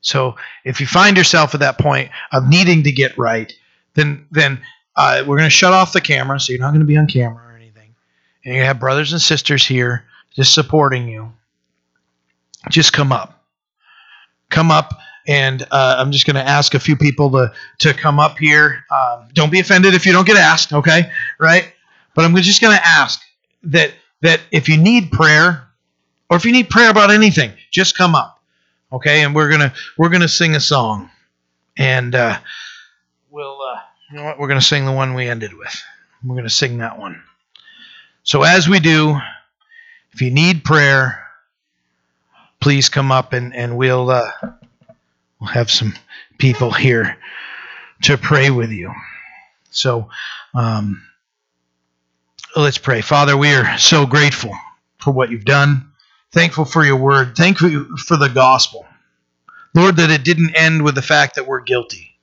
So 0.00 0.36
if 0.64 0.80
you 0.80 0.86
find 0.86 1.16
yourself 1.16 1.54
at 1.54 1.60
that 1.60 1.78
point 1.78 2.10
of 2.32 2.48
needing 2.48 2.84
to 2.84 2.92
get 2.92 3.18
right, 3.18 3.52
then 3.94 4.26
then 4.30 4.60
uh, 4.94 5.24
we're 5.26 5.36
going 5.36 5.46
to 5.46 5.50
shut 5.50 5.72
off 5.72 5.92
the 5.92 6.00
camera, 6.00 6.40
so 6.40 6.52
you're 6.52 6.60
not 6.60 6.70
going 6.70 6.80
to 6.80 6.86
be 6.86 6.96
on 6.96 7.06
camera 7.06 7.52
or 7.52 7.56
anything. 7.56 7.94
And 8.44 8.54
you 8.54 8.62
have 8.62 8.80
brothers 8.80 9.12
and 9.12 9.20
sisters 9.20 9.66
here 9.66 10.06
just 10.34 10.54
supporting 10.54 11.08
you. 11.08 11.32
Just 12.70 12.92
come 12.92 13.12
up. 13.12 13.44
Come 14.48 14.70
up 14.70 14.98
and 15.26 15.62
uh, 15.70 15.96
I'm 15.98 16.12
just 16.12 16.26
going 16.26 16.36
to 16.36 16.48
ask 16.48 16.74
a 16.74 16.80
few 16.80 16.96
people 16.96 17.30
to 17.32 17.52
to 17.80 17.94
come 17.94 18.20
up 18.20 18.38
here. 18.38 18.84
Um, 18.90 19.28
don't 19.32 19.50
be 19.50 19.60
offended 19.60 19.94
if 19.94 20.06
you 20.06 20.12
don't 20.12 20.26
get 20.26 20.36
asked, 20.36 20.72
okay? 20.72 21.10
Right? 21.38 21.72
But 22.14 22.24
I'm 22.24 22.34
just 22.36 22.60
going 22.60 22.76
to 22.76 22.86
ask 22.86 23.20
that 23.64 23.92
that 24.22 24.40
if 24.50 24.68
you 24.68 24.76
need 24.76 25.12
prayer, 25.12 25.68
or 26.30 26.36
if 26.36 26.44
you 26.44 26.52
need 26.52 26.70
prayer 26.70 26.90
about 26.90 27.10
anything, 27.10 27.52
just 27.70 27.96
come 27.96 28.14
up, 28.14 28.40
okay? 28.92 29.22
And 29.22 29.34
we're 29.34 29.50
gonna 29.50 29.72
we're 29.98 30.08
gonna 30.08 30.28
sing 30.28 30.56
a 30.56 30.60
song, 30.60 31.10
and 31.76 32.14
uh, 32.14 32.38
we'll 33.30 33.60
uh, 33.60 33.80
you 34.10 34.16
know 34.16 34.24
what? 34.24 34.38
We're 34.38 34.48
gonna 34.48 34.60
sing 34.60 34.84
the 34.86 34.92
one 34.92 35.14
we 35.14 35.28
ended 35.28 35.54
with. 35.54 35.74
We're 36.24 36.36
gonna 36.36 36.50
sing 36.50 36.78
that 36.78 36.98
one. 36.98 37.22
So 38.22 38.42
as 38.42 38.68
we 38.68 38.80
do, 38.80 39.16
if 40.12 40.20
you 40.22 40.30
need 40.30 40.64
prayer, 40.64 41.24
please 42.60 42.88
come 42.88 43.12
up 43.12 43.32
and 43.32 43.54
and 43.54 43.76
we'll 43.76 44.10
uh, 44.10 44.30
we'll 45.40 45.50
have 45.50 45.70
some 45.70 45.94
people 46.38 46.72
here 46.72 47.18
to 48.02 48.18
pray 48.18 48.50
with 48.50 48.70
you. 48.70 48.92
So. 49.70 50.10
Um, 50.54 51.02
Let's 52.56 52.78
pray. 52.78 53.02
Father, 53.02 53.36
we 53.36 53.54
are 53.54 53.78
so 53.78 54.06
grateful 54.06 54.52
for 54.98 55.12
what 55.12 55.30
you've 55.30 55.46
done. 55.46 55.92
Thankful 56.32 56.66
for 56.66 56.84
your 56.84 56.96
word. 56.98 57.36
Thankful 57.36 57.86
for 57.98 58.18
the 58.18 58.28
gospel. 58.28 58.86
Lord, 59.74 59.96
that 59.96 60.10
it 60.10 60.24
didn't 60.24 60.56
end 60.56 60.82
with 60.84 60.96
the 60.96 61.02
fact 61.02 61.36
that 61.36 61.46
we're 61.48 61.62
guilty. 61.62 62.18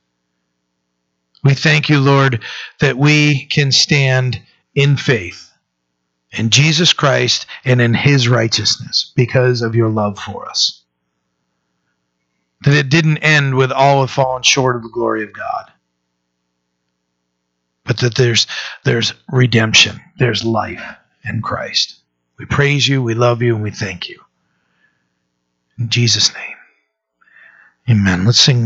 We 1.44 1.54
thank 1.54 1.90
you, 1.90 2.00
Lord, 2.00 2.44
that 2.80 2.96
we 2.96 3.46
can 3.46 3.72
stand 3.72 4.40
in 4.74 4.96
faith 4.96 5.52
in 6.32 6.50
Jesus 6.50 6.92
Christ 6.92 7.46
and 7.64 7.82
in 7.82 7.94
his 7.94 8.28
righteousness 8.28 9.12
because 9.16 9.62
of 9.62 9.74
your 9.74 9.90
love 9.90 10.18
for 10.20 10.48
us. 10.48 10.83
That 12.64 12.74
it 12.74 12.88
didn't 12.88 13.18
end 13.18 13.54
with 13.54 13.72
all 13.72 14.00
have 14.00 14.10
fallen 14.10 14.42
short 14.42 14.76
of 14.76 14.82
the 14.82 14.88
glory 14.88 15.22
of 15.22 15.32
God. 15.32 15.70
But 17.84 17.98
that 17.98 18.14
there's 18.14 18.46
there's 18.84 19.12
redemption, 19.30 20.00
there's 20.18 20.44
life 20.44 20.82
in 21.24 21.42
Christ. 21.42 21.96
We 22.38 22.46
praise 22.46 22.88
you, 22.88 23.02
we 23.02 23.14
love 23.14 23.42
you, 23.42 23.54
and 23.54 23.62
we 23.62 23.70
thank 23.70 24.08
you. 24.08 24.20
In 25.78 25.88
Jesus' 25.88 26.32
name. 26.34 26.56
Amen. 27.90 28.24
Let's 28.24 28.40
sing 28.40 28.62